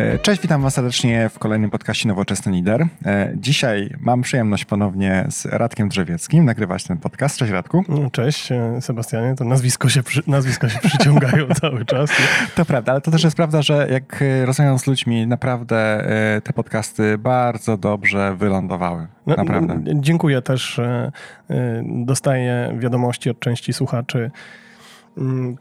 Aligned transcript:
E, 0.00 0.18
cześć, 0.18 0.42
witam 0.42 0.62
Was 0.62 0.74
serdecznie 0.74 1.28
w 1.28 1.38
kolejnym 1.38 1.70
podcaście 1.70 2.08
Nowoczesny 2.08 2.52
Lider. 2.52 2.86
E, 3.06 3.32
dzisiaj 3.36 3.94
mam 4.00 4.22
przyjemność 4.22 4.64
ponownie 4.64 5.26
z 5.28 5.46
Radkiem 5.46 5.88
Drzewieckim 5.88 6.44
nagrywać 6.44 6.84
ten 6.84 6.98
podcast. 6.98 7.36
Cześć 7.36 7.52
Radku. 7.52 7.84
No, 7.88 8.10
cześć 8.10 8.52
e, 8.52 8.80
Sebastianie, 8.80 9.34
to 9.34 9.44
nazwisko 9.44 9.88
się, 9.88 10.02
przy, 10.02 10.22
nazwiska 10.26 10.68
się 10.68 10.78
przyciągają 10.78 11.46
cały 11.60 11.84
czas. 11.84 12.10
To 12.54 12.64
prawda, 12.64 12.92
ale 12.92 13.00
to 13.00 13.10
też 13.10 13.24
jest 13.24 13.36
prawda, 13.36 13.62
że 13.62 13.88
jak 13.90 14.24
rozmawiam 14.44 14.78
z 14.78 14.86
ludźmi, 14.86 15.26
naprawdę 15.26 16.04
te 16.44 16.52
podcasty 16.52 17.18
bardzo 17.18 17.76
dobrze 17.76 18.36
wylądowały. 18.36 19.06
No, 19.26 19.36
naprawdę. 19.36 19.82
Dziękuję 19.94 20.42
też. 20.42 20.80
Dostaję 21.82 22.76
wiadomości 22.78 23.30
od 23.30 23.40
części 23.40 23.72
słuchaczy 23.72 24.30
mm, 25.18 25.56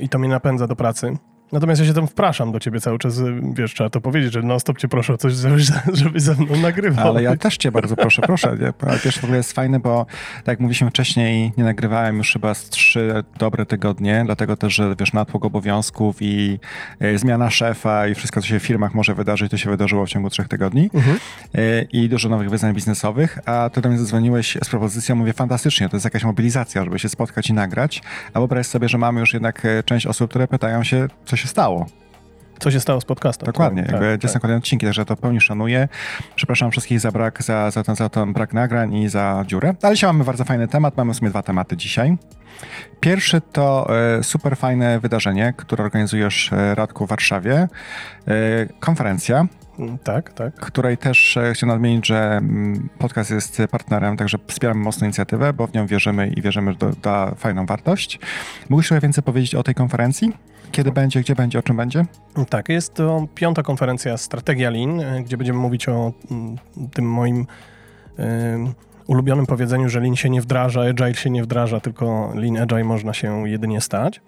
i 0.00 0.08
to 0.08 0.18
mnie 0.18 0.28
napędza 0.28 0.66
do 0.66 0.76
pracy. 0.76 1.16
Natomiast 1.54 1.80
ja 1.80 1.86
się 1.86 1.94
tam 1.94 2.06
wpraszam 2.06 2.52
do 2.52 2.60
ciebie 2.60 2.80
cały 2.80 2.98
czas, 2.98 3.20
wiesz, 3.54 3.74
trzeba 3.74 3.90
to 3.90 4.00
powiedzieć, 4.00 4.32
że 4.32 4.42
no 4.42 4.60
stop 4.60 4.78
cię 4.78 4.88
proszę 4.88 5.12
o 5.12 5.16
coś, 5.16 5.32
żebyś 5.92 6.22
ze 6.22 6.34
mną 6.34 6.56
nagrywał. 6.56 7.08
Ale 7.08 7.22
ja 7.22 7.36
też 7.36 7.56
cię 7.56 7.72
bardzo 7.72 7.96
proszę, 7.96 8.22
proszę. 8.22 8.56
Wiesz, 9.04 9.18
w 9.18 9.24
ogóle 9.24 9.36
jest 9.36 9.52
fajne, 9.52 9.80
bo 9.80 10.06
tak 10.36 10.46
jak 10.46 10.60
mówiliśmy 10.60 10.90
wcześniej, 10.90 11.52
nie 11.56 11.64
nagrywałem 11.64 12.16
już 12.16 12.32
chyba 12.32 12.54
z 12.54 12.70
trzy 12.70 13.24
dobre 13.38 13.66
tygodnie, 13.66 14.22
dlatego 14.26 14.56
też, 14.56 14.74
że 14.74 14.94
wiesz, 14.98 15.12
natłok 15.12 15.44
obowiązków 15.44 16.16
i 16.20 16.58
e, 17.00 17.18
zmiana 17.18 17.50
szefa 17.50 18.08
i 18.08 18.14
wszystko, 18.14 18.40
co 18.40 18.46
się 18.46 18.60
w 18.60 18.62
firmach 18.62 18.94
może 18.94 19.14
wydarzyć, 19.14 19.50
to 19.50 19.56
się 19.56 19.70
wydarzyło 19.70 20.06
w 20.06 20.08
ciągu 20.08 20.30
trzech 20.30 20.48
tygodni 20.48 20.90
mhm. 20.94 21.18
e, 21.54 21.82
i 21.82 22.08
dużo 22.08 22.28
nowych 22.28 22.50
wyzwań 22.50 22.74
biznesowych, 22.74 23.38
a 23.48 23.70
ty 23.72 23.80
do 23.80 23.88
mnie 23.88 23.98
zadzwoniłeś 23.98 24.58
z 24.64 24.68
propozycją, 24.68 25.16
mówię, 25.16 25.32
fantastycznie, 25.32 25.88
to 25.88 25.96
jest 25.96 26.04
jakaś 26.04 26.24
mobilizacja, 26.24 26.84
żeby 26.84 26.98
się 26.98 27.08
spotkać 27.08 27.50
i 27.50 27.52
nagrać, 27.52 28.02
a 28.34 28.38
wyobraź 28.38 28.66
sobie, 28.66 28.88
że 28.88 28.98
mamy 28.98 29.20
już 29.20 29.32
jednak 29.32 29.64
e, 29.64 29.82
część 29.82 30.06
osób, 30.06 30.30
które 30.30 30.48
pytają 30.48 30.84
się, 30.84 31.06
co 31.24 31.36
się 31.36 31.43
się 31.44 31.48
stało. 31.48 31.86
Co 32.58 32.70
się 32.70 32.80
stało 32.80 33.00
z 33.00 33.04
podcastem. 33.04 33.46
Dokładnie, 33.46 33.82
tak, 33.82 33.92
jakby 33.92 34.18
tak, 34.18 34.30
są 34.30 34.40
kolejne 34.40 34.58
odcinki, 34.58 34.86
także 34.86 35.04
to 35.04 35.16
pełni 35.16 35.40
szanuję. 35.40 35.88
Przepraszam 36.34 36.70
wszystkich 36.70 37.00
za 37.00 37.12
brak, 37.12 37.42
za, 37.42 37.70
za, 37.70 37.82
ten, 37.82 37.96
za 37.96 38.08
ten 38.08 38.32
brak 38.32 38.52
nagrań 38.52 38.94
i 38.94 39.08
za 39.08 39.44
dziurę. 39.46 39.74
Ale 39.82 39.94
dzisiaj 39.94 40.08
mamy 40.08 40.24
bardzo 40.24 40.44
fajny 40.44 40.68
temat, 40.68 40.96
mamy 40.96 41.14
w 41.14 41.16
sumie 41.16 41.30
dwa 41.30 41.42
tematy 41.42 41.76
dzisiaj. 41.76 42.16
Pierwszy 43.00 43.40
to 43.40 43.96
e, 44.18 44.22
super 44.22 44.56
fajne 44.56 45.00
wydarzenie, 45.00 45.54
które 45.56 45.84
organizujesz 45.84 46.52
e, 46.52 46.74
Radku 46.74 47.06
w 47.06 47.08
Warszawie. 47.08 47.54
E, 47.54 47.68
konferencja. 48.80 49.46
Mm, 49.78 49.98
tak, 49.98 50.32
tak. 50.32 50.54
Której 50.54 50.98
też 50.98 51.38
chciałem 51.54 51.74
nadmienić, 51.74 52.06
że 52.06 52.36
mm, 52.36 52.88
podcast 52.98 53.30
jest 53.30 53.62
partnerem, 53.70 54.16
także 54.16 54.38
wspieramy 54.46 54.80
mocno 54.80 55.06
inicjatywę, 55.06 55.52
bo 55.52 55.66
w 55.66 55.74
nią 55.74 55.86
wierzymy 55.86 56.28
i 56.28 56.42
wierzymy, 56.42 56.72
że 56.72 56.90
da 57.02 57.34
fajną 57.34 57.66
wartość. 57.66 58.18
Mógłbyś 58.68 58.88
trochę 58.88 59.00
więcej 59.00 59.24
powiedzieć 59.24 59.54
o 59.54 59.62
tej 59.62 59.74
konferencji? 59.74 60.32
Kiedy 60.74 60.92
będzie, 60.92 61.20
gdzie 61.20 61.34
będzie, 61.34 61.58
o 61.58 61.62
czym 61.62 61.76
będzie? 61.76 62.04
Tak, 62.48 62.68
jest 62.68 62.94
to 62.94 63.26
piąta 63.34 63.62
konferencja 63.62 64.16
Strategia 64.16 64.70
Lean, 64.70 65.00
e, 65.00 65.22
gdzie 65.22 65.36
będziemy 65.36 65.58
mówić 65.58 65.88
o 65.88 66.12
mm, 66.30 66.56
tym 66.92 67.10
moim 67.10 67.40
y, 67.40 68.24
ulubionym 69.06 69.46
powiedzeniu, 69.46 69.88
że 69.88 70.00
Lean 70.00 70.16
się 70.16 70.30
nie 70.30 70.40
wdraża, 70.40 70.80
Agile 70.80 71.14
się 71.14 71.30
nie 71.30 71.42
wdraża, 71.42 71.80
tylko 71.80 72.32
Lean 72.34 72.56
Agile 72.56 72.84
można 72.84 73.12
się 73.12 73.48
jedynie 73.48 73.80
stać. 73.80 74.20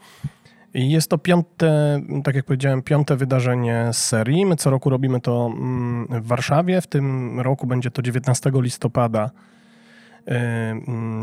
I 0.74 0.90
jest 0.90 1.10
to 1.10 1.18
piąte, 1.18 2.00
tak 2.24 2.34
jak 2.34 2.44
powiedziałem, 2.44 2.82
piąte 2.82 3.16
wydarzenie 3.16 3.88
z 3.92 3.98
serii. 3.98 4.46
My 4.46 4.56
co 4.56 4.70
roku 4.70 4.90
robimy 4.90 5.20
to 5.20 5.52
mm, 5.52 6.22
w 6.22 6.26
Warszawie. 6.26 6.80
W 6.80 6.86
tym 6.86 7.40
roku 7.40 7.66
będzie 7.66 7.90
to 7.90 8.02
19 8.02 8.50
listopada 8.54 9.30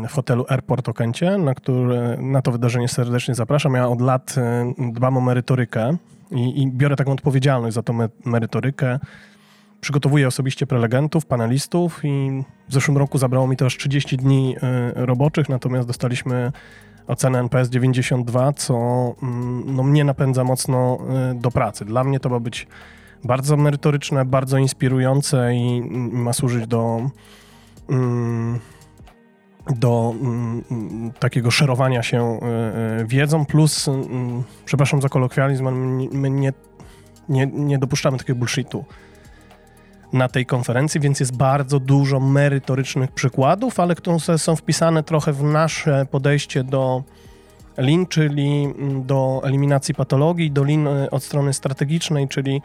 w 0.08 0.12
hotelu 0.12 0.44
Airport 0.48 0.88
Okęcie, 0.88 1.38
na, 1.38 1.54
które, 1.54 2.16
na 2.20 2.42
to 2.42 2.52
wydarzenie 2.52 2.88
serdecznie 2.88 3.34
zapraszam. 3.34 3.74
Ja 3.74 3.88
od 3.88 4.00
lat 4.00 4.34
dbam 4.92 5.16
o 5.16 5.20
merytorykę 5.20 5.96
i, 6.30 6.62
i 6.62 6.70
biorę 6.70 6.96
taką 6.96 7.12
odpowiedzialność 7.12 7.74
za 7.74 7.82
tą 7.82 7.98
merytorykę. 8.24 8.98
Przygotowuję 9.80 10.28
osobiście 10.28 10.66
prelegentów, 10.66 11.26
panelistów 11.26 12.00
i 12.04 12.44
w 12.68 12.72
zeszłym 12.72 12.96
roku 12.96 13.18
zabrało 13.18 13.46
mi 13.46 13.56
to 13.56 13.66
aż 13.66 13.76
30 13.76 14.16
dni 14.16 14.56
y, 14.56 15.06
roboczych, 15.06 15.48
natomiast 15.48 15.88
dostaliśmy 15.88 16.52
ocenę 17.06 17.38
NPS 17.38 17.68
92, 17.68 18.52
co 18.52 18.74
mm, 19.22 19.76
no, 19.76 19.82
mnie 19.82 20.04
napędza 20.04 20.44
mocno 20.44 20.98
y, 21.32 21.34
do 21.34 21.50
pracy. 21.50 21.84
Dla 21.84 22.04
mnie 22.04 22.20
to 22.20 22.28
ma 22.28 22.40
być 22.40 22.66
bardzo 23.24 23.56
merytoryczne, 23.56 24.24
bardzo 24.24 24.58
inspirujące 24.58 25.54
i 25.54 25.82
ma 26.12 26.32
służyć 26.32 26.66
do 26.66 27.10
mm, 27.88 28.58
do 29.70 30.14
mm, 30.20 31.12
takiego 31.18 31.50
szerowania 31.50 32.02
się 32.02 32.38
y, 32.98 33.02
y, 33.02 33.06
wiedzą, 33.06 33.46
plus, 33.46 33.88
mm, 33.88 34.42
przepraszam 34.64 35.02
za 35.02 35.08
kolokwializm, 35.08 35.68
my 36.12 36.30
nie, 36.30 36.52
nie, 37.28 37.46
nie 37.46 37.78
dopuszczamy 37.78 38.18
takiego 38.18 38.38
bullshitu 38.38 38.84
na 40.12 40.28
tej 40.28 40.46
konferencji, 40.46 41.00
więc 41.00 41.20
jest 41.20 41.36
bardzo 41.36 41.80
dużo 41.80 42.20
merytorycznych 42.20 43.12
przykładów, 43.12 43.80
ale 43.80 43.94
które 43.94 44.18
są 44.38 44.56
wpisane 44.56 45.02
trochę 45.02 45.32
w 45.32 45.42
nasze 45.42 46.06
podejście 46.10 46.64
do 46.64 47.02
Lean, 47.76 48.06
czyli 48.06 48.64
mm, 48.64 49.06
do 49.06 49.40
eliminacji 49.44 49.94
patologii, 49.94 50.50
do 50.50 50.64
Lean 50.64 50.86
y, 50.86 51.10
od 51.10 51.24
strony 51.24 51.52
strategicznej, 51.52 52.28
czyli 52.28 52.62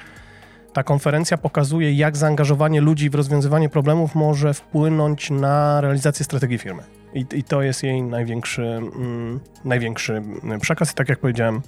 ta 0.74 0.84
konferencja 0.84 1.38
pokazuje, 1.38 1.94
jak 1.94 2.18
zaangażowanie 2.18 2.82
ludzi 2.82 3.10
w 3.10 3.16
rozwiązywanie 3.16 3.70
problemów 3.70 4.16
może 4.16 4.54
wpłynąć 4.54 5.30
na 5.30 5.82
realizację 5.82 6.26
strategii 6.26 6.58
firmy. 6.58 6.84
I, 7.14 7.26
i 7.34 7.44
to 7.44 7.62
jest 7.62 7.84
jej 7.84 8.02
największy, 8.02 8.64
mm, 8.64 9.40
największy 9.66 10.22
przekaz. 10.62 10.92
I 10.92 10.96
tak 10.96 11.10
jak 11.10 11.20
powiedziałem, 11.20 11.62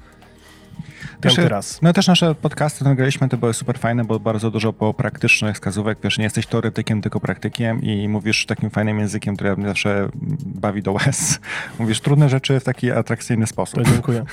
piąty 1.22 1.50
raz. 1.50 1.82
No 1.82 1.94
też 1.94 2.08
nasze 2.08 2.36
podcasty 2.36 2.84
nagraliśmy, 2.84 3.30
to 3.30 3.38
były 3.38 3.54
super 3.54 3.80
fajne, 3.80 4.04
bo 4.04 4.20
bardzo 4.20 4.52
dużo 4.52 4.74
było 4.74 4.94
praktycznych 4.94 5.56
wskazówek. 5.56 5.98
Wiesz, 6.04 6.18
nie 6.18 6.24
jesteś 6.24 6.46
teoretykiem, 6.46 7.02
tylko 7.02 7.20
praktykiem 7.20 7.82
i 7.82 8.08
mówisz 8.08 8.46
takim 8.46 8.70
fajnym 8.70 9.00
językiem, 9.00 9.36
który 9.36 9.58
mnie 9.58 9.68
zawsze 9.68 10.10
bawi 10.46 10.84
do 10.84 10.92
łez. 10.92 11.40
Mówisz 11.80 12.02
trudne 12.02 12.30
rzeczy 12.30 12.60
w 12.60 12.64
taki 12.64 12.92
atrakcyjny 12.92 13.48
sposób. 13.48 13.84
To 13.84 13.92
dziękuję. 13.92 14.26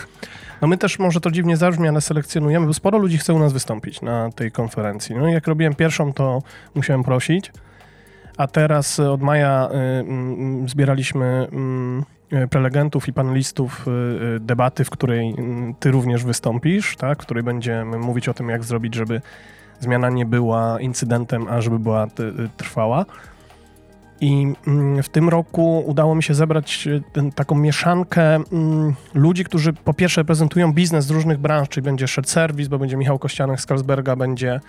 No 0.63 0.69
my 0.69 0.79
też, 0.79 0.99
może 0.99 1.21
to 1.21 1.31
dziwnie 1.31 1.57
zabrzmi, 1.57 1.89
ale 1.89 2.01
selekcjonujemy, 2.01 2.67
bo 2.67 2.75
sporo 2.75 2.99
ludzi 2.99 3.19
chce 3.19 3.35
u 3.35 3.39
nas 3.39 3.53
wystąpić 3.53 4.03
na 4.03 4.31
tej 4.33 4.53
konferencji. 4.53 5.17
No 5.17 5.29
jak 5.29 5.47
robiłem 5.47 5.75
pierwszą, 5.75 6.13
to 6.13 6.43
musiałem 6.75 7.05
prosić, 7.05 7.53
a 8.37 8.47
teraz 8.47 9.01
od 9.01 9.23
maja 9.23 9.69
y, 9.71 10.65
y, 10.65 10.69
zbieraliśmy 10.69 11.49
y, 12.03 12.18
prelegentów 12.51 13.09
i 13.09 13.13
panelistów 13.13 13.89
y, 13.89 13.91
y, 14.37 14.41
debaty, 14.41 14.85
w 14.85 14.91
której 14.91 15.35
ty 15.81 15.91
również 15.91 16.25
wystąpisz, 16.25 16.97
tak? 16.97 17.23
w 17.23 17.27
której 17.27 17.43
będziemy 17.43 17.99
mówić 17.99 18.29
o 18.29 18.35
tym, 18.35 18.49
jak 18.49 18.65
zrobić, 18.65 18.95
żeby 18.95 19.21
zmiana 19.81 20.11
nie 20.11 20.27
była 20.27 20.81
incydentem, 20.81 21.47
a 21.49 21.61
żeby 21.61 21.79
była 21.79 22.07
trwała. 22.57 23.05
I 24.21 24.55
mm, 24.67 25.03
w 25.03 25.09
tym 25.09 25.29
roku 25.29 25.85
udało 25.87 26.15
mi 26.15 26.23
się 26.23 26.35
zebrać 26.35 26.89
e, 27.17 27.31
taką 27.33 27.55
mieszankę 27.55 28.23
mm, 28.23 28.95
ludzi, 29.15 29.45
którzy 29.45 29.73
po 29.73 29.95
pierwsze 29.95 30.21
reprezentują 30.21 30.73
biznes 30.73 31.05
z 31.05 31.11
różnych 31.11 31.39
branż, 31.39 31.69
czyli 31.69 31.85
będzie 31.85 32.09
Shared 32.09 32.31
Service, 32.31 32.71
bo 32.71 32.79
będzie 32.79 32.97
Michał 32.97 33.19
Kościanek 33.19 33.61
z 33.61 33.67
Carlsberga, 33.67 34.17
będzie 34.17 34.61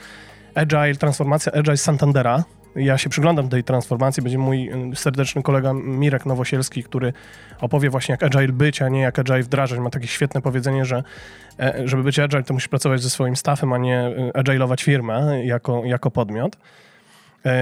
Agile, 0.56 0.96
transformacja 0.96 1.52
Agile 1.52 1.78
z 1.78 1.82
Santandera. 1.82 2.44
Ja 2.76 2.98
się 2.98 3.10
przyglądam 3.10 3.50
tej 3.50 3.64
transformacji. 3.64 4.24
Będzie 4.24 4.38
mój 4.38 4.70
e, 4.70 4.96
serdeczny 4.96 5.44
kolega 5.44 5.74
Mirek 5.74 6.26
Nowosielski, 6.26 6.84
który 6.84 7.14
opowie 7.62 7.90
właśnie 7.90 8.14
jak 8.14 8.24
Agile 8.24 8.54
być, 8.54 8.82
a 8.82 8.90
nie 8.90 9.02
jak 9.02 9.20
Agile 9.20 9.44
wdrażać. 9.44 9.80
Ma 9.80 9.90
takie 9.90 10.08
świetne 10.08 10.42
powiedzenie, 10.42 10.86
że 10.86 11.04
e, 11.60 11.82
żeby 11.86 12.04
być 12.04 12.20
Agile, 12.20 12.44
to 12.44 12.54
musisz 12.54 12.68
pracować 12.68 13.02
ze 13.02 13.10
swoim 13.10 13.36
staffem, 13.36 13.74
a 13.74 13.78
nie 13.78 14.12
agile'ować 14.34 14.84
firmę 14.84 15.46
jako, 15.46 15.86
jako 15.86 16.12
podmiot. 16.12 16.58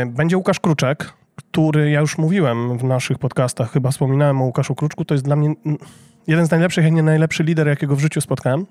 Będzie 0.07 0.37
Łukasz 0.37 0.59
Kruczek, 0.59 1.13
który 1.35 1.91
ja 1.91 1.99
już 1.99 2.17
mówiłem 2.17 2.77
w 2.77 2.83
naszych 2.83 3.19
podcastach, 3.19 3.71
chyba 3.71 3.91
wspominałem 3.91 4.41
o 4.41 4.45
Łukaszu 4.45 4.75
Kruczku, 4.75 5.05
to 5.05 5.13
jest 5.13 5.25
dla 5.25 5.35
mnie 5.35 5.53
jeden 6.27 6.45
z 6.47 6.51
najlepszych, 6.51 6.83
jak 6.83 6.93
nie 6.93 7.03
najlepszy 7.03 7.43
lider, 7.43 7.67
jakiego 7.67 7.95
w 7.95 7.99
życiu 7.99 8.21
spotkałem, 8.21 8.65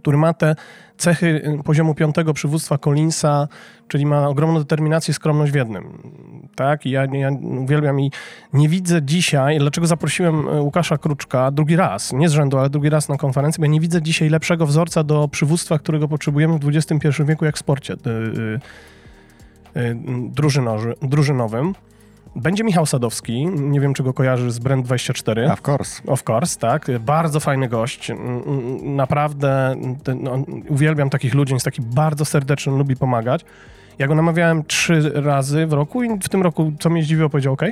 który 0.00 0.16
ma 0.16 0.34
te 0.34 0.54
cechy 0.96 1.26
y, 1.60 1.62
poziomu 1.64 1.94
piątego 1.94 2.34
przywództwa 2.34 2.78
Collinsa, 2.78 3.48
czyli 3.88 4.06
ma 4.06 4.28
ogromną 4.28 4.58
determinację 4.58 5.12
i 5.12 5.14
skromność 5.14 5.52
w 5.52 5.54
jednym. 5.54 5.84
Tak? 6.54 6.86
I 6.86 6.90
ja, 6.90 7.04
ja 7.04 7.30
uwielbiam 7.62 8.00
i 8.00 8.10
nie 8.52 8.68
widzę 8.68 9.02
dzisiaj, 9.02 9.58
dlaczego 9.58 9.86
zaprosiłem 9.86 10.48
y, 10.48 10.60
Łukasza 10.60 10.98
Kruczka 10.98 11.50
drugi 11.50 11.76
raz, 11.76 12.12
nie 12.12 12.28
z 12.28 12.32
rzędu, 12.32 12.58
ale 12.58 12.70
drugi 12.70 12.88
raz 12.88 13.08
na 13.08 13.16
konferencję, 13.16 13.60
bo 13.60 13.64
ja 13.64 13.70
nie 13.72 13.80
widzę 13.80 14.02
dzisiaj 14.02 14.28
lepszego 14.28 14.66
wzorca 14.66 15.04
do 15.04 15.28
przywództwa, 15.28 15.78
którego 15.78 16.08
potrzebujemy 16.08 16.58
w 16.58 16.68
XXI 16.68 17.08
wieku, 17.24 17.44
jak 17.44 17.56
w 17.56 17.58
sporcie 17.58 17.94
y, 17.94 18.60
drużynowym. 21.02 21.74
Będzie 22.36 22.64
Michał 22.64 22.86
Sadowski, 22.86 23.46
nie 23.46 23.80
wiem 23.80 23.94
czy 23.94 24.02
go 24.02 24.12
kojarzy 24.12 24.50
z 24.50 24.60
Brand24. 24.60 25.52
Of 25.52 25.68
course. 25.68 26.02
Of 26.06 26.22
course, 26.28 26.58
tak. 26.58 26.86
Bardzo 27.00 27.40
fajny 27.40 27.68
gość. 27.68 28.12
Naprawdę 28.82 29.76
no, 30.20 30.44
uwielbiam 30.68 31.10
takich 31.10 31.34
ludzi, 31.34 31.54
jest 31.54 31.64
taki 31.64 31.82
bardzo 31.82 32.24
serdeczny, 32.24 32.72
lubi 32.72 32.96
pomagać. 32.96 33.44
Ja 33.98 34.06
go 34.06 34.14
namawiałem 34.14 34.64
trzy 34.64 35.12
razy 35.14 35.66
w 35.66 35.72
roku 35.72 36.02
i 36.02 36.18
w 36.18 36.28
tym 36.28 36.42
roku, 36.42 36.72
co 36.80 36.90
mnie 36.90 37.02
zdziwiło, 37.02 37.28
powiedział 37.30 37.52
OK. 37.52 37.62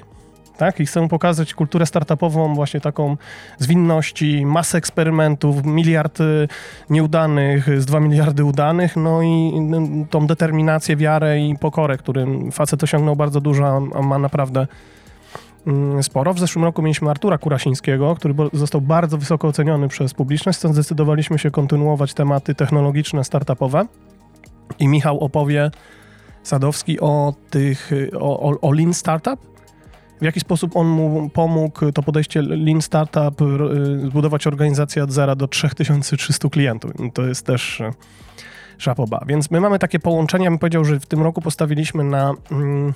Tak? 0.58 0.80
I 0.80 0.86
chcemy 0.86 1.08
pokazać 1.08 1.54
kulturę 1.54 1.86
startupową, 1.86 2.54
właśnie 2.54 2.80
taką 2.80 3.16
zwinności, 3.58 4.46
masę 4.46 4.78
eksperymentów, 4.78 5.64
miliard 5.64 6.20
y, 6.20 6.48
nieudanych, 6.90 7.80
z 7.80 7.86
dwa 7.86 8.00
miliardy 8.00 8.44
udanych, 8.44 8.96
no 8.96 9.22
i 9.22 9.52
y, 10.04 10.06
tą 10.10 10.26
determinację, 10.26 10.96
wiarę 10.96 11.40
i 11.40 11.56
pokorę, 11.58 11.96
którym 11.96 12.52
facet 12.52 12.82
osiągnął 12.82 13.16
bardzo 13.16 13.40
dużo, 13.40 13.82
a 13.94 14.02
ma 14.02 14.18
naprawdę 14.18 14.66
mm, 15.66 16.02
sporo. 16.02 16.34
W 16.34 16.38
zeszłym 16.38 16.64
roku 16.64 16.82
mieliśmy 16.82 17.10
Artura 17.10 17.38
Kurasińskiego, 17.38 18.14
który 18.14 18.34
został 18.52 18.80
bardzo 18.80 19.18
wysoko 19.18 19.48
oceniony 19.48 19.88
przez 19.88 20.14
publiczność, 20.14 20.58
stąd 20.58 20.74
zdecydowaliśmy 20.74 21.38
się 21.38 21.50
kontynuować 21.50 22.14
tematy 22.14 22.54
technologiczne, 22.54 23.24
startupowe. 23.24 23.86
I 24.78 24.88
Michał 24.88 25.18
opowie 25.18 25.70
Sadowski 26.42 27.00
o 27.00 27.34
tych, 27.50 27.90
o, 28.20 28.40
o, 28.40 28.60
o 28.60 28.72
Lean 28.72 28.94
Startup, 28.94 29.57
w 30.20 30.24
jaki 30.24 30.40
sposób 30.40 30.76
on 30.76 30.86
mu 30.86 31.30
pomógł 31.30 31.92
to 31.92 32.02
podejście 32.02 32.42
Lean 32.42 32.82
Startup 32.82 33.42
y, 33.42 34.08
zbudować 34.08 34.46
organizację 34.46 35.04
od 35.04 35.12
zera 35.12 35.34
do 35.34 35.48
3300 35.48 36.48
klientów. 36.48 36.92
To 37.14 37.26
jest 37.26 37.46
też 37.46 37.80
y, 37.80 37.92
szapoba. 38.78 39.24
Więc 39.26 39.50
my 39.50 39.60
mamy 39.60 39.78
takie 39.78 39.98
połączenia. 39.98 40.50
Bym 40.50 40.58
powiedział, 40.58 40.84
że 40.84 41.00
w 41.00 41.06
tym 41.06 41.22
roku 41.22 41.40
postawiliśmy 41.40 42.04
na 42.04 42.34
mm, 42.50 42.94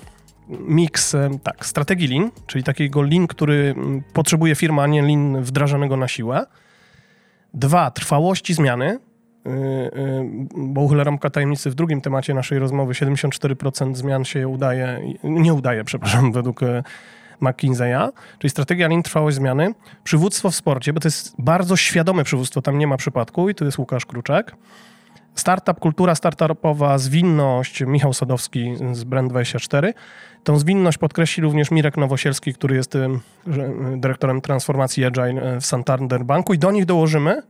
miks 0.49 1.15
y, 1.15 1.31
tak, 1.43 1.67
strategii 1.67 2.09
Lean, 2.09 2.31
czyli 2.47 2.65
takiego 2.65 3.03
Lean, 3.03 3.27
który 3.27 3.75
mm, 3.77 4.03
potrzebuje 4.13 4.55
firma, 4.55 4.83
a 4.83 4.87
nie 4.87 5.03
Lean 5.03 5.43
wdrażanego 5.43 5.97
na 5.97 6.09
siłę. 6.09 6.47
Dwa, 7.55 7.91
trwałości 7.91 8.55
zmiany, 8.55 8.99
bo 10.56 10.81
uchylę 10.81 11.05
ramka 11.05 11.31
tajemnicy 11.31 11.71
w 11.71 11.75
drugim 11.75 12.00
temacie 12.00 12.35
naszej 12.35 12.59
rozmowy, 12.59 12.93
74% 12.93 13.94
zmian 13.94 14.25
się 14.25 14.49
udaje, 14.49 15.00
nie 15.25 15.55
udaje, 15.55 15.85
przepraszam, 15.85 16.33
według 16.43 16.61
McKinsey'a, 17.43 18.12
czyli 18.39 18.50
strategia 18.50 18.89
lin 18.89 19.03
trwałej 19.03 19.33
zmiany, 19.33 19.75
przywództwo 20.05 20.50
w 20.50 20.55
sporcie, 20.55 20.93
bo 20.93 21.00
to 21.00 21.09
jest 21.09 21.35
bardzo 21.39 21.77
świadome 21.77 22.25
przywództwo, 22.25 22.62
tam 22.62 22.79
nie 22.79 22.87
ma 22.87 22.97
przypadku 22.97 23.49
i 23.49 23.55
tu 23.55 23.65
jest 23.65 23.79
Łukasz 23.79 24.06
Kruczek. 24.06 24.56
Startup, 25.35 25.81
kultura 25.81 26.15
startupowa, 26.15 26.99
zwinność, 26.99 27.81
Michał 27.87 28.12
Sadowski 28.12 28.77
z 28.93 29.05
Brand24. 29.05 29.93
Tą 30.44 30.59
zwinność 30.59 30.99
podkreśli 30.99 31.43
również 31.43 31.71
Mirek 31.71 31.97
Nowosielski, 31.97 32.55
który 32.55 32.77
jest 32.77 32.99
dyrektorem 33.97 34.41
transformacji 34.41 35.05
Agile 35.05 35.61
w 35.61 35.67
Santander 35.67 36.25
Banku 36.25 36.55
i 36.55 36.59
do 36.59 36.71
nich 36.71 36.85
dołożymy 36.85 37.43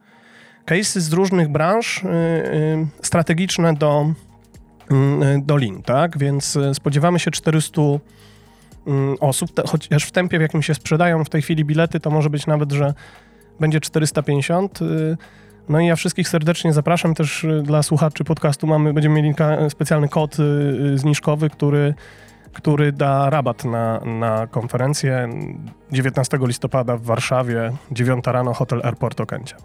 case'y 0.67 1.01
z 1.01 1.13
różnych 1.13 1.49
branż 1.49 2.05
y, 2.05 2.07
y, 2.09 2.87
strategiczne 3.03 3.75
do, 3.75 4.13
y, 4.91 5.43
do 5.43 5.57
Lean, 5.57 5.83
tak? 5.83 6.19
Więc 6.19 6.59
spodziewamy 6.73 7.19
się 7.19 7.31
400 7.31 7.83
Mm, 8.87 9.17
osób, 9.21 9.51
chociaż 9.67 10.05
w 10.05 10.11
tempie, 10.11 10.39
w 10.39 10.43
jakim 10.43 10.63
się 10.63 10.75
sprzedają 10.75 11.25
w 11.25 11.29
tej 11.29 11.43
chwili 11.43 11.65
bilety, 11.65 12.01
to 12.01 12.11
może 12.11 12.31
być 12.31 12.47
nawet, 12.47 12.73
że 12.73 12.95
będzie 13.61 13.81
450. 13.81 14.83
Y, 14.83 15.17
no 15.69 15.81
i 15.81 15.87
ja 15.87 15.97
wszystkich 15.97 16.29
serdecznie 16.29 16.73
zapraszam 16.73 17.15
też 17.15 17.47
dla 17.63 17.83
słuchaczy 17.83 18.25
podcastu. 18.25 18.67
Mamy, 18.67 18.93
będziemy 18.93 19.23
mieli 19.23 19.35
specjalny 19.69 20.09
kod 20.09 20.37
zniżkowy, 20.95 21.51
który, 21.51 21.95
który 22.53 22.93
da 22.93 23.31
rabat 23.31 23.65
na, 23.65 24.01
na 24.01 24.47
konferencję 24.47 25.29
19 25.93 26.39
listopada 26.41 26.97
w 26.97 27.03
Warszawie, 27.03 27.73
9 27.91 28.25
rano, 28.27 28.55
hotel 28.55 28.81
Airport 28.85 29.21
Okęcia. 29.21 29.57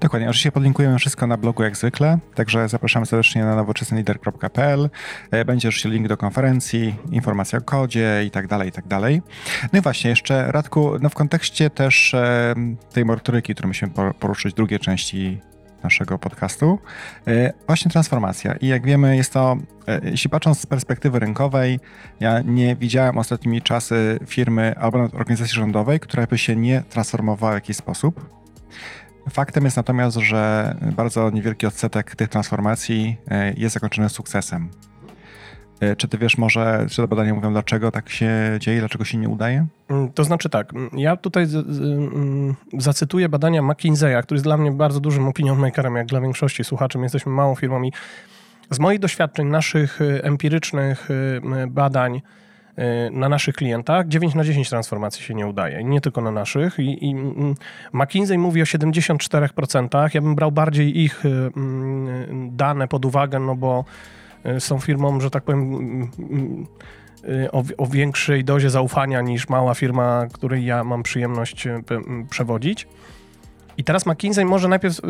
Dokładnie, 0.00 0.28
oczywiście 0.28 0.52
podlinkujemy 0.52 0.98
wszystko 0.98 1.26
na 1.26 1.36
blogu 1.36 1.62
jak 1.62 1.76
zwykle, 1.76 2.18
także 2.34 2.68
zapraszamy 2.68 3.06
serdecznie 3.06 3.44
na 3.44 3.56
nowoczesnylider.pl. 3.56 4.90
E, 5.30 5.44
będzie 5.44 5.68
oczywiście 5.68 5.88
link 5.88 6.08
do 6.08 6.16
konferencji, 6.16 6.94
informacja 7.10 7.58
o 7.58 7.62
kodzie 7.62 8.24
i 8.26 8.30
tak 8.30 8.46
dalej, 8.46 8.68
i 8.68 8.72
tak 8.72 8.86
dalej. 8.86 9.22
No 9.72 9.78
i 9.78 9.82
właśnie, 9.82 10.10
jeszcze 10.10 10.52
Radku, 10.52 10.92
no 11.00 11.08
w 11.08 11.14
kontekście 11.14 11.70
też 11.70 12.14
e, 12.14 12.54
tej 12.92 13.04
motoryki, 13.04 13.54
którą 13.54 13.68
musimy 13.68 13.92
poruszyć, 14.18 14.54
drugiej 14.54 14.78
części 14.80 15.40
naszego 15.82 16.18
podcastu. 16.18 16.78
E, 17.26 17.52
właśnie 17.66 17.90
transformacja. 17.90 18.54
I 18.54 18.66
jak 18.66 18.86
wiemy, 18.86 19.16
jest 19.16 19.32
to, 19.32 19.56
jeśli 20.02 20.30
patrząc 20.30 20.60
z 20.60 20.66
perspektywy 20.66 21.18
rynkowej, 21.18 21.80
ja 22.20 22.40
nie 22.40 22.76
widziałem 22.76 23.18
ostatnimi 23.18 23.62
czasy 23.62 24.18
firmy 24.26 24.74
albo 24.78 24.98
organizacji 24.98 25.54
rządowej, 25.54 26.00
która 26.00 26.26
by 26.26 26.38
się 26.38 26.56
nie 26.56 26.82
transformowała 26.90 27.52
w 27.52 27.54
jakiś 27.54 27.76
sposób. 27.76 28.38
Faktem 29.30 29.64
jest 29.64 29.76
natomiast, 29.76 30.16
że 30.16 30.74
bardzo 30.96 31.30
niewielki 31.30 31.66
odsetek 31.66 32.16
tych 32.16 32.28
transformacji 32.28 33.16
e, 33.28 33.52
jest 33.56 33.74
zakończony 33.74 34.08
sukcesem. 34.08 34.70
E, 35.80 35.96
czy 35.96 36.08
ty 36.08 36.18
wiesz 36.18 36.38
może, 36.38 36.86
czy 36.90 37.02
te 37.02 37.08
badania 37.08 37.34
mówią, 37.34 37.52
dlaczego 37.52 37.90
tak 37.90 38.10
się 38.10 38.30
dzieje, 38.60 38.78
dlaczego 38.78 39.04
się 39.04 39.18
nie 39.18 39.28
udaje? 39.28 39.66
Mm, 39.88 40.12
to 40.12 40.24
znaczy 40.24 40.48
tak, 40.48 40.74
mm, 40.74 40.90
ja 40.92 41.16
tutaj 41.16 41.46
z, 41.46 41.50
z, 41.50 41.80
mm, 41.80 42.54
zacytuję 42.78 43.28
badania 43.28 43.62
McKinsey'a, 43.62 44.22
który 44.22 44.36
jest 44.36 44.44
dla 44.44 44.56
mnie 44.56 44.72
bardzo 44.72 45.00
dużym 45.00 45.28
opinion 45.28 45.58
makerem, 45.58 45.96
jak 45.96 46.06
dla 46.06 46.20
większości 46.20 46.64
słuchaczy. 46.64 46.98
My 46.98 47.04
jesteśmy 47.04 47.32
małą 47.32 47.54
firmą 47.54 47.82
i 47.82 47.92
z 48.70 48.78
moich 48.78 48.98
doświadczeń, 48.98 49.46
naszych 49.46 50.00
e, 50.02 50.24
empirycznych 50.24 51.08
badań, 51.68 52.22
na 53.10 53.28
naszych 53.28 53.54
klientach 53.54 54.08
9 54.08 54.34
na 54.34 54.44
10 54.44 54.68
transformacji 54.68 55.24
się 55.24 55.34
nie 55.34 55.46
udaje. 55.46 55.84
Nie 55.84 56.00
tylko 56.00 56.20
na 56.20 56.30
naszych. 56.30 56.78
I, 56.78 57.06
i 57.06 57.14
McKinsey 57.92 58.38
mówi 58.38 58.62
o 58.62 58.64
74%. 58.64 60.14
Ja 60.14 60.20
bym 60.20 60.34
brał 60.34 60.52
bardziej 60.52 61.00
ich 61.00 61.24
y, 61.24 61.50
dane 62.50 62.88
pod 62.88 63.04
uwagę, 63.04 63.38
no 63.38 63.56
bo 63.56 63.84
y, 64.46 64.60
są 64.60 64.78
firmą, 64.78 65.20
że 65.20 65.30
tak 65.30 65.44
powiem, 65.44 66.08
o, 67.52 67.62
o, 67.78 67.86
większej 67.86 68.44
dozie 68.44 68.70
zaufania 68.70 69.20
niż 69.20 69.48
mała 69.48 69.74
firma, 69.74 70.26
której 70.32 70.64
ja 70.64 70.84
mam 70.84 71.02
przyjemność 71.02 71.68
przewodzić. 72.30 72.88
I 73.78 73.84
teraz 73.84 74.06
McKinsey 74.06 74.44
może 74.44 74.68
najpierw 74.68 75.00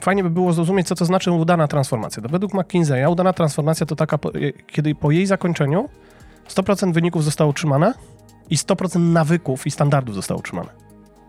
fajnie 0.00 0.22
by 0.22 0.30
było 0.30 0.52
zrozumieć, 0.52 0.88
co 0.88 0.94
to 0.94 1.04
znaczy 1.04 1.32
udana 1.32 1.68
transformacja. 1.68 2.22
To 2.22 2.28
według 2.28 2.54
McKinseya 2.54 3.06
udana 3.08 3.32
transformacja 3.32 3.86
to 3.86 3.96
taka, 3.96 4.18
kiedy 4.66 4.94
po 4.94 5.10
jej 5.10 5.26
zakończeniu 5.26 5.88
100% 6.50 6.92
wyników 6.92 7.24
zostało 7.24 7.50
utrzymane 7.50 7.94
i 8.50 8.56
100% 8.56 9.00
nawyków 9.00 9.66
i 9.66 9.70
standardów 9.70 10.14
zostało 10.14 10.40
utrzymane. 10.40 10.68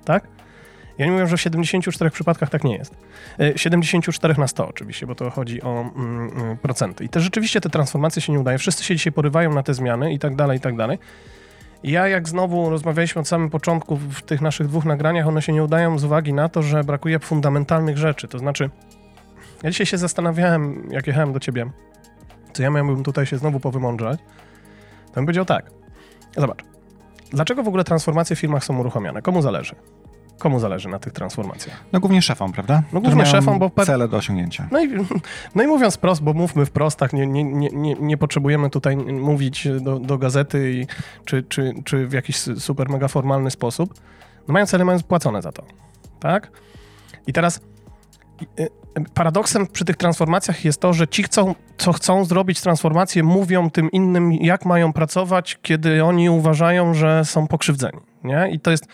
Tak? 0.06 0.28
Ja 0.98 1.06
nie 1.06 1.12
mówię, 1.12 1.28
że 1.28 1.38
w 1.38 1.42
74 1.42 2.12
przypadkach 2.12 2.50
tak 2.50 2.64
nie 2.64 2.78
jest. 2.78 2.96
74 3.56 4.34
e, 4.34 4.40
na 4.40 4.48
100 4.48 4.68
oczywiście, 4.68 5.08
bo 5.08 5.16
to 5.16 5.30
chodzi 5.30 5.62
o 5.62 5.92
mm, 5.96 6.30
mm, 6.30 6.58
procenty. 6.58 7.04
I 7.04 7.10
te 7.10 7.20
rzeczywiście 7.20 7.62
te 7.62 7.70
transformacje 7.70 8.22
się 8.22 8.34
nie 8.34 8.40
udają. 8.40 8.58
Wszyscy 8.58 8.84
się 8.84 8.96
dzisiaj 8.96 9.14
porywają 9.14 9.54
na 9.54 9.64
te 9.64 9.74
zmiany 9.74 10.14
i 10.14 10.20
tak 10.20 10.36
dalej, 10.36 10.58
i 10.58 10.62
tak 10.62 10.76
dalej. 10.76 10.98
Ja 11.84 12.08
jak 12.08 12.30
znowu 12.30 12.70
rozmawialiśmy 12.70 13.22
od 13.22 13.28
samego 13.28 13.52
początku 13.52 13.98
w 13.98 14.22
tych 14.22 14.42
naszych 14.42 14.68
dwóch 14.68 14.86
nagraniach, 14.86 15.28
one 15.28 15.42
się 15.42 15.54
nie 15.54 15.64
udają 15.64 16.00
z 16.00 16.04
uwagi 16.04 16.34
na 16.34 16.50
to, 16.50 16.64
że 16.64 16.84
brakuje 16.84 17.20
fundamentalnych 17.20 17.98
rzeczy. 17.98 18.28
To 18.28 18.40
znaczy, 18.40 18.70
ja 19.64 19.72
dzisiaj 19.72 19.86
się 19.86 19.98
zastanawiałem, 19.98 20.88
jak 20.92 21.08
jechałem 21.08 21.34
do 21.34 21.40
ciebie, 21.40 21.72
co 22.54 22.64
ja 22.64 22.70
miałbym 22.70 23.04
tutaj 23.04 23.26
się 23.26 23.38
znowu 23.38 23.60
powymądrzać, 23.60 24.20
to 25.12 25.16
bym 25.16 25.26
powiedział 25.26 25.46
tak. 25.46 25.72
Zobacz. 26.38 26.64
Dlaczego 27.32 27.64
w 27.64 27.68
ogóle 27.68 27.84
transformacje 27.84 28.36
w 28.36 28.40
firmach 28.40 28.64
są 28.64 28.80
uruchamiane? 28.80 29.22
Komu 29.22 29.42
zależy? 29.42 29.76
Komu 30.40 30.60
zależy 30.60 30.90
na 30.90 31.00
tych 31.00 31.14
transformacjach? 31.14 31.84
No 31.94 32.00
głównie 32.00 32.22
szefom, 32.22 32.52
prawda? 32.52 32.84
No 32.94 33.02
głównie 33.02 33.26
szefom, 33.26 33.60
bo... 33.60 33.72
Cele 33.86 34.08
do 34.08 34.18
osiągnięcia. 34.18 34.68
No 34.72 34.84
i, 34.84 34.90
no 35.56 35.64
i 35.64 35.68
mówiąc 35.68 35.98
prost, 35.98 36.24
bo 36.24 36.34
mówmy 36.34 36.66
wprost, 36.66 37.00
tak, 37.00 37.14
nie, 37.14 37.28
nie, 37.28 37.44
nie, 37.44 37.94
nie 37.94 38.18
potrzebujemy 38.18 38.70
tutaj 38.70 38.98
mówić 38.98 39.68
do, 39.82 40.00
do 40.00 40.18
gazety 40.18 40.72
i, 40.74 40.88
czy, 41.26 41.44
czy, 41.44 41.74
czy 41.86 42.08
w 42.08 42.14
jakiś 42.14 42.38
super 42.38 42.90
mega 42.90 43.08
formalny 43.08 43.52
sposób. 43.52 43.94
No 44.48 44.54
mają 44.54 44.66
cele, 44.66 44.86
mają 44.86 45.00
płacone 45.00 45.42
za 45.42 45.52
to, 45.52 45.64
tak? 46.20 46.52
I 47.28 47.34
teraz 47.34 47.62
y, 48.60 48.70
paradoksem 49.14 49.68
przy 49.68 49.86
tych 49.86 49.96
transformacjach 49.96 50.66
jest 50.66 50.82
to, 50.82 50.94
że 50.94 51.08
ci, 51.08 51.24
chcą, 51.24 51.56
co 51.78 51.94
chcą 51.94 52.26
zrobić 52.26 52.62
transformację, 52.62 53.24
mówią 53.24 53.70
tym 53.70 53.92
innym, 53.92 54.34
jak 54.34 54.66
mają 54.66 54.94
pracować, 54.94 55.60
kiedy 55.62 56.04
oni 56.04 56.30
uważają, 56.30 56.94
że 56.94 57.26
są 57.26 57.48
pokrzywdzeni. 57.48 58.00
Nie? 58.24 58.50
I 58.52 58.60
to 58.60 58.72
jest. 58.72 58.88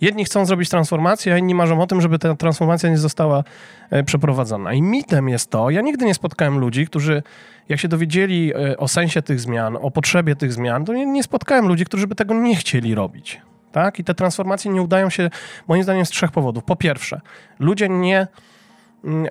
Jedni 0.00 0.24
chcą 0.24 0.46
zrobić 0.46 0.68
transformację, 0.68 1.34
a 1.34 1.38
inni 1.38 1.54
marzą 1.54 1.80
o 1.80 1.86
tym, 1.86 2.00
żeby 2.00 2.18
ta 2.18 2.34
transformacja 2.34 2.90
nie 2.90 2.98
została 2.98 3.44
e, 3.90 4.04
przeprowadzona. 4.04 4.72
I 4.72 4.82
mitem 4.82 5.28
jest 5.28 5.50
to, 5.50 5.70
ja 5.70 5.80
nigdy 5.80 6.04
nie 6.04 6.14
spotkałem 6.14 6.58
ludzi, 6.58 6.86
którzy, 6.86 7.22
jak 7.68 7.80
się 7.80 7.88
dowiedzieli 7.88 8.52
e, 8.54 8.76
o 8.76 8.88
sensie 8.88 9.22
tych 9.22 9.40
zmian, 9.40 9.78
o 9.80 9.90
potrzebie 9.90 10.36
tych 10.36 10.52
zmian, 10.52 10.84
to 10.84 10.92
nie, 10.92 11.06
nie 11.06 11.22
spotkałem 11.22 11.68
ludzi, 11.68 11.84
którzy 11.84 12.06
by 12.06 12.14
tego 12.14 12.34
nie 12.34 12.56
chcieli 12.56 12.94
robić. 12.94 13.40
Tak? 13.72 13.98
I 13.98 14.04
te 14.04 14.14
transformacje 14.14 14.70
nie 14.70 14.82
udają 14.82 15.10
się, 15.10 15.30
moim 15.68 15.82
zdaniem, 15.82 16.06
z 16.06 16.10
trzech 16.10 16.32
powodów. 16.32 16.64
Po 16.64 16.76
pierwsze, 16.76 17.20
ludzie 17.58 17.88
nie 17.88 18.26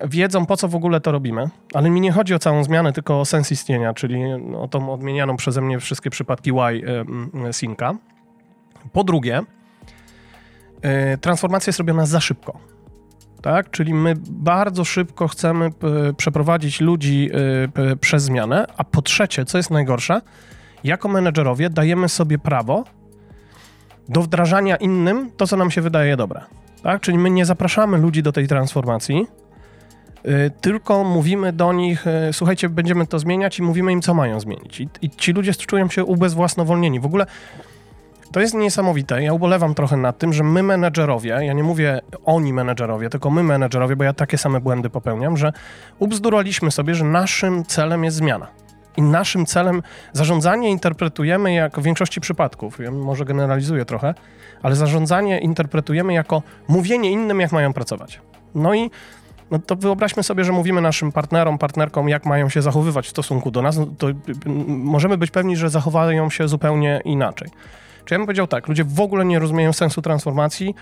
wiedzą, 0.04 0.46
po 0.46 0.56
co 0.56 0.68
w 0.68 0.74
ogóle 0.74 1.00
to 1.00 1.12
robimy, 1.12 1.48
ale 1.74 1.90
mi 1.90 2.00
nie 2.00 2.12
chodzi 2.12 2.34
o 2.34 2.38
całą 2.38 2.64
zmianę, 2.64 2.92
tylko 2.92 3.20
o 3.20 3.24
sens 3.24 3.52
istnienia, 3.52 3.94
czyli 3.94 4.22
o 4.58 4.68
tą 4.68 4.92
odmienianą 4.92 5.36
przeze 5.36 5.60
mnie 5.60 5.78
wszystkie 5.80 6.10
przypadki 6.10 6.50
Y 6.50 7.52
synka. 7.52 7.94
Po 8.92 9.04
drugie, 9.04 9.40
y, 11.14 11.18
transformacja 11.18 11.70
jest 11.70 11.78
robiona 11.78 12.06
za 12.06 12.20
szybko. 12.20 12.58
Tak? 13.42 13.70
Czyli 13.70 13.94
my 13.94 14.14
bardzo 14.30 14.84
szybko 14.84 15.28
chcemy 15.28 15.70
przeprowadzić 16.16 16.80
ludzi 16.80 17.30
y, 17.92 17.96
przez 17.96 18.22
zmianę, 18.22 18.66
a 18.76 18.84
po 18.84 19.02
trzecie, 19.02 19.44
co 19.44 19.58
jest 19.58 19.70
najgorsze, 19.70 20.20
jako 20.84 21.08
menedżerowie 21.08 21.70
dajemy 21.70 22.08
sobie 22.08 22.38
prawo 22.38 22.84
do 24.08 24.22
wdrażania 24.22 24.76
innym 24.76 25.30
to, 25.36 25.46
co 25.46 25.56
nam 25.56 25.70
się 25.70 25.80
wydaje 25.80 26.16
dobre. 26.16 26.40
Tak? 26.82 27.00
Czyli 27.00 27.18
my 27.18 27.30
nie 27.30 27.44
zapraszamy 27.44 27.98
ludzi 27.98 28.22
do 28.22 28.32
tej 28.32 28.48
transformacji, 28.48 29.26
tylko 30.60 31.04
mówimy 31.04 31.52
do 31.52 31.72
nich, 31.72 32.06
yy, 32.26 32.32
słuchajcie, 32.32 32.68
będziemy 32.68 33.06
to 33.06 33.18
zmieniać 33.18 33.58
i 33.58 33.62
mówimy 33.62 33.92
im, 33.92 34.02
co 34.02 34.14
mają 34.14 34.40
zmienić. 34.40 34.80
I, 34.80 34.88
I, 35.02 35.10
ci 35.10 35.32
ludzie 35.32 35.54
czują 35.54 35.88
się 35.88 36.04
ubezwłasnowolnieni. 36.04 37.00
W 37.00 37.06
ogóle 37.06 37.26
to 38.32 38.40
jest 38.40 38.54
niesamowite. 38.54 39.22
Ja 39.22 39.32
ubolewam 39.32 39.74
trochę 39.74 39.96
nad 39.96 40.18
tym, 40.18 40.32
że 40.32 40.44
my 40.44 40.62
menedżerowie, 40.62 41.30
ja 41.30 41.52
nie 41.52 41.62
mówię 41.62 42.00
oni 42.24 42.52
menedżerowie, 42.52 43.10
tylko 43.10 43.30
my 43.30 43.42
menedżerowie, 43.42 43.96
bo 43.96 44.04
ja 44.04 44.12
takie 44.12 44.38
same 44.38 44.60
błędy 44.60 44.90
popełniam, 44.90 45.36
że 45.36 45.52
ubzduraliśmy 45.98 46.70
sobie, 46.70 46.94
że 46.94 47.04
naszym 47.04 47.64
celem 47.64 48.04
jest 48.04 48.16
zmiana. 48.16 48.46
I 48.96 49.02
naszym 49.02 49.46
celem 49.46 49.82
zarządzanie 50.12 50.70
interpretujemy 50.70 51.52
jak 51.52 51.80
w 51.80 51.82
większości 51.82 52.20
przypadków, 52.20 52.78
ja 52.78 52.90
może 52.90 53.24
generalizuję 53.24 53.84
trochę, 53.84 54.14
ale 54.62 54.76
zarządzanie 54.76 55.38
interpretujemy 55.38 56.12
jako 56.12 56.42
mówienie 56.68 57.10
innym, 57.10 57.40
jak 57.40 57.52
mają 57.52 57.72
pracować. 57.72 58.20
No 58.54 58.74
i 58.74 58.90
no 59.50 59.58
to 59.58 59.76
wyobraźmy 59.76 60.22
sobie, 60.22 60.44
że 60.44 60.52
mówimy 60.52 60.80
naszym 60.80 61.12
partnerom, 61.12 61.58
partnerkom, 61.58 62.08
jak 62.08 62.26
mają 62.26 62.48
się 62.48 62.62
zachowywać 62.62 63.06
w 63.06 63.10
stosunku 63.10 63.50
do 63.50 63.62
nas, 63.62 63.76
no 63.78 63.86
to 63.98 64.06
możemy 64.66 65.18
być 65.18 65.30
pewni, 65.30 65.56
że 65.56 65.70
zachowają 65.70 66.30
się 66.30 66.48
zupełnie 66.48 67.00
inaczej. 67.04 67.48
Czy 68.04 68.14
ja 68.14 68.18
bym 68.18 68.26
powiedział 68.26 68.46
tak, 68.46 68.68
ludzie 68.68 68.84
w 68.84 69.00
ogóle 69.00 69.24
nie 69.24 69.38
rozumieją 69.38 69.72
sensu 69.72 70.02
transformacji, 70.02 70.74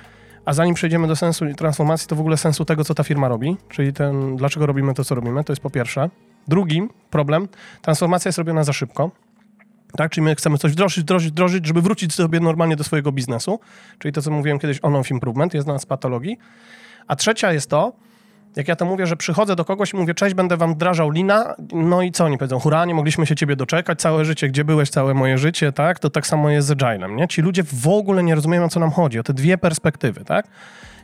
a 0.44 0.52
zanim 0.52 0.74
przejdziemy 0.74 1.08
do 1.08 1.16
sensu 1.16 1.44
transformacji, 1.56 2.08
to 2.08 2.16
w 2.16 2.20
ogóle 2.20 2.36
sensu 2.36 2.64
tego, 2.64 2.84
co 2.84 2.94
ta 2.94 3.04
firma 3.04 3.28
robi, 3.28 3.56
czyli 3.68 3.92
ten, 3.92 4.36
dlaczego 4.36 4.66
robimy 4.66 4.94
to, 4.94 5.04
co 5.04 5.14
robimy, 5.14 5.44
to 5.44 5.52
jest 5.52 5.62
po 5.62 5.70
pierwsze. 5.70 6.10
Drugi 6.48 6.88
problem, 7.10 7.48
transformacja 7.82 8.28
jest 8.28 8.38
robiona 8.38 8.64
za 8.64 8.72
szybko. 8.72 9.10
Tak, 9.96 10.10
czyli 10.10 10.24
my 10.24 10.34
chcemy 10.34 10.58
coś 10.58 10.72
wdrożyć, 10.72 11.04
wdrożyć, 11.04 11.30
wdrożyć, 11.30 11.66
żeby 11.66 11.82
wrócić 11.82 12.14
sobie 12.14 12.40
normalnie 12.40 12.76
do 12.76 12.84
swojego 12.84 13.12
biznesu, 13.12 13.60
czyli 13.98 14.12
to, 14.12 14.22
co 14.22 14.30
mówiłem 14.30 14.58
kiedyś, 14.58 14.78
on-off 14.82 15.10
improvement, 15.10 15.54
jest 15.54 15.66
nas 15.66 15.86
patologii. 15.86 16.38
A 17.06 17.16
trzecia 17.16 17.52
jest 17.52 17.70
to, 17.70 17.92
jak 18.56 18.68
ja 18.68 18.76
to 18.76 18.84
mówię, 18.84 19.06
że 19.06 19.16
przychodzę 19.16 19.56
do 19.56 19.64
kogoś 19.64 19.92
i 19.92 19.96
mówię, 19.96 20.14
cześć, 20.14 20.34
będę 20.34 20.56
wam 20.56 20.74
wdrażał 20.74 21.10
lina, 21.10 21.54
no 21.72 22.02
i 22.02 22.12
co 22.12 22.24
oni 22.24 22.38
powiedzą, 22.38 22.58
hurra, 22.58 22.84
nie 22.84 22.94
mogliśmy 22.94 23.26
się 23.26 23.36
ciebie 23.36 23.56
doczekać, 23.56 24.00
całe 24.00 24.24
życie, 24.24 24.48
gdzie 24.48 24.64
byłeś, 24.64 24.90
całe 24.90 25.14
moje 25.14 25.38
życie, 25.38 25.72
tak? 25.72 25.98
To 25.98 26.10
tak 26.10 26.26
samo 26.26 26.50
jest 26.50 26.68
z 26.68 26.70
Agilem, 26.70 27.16
nie? 27.16 27.28
Ci 27.28 27.42
ludzie 27.42 27.62
w 27.62 27.88
ogóle 27.88 28.22
nie 28.22 28.34
rozumieją, 28.34 28.64
o 28.64 28.68
co 28.68 28.80
nam 28.80 28.90
chodzi, 28.90 29.18
o 29.18 29.22
te 29.22 29.34
dwie 29.34 29.58
perspektywy, 29.58 30.24
tak? 30.24 30.48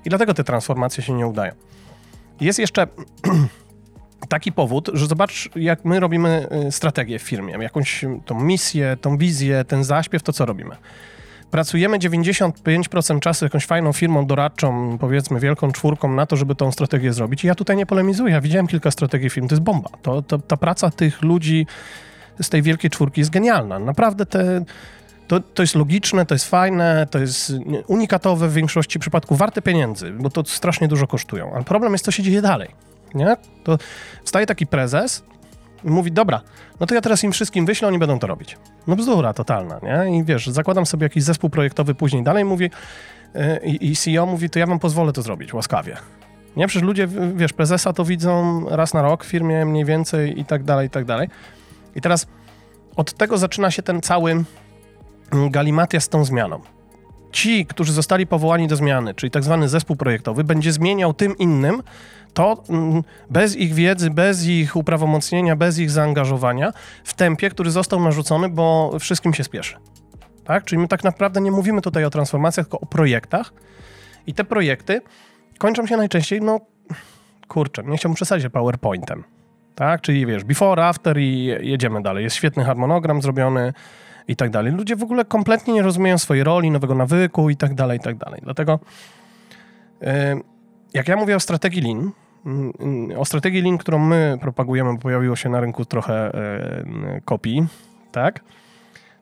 I 0.04 0.08
dlatego 0.08 0.34
te 0.34 0.44
transformacje 0.44 1.02
się 1.02 1.12
nie 1.12 1.26
udają. 1.26 1.52
Jest 2.40 2.58
jeszcze 2.58 2.86
taki 4.28 4.52
powód, 4.52 4.90
że 4.92 5.06
zobacz, 5.06 5.48
jak 5.56 5.84
my 5.84 6.00
robimy 6.00 6.48
y, 6.66 6.72
strategię 6.72 7.18
w 7.18 7.22
firmie, 7.22 7.54
jakąś 7.60 8.04
tą 8.24 8.40
misję, 8.40 8.96
tą 9.00 9.18
wizję, 9.18 9.64
ten 9.64 9.84
zaśpiew, 9.84 10.22
to 10.22 10.32
co 10.32 10.46
robimy 10.46 10.76
pracujemy 11.50 11.98
95% 11.98 13.20
czasu 13.20 13.44
jakąś 13.44 13.66
fajną 13.66 13.92
firmą 13.92 14.26
doradczą, 14.26 14.98
powiedzmy 14.98 15.40
wielką 15.40 15.72
czwórką 15.72 16.12
na 16.12 16.26
to, 16.26 16.36
żeby 16.36 16.54
tą 16.54 16.72
strategię 16.72 17.12
zrobić. 17.12 17.44
I 17.44 17.46
ja 17.46 17.54
tutaj 17.54 17.76
nie 17.76 17.86
polemizuję, 17.86 18.32
ja 18.32 18.40
widziałem 18.40 18.66
kilka 18.66 18.90
strategii 18.90 19.30
firm, 19.30 19.48
to 19.48 19.54
jest 19.54 19.62
bomba. 19.62 19.90
To, 20.02 20.22
to, 20.22 20.38
ta 20.38 20.56
praca 20.56 20.90
tych 20.90 21.22
ludzi 21.22 21.66
z 22.42 22.48
tej 22.48 22.62
wielkiej 22.62 22.90
czwórki 22.90 23.20
jest 23.20 23.30
genialna. 23.30 23.78
Naprawdę 23.78 24.26
te, 24.26 24.64
to, 25.28 25.40
to 25.40 25.62
jest 25.62 25.74
logiczne, 25.74 26.26
to 26.26 26.34
jest 26.34 26.50
fajne, 26.50 27.06
to 27.10 27.18
jest 27.18 27.52
unikatowe 27.86 28.48
w 28.48 28.52
większości 28.52 28.98
przypadków, 28.98 29.38
warte 29.38 29.62
pieniędzy, 29.62 30.10
bo 30.10 30.30
to 30.30 30.44
strasznie 30.44 30.88
dużo 30.88 31.06
kosztują. 31.06 31.54
Ale 31.54 31.64
problem 31.64 31.92
jest, 31.92 32.04
co 32.04 32.10
się 32.10 32.22
dzieje 32.22 32.42
dalej. 32.42 32.68
Nie? 33.14 33.36
To 33.64 33.78
wstaje 34.24 34.46
taki 34.46 34.66
prezes 34.66 35.22
mówi, 35.84 36.12
dobra, 36.12 36.40
no 36.80 36.86
to 36.86 36.94
ja 36.94 37.00
teraz 37.00 37.24
im 37.24 37.32
wszystkim 37.32 37.66
wyślę, 37.66 37.88
oni 37.88 37.98
będą 37.98 38.18
to 38.18 38.26
robić. 38.26 38.58
No 38.86 38.96
bzdura 38.96 39.32
totalna, 39.32 39.80
nie? 39.82 40.18
I 40.18 40.24
wiesz, 40.24 40.46
zakładam 40.46 40.86
sobie 40.86 41.04
jakiś 41.04 41.22
zespół 41.22 41.50
projektowy 41.50 41.94
później 41.94 42.22
dalej, 42.22 42.44
mówi 42.44 42.70
yy, 43.34 43.58
i 43.60 43.96
CEO 43.96 44.26
mówi, 44.26 44.50
to 44.50 44.58
ja 44.58 44.66
wam 44.66 44.78
pozwolę 44.78 45.12
to 45.12 45.22
zrobić, 45.22 45.54
łaskawie. 45.54 45.96
Nie, 46.56 46.66
przecież 46.66 46.86
ludzie, 46.86 47.08
wiesz, 47.34 47.52
prezesa 47.52 47.92
to 47.92 48.04
widzą 48.04 48.64
raz 48.68 48.94
na 48.94 49.02
rok 49.02 49.24
w 49.24 49.28
firmie 49.28 49.64
mniej 49.64 49.84
więcej 49.84 50.40
i 50.40 50.44
tak 50.44 50.62
dalej, 50.62 50.86
i 50.86 50.90
tak 50.90 51.04
dalej. 51.04 51.28
I 51.94 52.00
teraz 52.00 52.26
od 52.96 53.12
tego 53.12 53.38
zaczyna 53.38 53.70
się 53.70 53.82
ten 53.82 54.00
cały 54.00 54.30
mm, 54.30 55.50
galimatia 55.50 56.00
z 56.00 56.08
tą 56.08 56.24
zmianą. 56.24 56.60
Ci, 57.34 57.66
którzy 57.66 57.92
zostali 57.92 58.26
powołani 58.26 58.68
do 58.68 58.76
zmiany, 58.76 59.14
czyli 59.14 59.30
tak 59.30 59.44
zwany 59.44 59.68
zespół 59.68 59.96
projektowy, 59.96 60.44
będzie 60.44 60.72
zmieniał 60.72 61.14
tym 61.14 61.38
innym 61.38 61.82
to 62.34 62.62
mm, 62.68 63.02
bez 63.30 63.56
ich 63.56 63.74
wiedzy, 63.74 64.10
bez 64.10 64.46
ich 64.46 64.76
uprawomocnienia, 64.76 65.56
bez 65.56 65.78
ich 65.78 65.90
zaangażowania 65.90 66.72
w 67.04 67.14
tempie, 67.14 67.50
który 67.50 67.70
został 67.70 68.00
narzucony, 68.00 68.48
bo 68.48 68.96
wszystkim 69.00 69.34
się 69.34 69.44
spieszy. 69.44 69.76
Tak? 70.44 70.64
Czyli 70.64 70.78
my 70.78 70.88
tak 70.88 71.04
naprawdę 71.04 71.40
nie 71.40 71.50
mówimy 71.50 71.80
tutaj 71.80 72.04
o 72.04 72.10
transformacjach, 72.10 72.66
tylko 72.66 72.80
o 72.80 72.86
projektach. 72.86 73.52
I 74.26 74.34
te 74.34 74.44
projekty 74.44 75.00
kończą 75.58 75.86
się 75.86 75.96
najczęściej, 75.96 76.40
no 76.40 76.60
kurczę, 77.48 77.82
nie 77.82 77.96
chciałbym 77.96 78.16
przesadzić 78.16 78.48
PowerPointem. 78.52 79.24
Tak? 79.74 80.00
Czyli 80.00 80.26
wiesz, 80.26 80.44
before, 80.44 80.86
after 80.86 81.18
i 81.18 81.44
jedziemy 81.44 82.02
dalej. 82.02 82.24
Jest 82.24 82.36
świetny 82.36 82.64
harmonogram 82.64 83.22
zrobiony 83.22 83.72
i 84.28 84.36
tak 84.36 84.50
dalej. 84.50 84.72
Ludzie 84.72 84.96
w 84.96 85.02
ogóle 85.02 85.24
kompletnie 85.24 85.74
nie 85.74 85.82
rozumieją 85.82 86.18
swojej 86.18 86.44
roli, 86.44 86.70
nowego 86.70 86.94
nawyku 86.94 87.50
i 87.50 87.56
tak 87.56 87.74
dalej, 87.74 87.98
i 87.98 88.02
tak 88.02 88.16
dalej. 88.16 88.40
Dlatego 88.44 88.78
yy, 90.00 90.08
jak 90.94 91.08
ja 91.08 91.16
mówię 91.16 91.36
o 91.36 91.40
strategii 91.40 91.82
Lean, 91.82 92.12
Mm, 92.46 93.18
o 93.18 93.24
strategii 93.24 93.62
Lean, 93.62 93.78
którą 93.78 93.98
my 93.98 94.38
propagujemy, 94.40 94.92
bo 94.92 94.98
pojawiło 94.98 95.36
się 95.36 95.48
na 95.48 95.60
rynku 95.60 95.84
trochę 95.84 96.34
e, 96.34 97.20
kopii, 97.24 97.66
tak? 98.12 98.40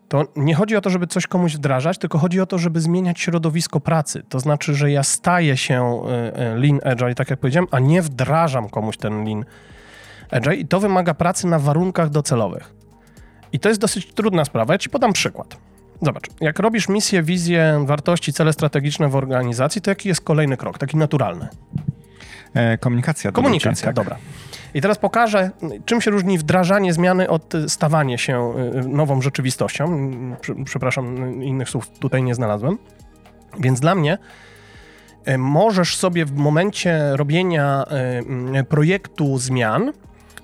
To 0.08 0.24
nie 0.36 0.54
chodzi 0.54 0.76
o 0.76 0.80
to, 0.80 0.90
żeby 0.90 1.06
coś 1.06 1.26
komuś 1.26 1.54
wdrażać, 1.54 1.98
tylko 1.98 2.18
chodzi 2.18 2.40
o 2.40 2.46
to, 2.46 2.58
żeby 2.58 2.80
zmieniać 2.80 3.20
środowisko 3.20 3.80
pracy. 3.80 4.22
To 4.28 4.40
znaczy, 4.40 4.74
że 4.74 4.90
ja 4.90 5.02
staję 5.02 5.56
się 5.56 6.02
e, 6.06 6.36
e, 6.36 6.56
Lean 6.56 6.80
Agile, 6.84 7.14
tak 7.14 7.30
jak 7.30 7.40
powiedziałem, 7.40 7.66
a 7.70 7.78
nie 7.78 8.02
wdrażam 8.02 8.68
komuś 8.68 8.96
ten 8.96 9.24
Lean 9.24 9.44
Agile 10.30 10.56
i 10.56 10.66
to 10.66 10.80
wymaga 10.80 11.14
pracy 11.14 11.46
na 11.46 11.58
warunkach 11.58 12.10
docelowych. 12.10 12.81
I 13.52 13.58
to 13.60 13.68
jest 13.68 13.80
dosyć 13.80 14.06
trudna 14.14 14.44
sprawa. 14.44 14.74
Ja 14.74 14.78
ci 14.78 14.90
podam 14.90 15.12
przykład. 15.12 15.56
Zobacz, 16.02 16.24
jak 16.40 16.58
robisz 16.58 16.88
misję, 16.88 17.22
wizję, 17.22 17.84
wartości, 17.86 18.32
cele 18.32 18.52
strategiczne 18.52 19.08
w 19.08 19.16
organizacji, 19.16 19.82
to 19.82 19.90
jaki 19.90 20.08
jest 20.08 20.20
kolejny 20.20 20.56
krok, 20.56 20.78
taki 20.78 20.96
naturalny? 20.96 21.48
E, 22.54 22.78
komunikacja. 22.78 23.32
Komunikacja, 23.32 23.86
tak. 23.86 23.94
dobra. 23.94 24.16
I 24.74 24.80
teraz 24.80 24.98
pokażę, 24.98 25.50
czym 25.84 26.00
się 26.00 26.10
różni 26.10 26.38
wdrażanie 26.38 26.92
zmiany 26.92 27.28
od 27.28 27.52
stawanie 27.68 28.18
się 28.18 28.54
y, 28.74 28.88
nową 28.88 29.22
rzeczywistością. 29.22 30.10
Przepraszam, 30.64 31.42
innych 31.42 31.68
słów 31.68 31.88
tutaj 31.88 32.22
nie 32.22 32.34
znalazłem. 32.34 32.78
Więc 33.60 33.80
dla 33.80 33.94
mnie 33.94 34.18
y, 35.28 35.38
możesz 35.38 35.96
sobie 35.96 36.24
w 36.24 36.32
momencie 36.32 37.16
robienia 37.16 37.84
y, 38.60 38.64
projektu 38.64 39.38
zmian 39.38 39.92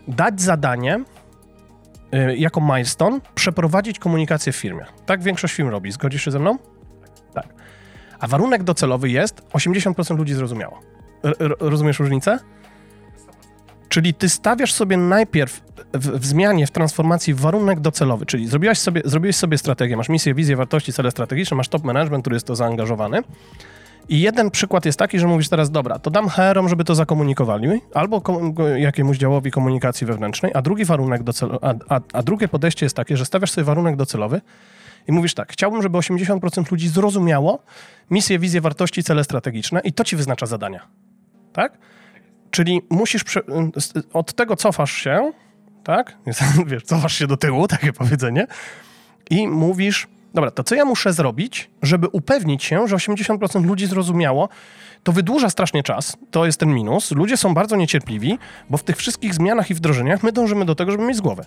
dać 0.09 0.41
zadanie 0.41 1.05
jako 2.37 2.61
milestone 2.61 3.21
przeprowadzić 3.35 3.99
komunikację 3.99 4.53
w 4.53 4.57
firmie. 4.57 4.85
Tak 5.07 5.23
większość 5.23 5.55
firm 5.55 5.69
robi. 5.69 5.93
Zgodzisz 5.93 6.25
się 6.25 6.31
ze 6.31 6.39
mną? 6.39 6.59
Tak. 7.35 7.55
A 8.19 8.27
warunek 8.27 8.63
docelowy 8.63 9.11
jest 9.11 9.43
80% 9.53 10.19
ludzi 10.19 10.35
zrozumiało. 10.35 10.81
R 11.25 11.57
rozumiesz 11.61 11.99
różnicę? 11.99 12.39
Czyli 13.89 14.15
ty 14.15 14.29
stawiasz 14.29 14.73
sobie 14.73 14.97
najpierw 14.97 15.61
w, 15.95 16.09
w, 16.19 16.27
zmianie, 16.27 16.67
w 16.67 16.71
transformacji 16.71 17.35
warunek 17.35 17.81
docelowy, 17.81 18.27
czyli 18.27 18.49
zrobiłeś 18.49 18.79
sobie, 18.79 19.03
zrobiłeś 19.05 19.37
sobie 19.37 19.59
strategię, 19.59 19.97
masz 19.97 20.09
misję, 20.09 20.35
wizję, 20.35 20.57
wartości, 20.57 20.93
cele 20.93 21.11
strategiczne, 21.11 21.57
masz 21.57 21.69
top 21.69 21.85
management, 21.85 22.23
który 22.23 22.37
jest 22.37 22.47
to 22.47 22.57
zaangażowany. 22.57 23.23
I 24.09 24.21
jeden 24.21 24.51
przykład 24.51 24.85
jest 24.85 24.99
taki, 24.99 25.19
że 25.19 25.27
mówisz 25.27 25.49
teraz, 25.49 25.71
dobra, 25.71 25.99
to 25.99 26.11
dam 26.11 26.29
HR-om, 26.29 26.69
żeby 26.69 26.85
to 26.85 26.95
zakomunikowali, 26.95 27.69
albo 27.95 28.23
jakiemuś 28.77 29.19
działowi 29.19 29.51
komunikacji 29.51 30.07
wewnętrznej, 30.07 30.53
a 30.55 30.63
drugi 30.63 30.85
warunek 30.85 31.23
docel- 31.23 31.59
a, 31.63 31.95
a, 31.97 32.01
a 32.13 32.23
drugie 32.23 32.49
podejście 32.49 32.87
jest 32.87 32.97
takie, 32.97 33.17
że 33.17 33.25
stawiasz 33.25 33.51
sobie 33.51 33.65
warunek 33.65 33.97
docelowy 33.97 34.41
i 35.09 35.13
mówisz 35.13 35.35
tak, 35.35 35.53
chciałbym, 35.53 35.83
żeby 35.83 35.99
80% 35.99 36.71
ludzi 36.71 36.89
zrozumiało 36.89 37.63
misję, 38.11 38.39
wizję, 38.39 38.61
wartości, 38.61 39.03
cele 39.03 39.25
strategiczne 39.25 39.81
i 39.81 39.93
to 39.93 40.05
ci 40.05 40.17
wyznacza 40.17 40.47
zadania 40.47 40.89
tak? 41.53 41.79
Czyli 42.51 42.83
musisz 42.91 43.23
od 44.13 44.35
tego 44.35 44.57
cofasz 44.57 44.93
się, 44.93 45.33
tak? 45.85 46.19
Wiesz, 46.67 46.83
cofasz 46.83 47.15
się 47.15 47.27
do 47.27 47.37
tyłu, 47.37 47.69
takie 47.77 47.93
powiedzenie, 47.93 48.47
i 49.31 49.49
mówisz, 49.49 50.09
dobra, 50.35 50.51
to 50.51 50.65
co 50.65 50.75
ja 50.75 50.85
muszę 50.85 51.13
zrobić, 51.13 51.71
żeby 51.83 52.09
upewnić 52.09 52.65
się, 52.65 52.89
że 52.89 52.97
80% 52.97 53.65
ludzi 53.65 53.87
zrozumiało, 53.87 54.49
to 55.03 55.13
wydłuża 55.13 55.51
strasznie 55.51 55.83
czas, 55.83 56.17
to 56.31 56.47
jest 56.47 56.61
ten 56.61 56.75
minus. 56.75 57.11
Ludzie 57.11 57.37
są 57.37 57.55
bardzo 57.55 57.77
niecierpliwi, 57.77 58.39
bo 58.71 58.79
w 58.79 58.83
tych 58.83 58.97
wszystkich 58.97 59.35
zmianach 59.35 59.71
i 59.71 59.75
wdrożeniach 59.75 60.23
my 60.23 60.33
dążymy 60.33 60.65
do 60.65 60.75
tego, 60.75 60.91
żeby 60.91 61.05
mieć 61.05 61.17
z 61.17 61.21
głowy. 61.21 61.45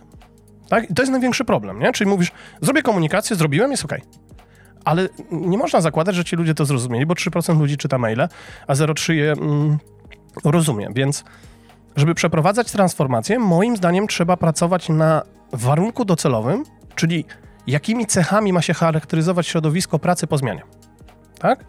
Tak? 0.69 0.89
I 0.89 0.93
to 0.93 1.01
jest 1.01 1.11
największy 1.11 1.45
problem, 1.45 1.79
nie? 1.79 1.91
Czyli 1.91 2.09
mówisz, 2.09 2.31
zrobię 2.61 2.81
komunikację, 2.81 3.35
zrobiłem, 3.35 3.71
jest 3.71 3.85
ok. 3.85 3.93
Ale 4.85 5.09
nie 5.31 5.57
można 5.57 5.81
zakładać, 5.81 6.15
że 6.15 6.23
ci 6.23 6.35
ludzie 6.35 6.53
to 6.53 6.65
zrozumieli, 6.65 7.05
bo 7.05 7.13
3% 7.13 7.59
ludzi 7.59 7.77
czyta 7.77 7.97
maile, 7.97 8.27
a 8.67 8.73
0,3% 8.73 9.13
je 9.13 9.31
mm, 9.31 9.77
rozumie. 10.43 10.87
Więc 10.95 11.23
żeby 11.95 12.15
przeprowadzać 12.15 12.71
transformację, 12.71 13.39
moim 13.39 13.77
zdaniem 13.77 14.07
trzeba 14.07 14.37
pracować 14.37 14.89
na 14.89 15.21
warunku 15.51 16.05
docelowym, 16.05 16.63
czyli 16.95 17.25
jakimi 17.67 18.05
cechami 18.05 18.53
ma 18.53 18.61
się 18.61 18.73
charakteryzować 18.73 19.47
środowisko 19.47 19.99
pracy 19.99 20.27
po 20.27 20.37
zmianie. 20.37 20.61
tak? 21.39 21.65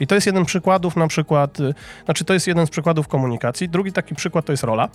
I 0.00 0.06
to 0.06 0.14
jest 0.14 0.26
jeden 0.26 0.44
przykładów 0.44 0.96
na 0.96 1.08
przykład, 1.08 1.60
y, 1.60 1.74
znaczy 2.04 2.24
to 2.24 2.34
jest 2.34 2.46
jeden 2.46 2.66
z 2.66 2.70
przykładów 2.70 3.08
komunikacji. 3.08 3.68
Drugi 3.68 3.92
taki 3.92 4.14
przykład 4.14 4.44
to 4.44 4.52
jest 4.52 4.62
rola 4.62 4.88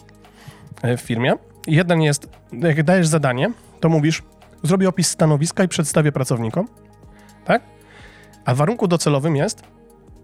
y, 0.86 0.98
w 0.98 1.01
firmie. 1.01 1.34
Jeden 1.67 2.01
jest, 2.01 2.29
jak 2.53 2.84
dajesz 2.84 3.08
zadanie, 3.08 3.51
to 3.79 3.89
mówisz, 3.89 4.24
zrobię 4.63 4.89
opis 4.89 5.08
stanowiska 5.08 5.63
i 5.63 5.67
przedstawię 5.67 6.12
pracownikom, 6.12 6.67
tak? 7.46 7.62
A 8.46 8.55
warunku 8.55 8.88
docelowym 8.88 9.36
jest, 9.36 9.63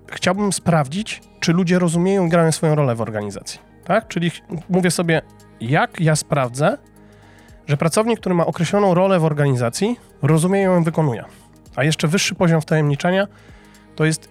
chciałbym 0.07 0.53
sprawdzić, 0.53 1.21
czy 1.39 1.53
ludzie 1.53 1.79
rozumieją 1.79 2.25
i 2.25 2.29
grają 2.29 2.51
swoją 2.51 2.75
rolę 2.75 2.95
w 2.95 3.01
organizacji, 3.01 3.59
tak? 3.85 4.07
Czyli 4.07 4.31
mówię 4.69 4.91
sobie, 4.91 5.21
jak 5.61 5.99
ja 5.99 6.15
sprawdzę, 6.15 6.77
że 7.67 7.77
pracownik, 7.77 8.19
który 8.19 8.35
ma 8.35 8.45
określoną 8.45 8.93
rolę 8.93 9.19
w 9.19 9.25
organizacji, 9.25 9.99
rozumie 10.21 10.61
ją 10.61 10.81
i 10.81 10.83
wykonuje. 10.83 11.23
A 11.75 11.83
jeszcze 11.83 12.07
wyższy 12.07 12.35
poziom 12.35 12.61
wtajemniczenia 12.61 13.27
to 13.95 14.05
jest, 14.05 14.29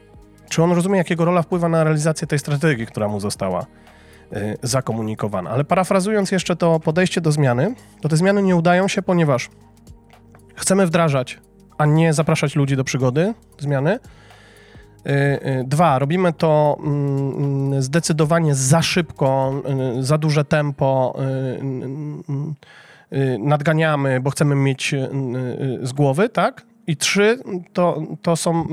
czy 0.48 0.62
on 0.62 0.72
rozumie, 0.72 0.98
jakiego 0.98 1.24
rola 1.24 1.42
wpływa 1.42 1.68
na 1.68 1.84
realizację 1.84 2.26
tej 2.26 2.38
strategii, 2.38 2.86
która 2.86 3.08
mu 3.08 3.20
została 3.20 3.66
y, 4.32 4.56
zakomunikowana. 4.62 5.50
Ale 5.50 5.64
parafrazując 5.64 6.30
jeszcze 6.30 6.56
to 6.56 6.80
podejście 6.80 7.20
do 7.20 7.32
zmiany, 7.32 7.74
to 8.00 8.08
te 8.08 8.16
zmiany 8.16 8.42
nie 8.42 8.56
udają 8.56 8.88
się, 8.88 9.02
ponieważ 9.02 9.50
chcemy 10.54 10.86
wdrażać, 10.86 11.40
a 11.78 11.86
nie 11.86 12.12
zapraszać 12.12 12.56
ludzi 12.56 12.76
do 12.76 12.84
przygody, 12.84 13.34
zmiany. 13.58 13.98
Y, 15.06 15.10
y, 15.10 15.64
dwa, 15.64 15.98
robimy 15.98 16.32
to 16.32 16.78
mm, 16.80 17.82
zdecydowanie 17.82 18.54
za 18.54 18.82
szybko, 18.82 19.52
y, 19.98 20.02
za 20.02 20.18
duże 20.18 20.44
tempo, 20.44 21.16
nadganiamy, 23.38 24.20
bo 24.20 24.30
chcemy 24.30 24.54
mieć 24.54 24.94
z 25.82 25.92
głowy, 25.92 26.28
tak? 26.28 26.66
I 26.86 26.96
trzy, 26.96 27.38
to, 27.72 28.02
to, 28.22 28.36
są, 28.36 28.66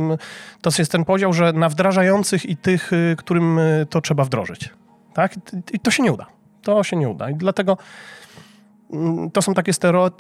to 0.62 0.70
jest 0.80 0.92
ten 0.92 1.06
podział, 1.06 1.34
że 1.34 1.54
na 1.54 1.70
wdrażających 1.70 2.46
i 2.46 2.58
tych, 2.58 2.92
którym 3.18 3.60
to 3.90 4.02
trzeba 4.02 4.24
wdrożyć. 4.24 4.70
Tak? 5.14 5.36
I 5.74 5.80
to 5.80 5.92
się 5.92 6.04
nie 6.04 6.12
uda. 6.12 6.26
To 6.62 6.84
się 6.84 6.96
nie 6.96 7.10
uda. 7.10 7.30
I 7.30 7.36
dlatego 7.36 7.78
Mm, 8.94 9.32
to 9.32 9.42
są 9.42 9.54
takie 9.54 9.72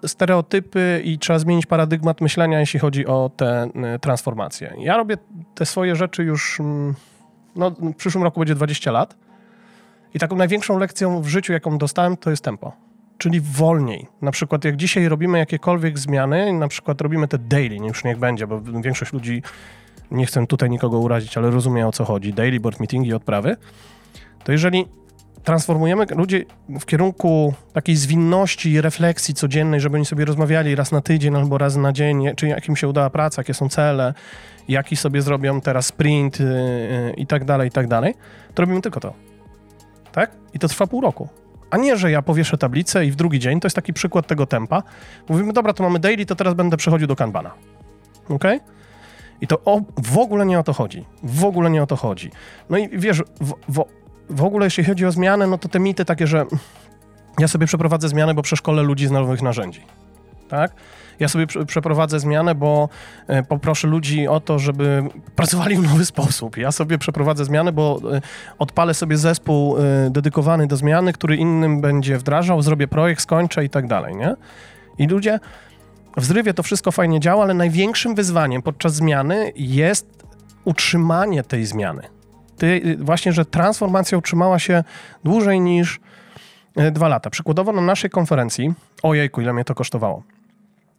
stereotypy 0.05 1.01
i 1.05 1.19
trzeba 1.19 1.39
zmienić 1.39 1.65
paradygmat 1.65 2.21
myślenia, 2.21 2.59
jeśli 2.59 2.79
chodzi 2.79 3.07
o 3.07 3.31
te 3.35 3.69
y, 3.95 3.99
transformacje. 3.99 4.73
Ja 4.77 4.97
robię 4.97 5.17
te 5.55 5.65
swoje 5.65 5.95
rzeczy 5.95 6.23
już, 6.23 6.59
mm, 6.59 6.95
no, 7.55 7.71
w 7.71 7.95
przyszłym 7.95 8.23
roku 8.23 8.39
będzie 8.39 8.55
20 8.55 8.91
lat 8.91 9.15
i 10.13 10.19
taką 10.19 10.35
największą 10.35 10.77
lekcją 10.77 11.21
w 11.21 11.27
życiu, 11.27 11.53
jaką 11.53 11.77
dostałem, 11.77 12.17
to 12.17 12.29
jest 12.29 12.43
tempo. 12.43 12.71
Czyli 13.23 13.41
wolniej. 13.41 14.07
Na 14.21 14.31
przykład 14.31 14.65
jak 14.65 14.75
dzisiaj 14.75 15.07
robimy 15.07 15.37
jakiekolwiek 15.37 15.99
zmiany, 15.99 16.53
na 16.53 16.67
przykład 16.67 17.01
robimy 17.01 17.27
te 17.27 17.37
daily, 17.37 17.75
już 17.75 18.03
niech 18.03 18.17
będzie, 18.17 18.47
bo 18.47 18.61
większość 18.61 19.13
ludzi, 19.13 19.43
nie 20.11 20.25
chcę 20.25 20.47
tutaj 20.47 20.69
nikogo 20.69 20.99
urazić, 20.99 21.37
ale 21.37 21.51
rozumie 21.51 21.87
o 21.87 21.91
co 21.91 22.05
chodzi, 22.05 22.33
daily 22.33 22.59
board 22.59 22.79
meetingi, 22.79 23.13
odprawy, 23.13 23.57
to 24.43 24.51
jeżeli 24.51 24.85
transformujemy 25.43 26.05
ludzi 26.15 26.45
w 26.69 26.85
kierunku 26.85 27.53
takiej 27.73 27.95
zwinności 27.95 28.71
i 28.71 28.81
refleksji 28.81 29.33
codziennej, 29.33 29.79
żeby 29.79 29.95
oni 29.95 30.05
sobie 30.05 30.25
rozmawiali 30.25 30.75
raz 30.75 30.91
na 30.91 31.01
tydzień 31.01 31.35
albo 31.35 31.57
raz 31.57 31.75
na 31.75 31.93
dzień, 31.93 32.25
czy 32.35 32.47
jak 32.47 32.69
im 32.69 32.75
się 32.75 32.87
udała 32.87 33.09
praca, 33.09 33.39
jakie 33.39 33.53
są 33.53 33.69
cele, 33.69 34.13
jaki 34.67 34.95
sobie 34.95 35.21
zrobią 35.21 35.61
teraz 35.61 35.85
sprint 35.85 36.39
yy, 36.39 36.47
i 37.17 37.27
tak 37.27 37.45
dalej, 37.45 37.67
i 37.67 37.71
tak 37.71 37.87
dalej, 37.87 38.13
to 38.53 38.61
robimy 38.61 38.81
tylko 38.81 38.99
to. 38.99 39.13
Tak? 40.11 40.31
I 40.53 40.59
to 40.59 40.67
trwa 40.67 40.87
pół 40.87 41.01
roku. 41.01 41.42
A 41.73 41.77
nie, 41.77 41.97
że 41.97 42.11
ja 42.11 42.21
powieszę 42.21 42.57
tablicę 42.57 43.05
i 43.05 43.11
w 43.11 43.15
drugi 43.15 43.39
dzień, 43.39 43.59
to 43.59 43.65
jest 43.65 43.75
taki 43.75 43.93
przykład 43.93 44.27
tego 44.27 44.45
tempa. 44.45 44.83
Mówimy, 45.29 45.53
dobra, 45.53 45.73
to 45.73 45.83
mamy 45.83 45.99
daily, 45.99 46.25
to 46.25 46.35
teraz 46.35 46.53
będę 46.53 46.77
przechodził 46.77 47.07
do 47.07 47.15
Kanbana. 47.15 47.51
Ok? 48.29 48.43
I 49.41 49.47
to 49.47 49.61
o, 49.65 49.81
w 50.03 50.17
ogóle 50.17 50.45
nie 50.45 50.59
o 50.59 50.63
to 50.63 50.73
chodzi. 50.73 51.05
W 51.23 51.45
ogóle 51.45 51.69
nie 51.69 51.83
o 51.83 51.87
to 51.87 51.95
chodzi. 51.95 52.31
No 52.69 52.77
i 52.77 52.89
wiesz, 52.99 53.23
w, 53.41 53.53
w, 53.69 53.85
w 54.29 54.43
ogóle 54.43 54.65
jeśli 54.65 54.83
chodzi 54.83 55.05
o 55.05 55.11
zmianę, 55.11 55.47
no 55.47 55.57
to 55.57 55.69
te 55.69 55.79
mity 55.79 56.05
takie, 56.05 56.27
że 56.27 56.45
ja 57.39 57.47
sobie 57.47 57.67
przeprowadzę 57.67 58.09
zmianę, 58.09 58.33
bo 58.33 58.41
przeszkolę 58.41 58.83
ludzi 58.83 59.07
z 59.07 59.11
nowych 59.11 59.41
narzędzi. 59.41 59.81
Tak? 60.53 60.71
Ja 61.19 61.27
sobie 61.27 61.47
przeprowadzę 61.67 62.19
zmianę, 62.19 62.55
bo 62.55 62.89
e, 63.27 63.43
poproszę 63.43 63.87
ludzi 63.87 64.27
o 64.27 64.39
to, 64.39 64.59
żeby 64.59 65.03
pracowali 65.35 65.75
w 65.75 65.83
nowy 65.83 66.05
sposób. 66.13 66.57
Ja 66.57 66.71
sobie 66.71 66.97
przeprowadzę 66.97 67.45
zmianę, 67.45 67.71
bo 67.71 67.99
e, 68.13 68.21
odpalę 68.59 68.93
sobie 68.93 69.17
zespół 69.17 69.77
e, 69.77 70.09
dedykowany 70.09 70.67
do 70.67 70.75
zmiany, 70.75 71.13
który 71.13 71.35
innym 71.35 71.81
będzie 71.81 72.17
wdrażał, 72.17 72.61
zrobię 72.61 72.87
projekt, 72.87 73.21
skończę 73.21 73.65
i 73.65 73.69
tak 73.69 73.87
dalej, 73.87 74.15
nie? 74.15 74.35
I 74.97 75.07
ludzie 75.07 75.39
w 76.17 76.25
zrywie 76.25 76.53
to 76.53 76.63
wszystko 76.63 76.91
fajnie 76.91 77.19
działa, 77.19 77.43
ale 77.43 77.53
największym 77.53 78.15
wyzwaniem 78.15 78.61
podczas 78.61 78.93
zmiany 78.93 79.51
jest 79.55 80.23
utrzymanie 80.65 81.43
tej 81.43 81.65
zmiany 81.65 82.03
ty, 82.57 82.97
właśnie, 82.99 83.33
że 83.33 83.45
transformacja 83.45 84.17
utrzymała 84.17 84.59
się 84.59 84.83
dłużej 85.23 85.61
niż 85.61 85.99
dwa 86.91 87.07
lata. 87.07 87.29
Przykładowo 87.29 87.71
na 87.71 87.81
naszej 87.81 88.09
konferencji, 88.09 88.73
ojejku, 89.03 89.41
ile 89.41 89.53
mnie 89.53 89.63
to 89.63 89.75
kosztowało, 89.75 90.23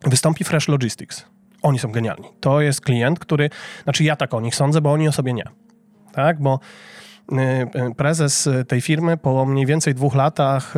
wystąpi 0.06 0.44
Fresh 0.44 0.68
Logistics. 0.68 1.26
Oni 1.62 1.78
są 1.78 1.92
genialni. 1.92 2.28
To 2.40 2.60
jest 2.60 2.80
klient, 2.80 3.18
który, 3.18 3.50
znaczy 3.84 4.04
ja 4.04 4.16
tak 4.16 4.34
o 4.34 4.40
nich 4.40 4.54
sądzę, 4.54 4.80
bo 4.80 4.92
oni 4.92 5.08
o 5.08 5.12
sobie 5.12 5.32
nie. 5.32 5.44
Tak, 6.12 6.40
bo 6.40 6.60
e, 7.32 7.36
e, 7.38 7.94
prezes 7.96 8.48
tej 8.68 8.80
firmy 8.80 9.16
po 9.16 9.46
mniej 9.46 9.66
więcej 9.66 9.94
dwóch 9.94 10.14
latach 10.14 10.74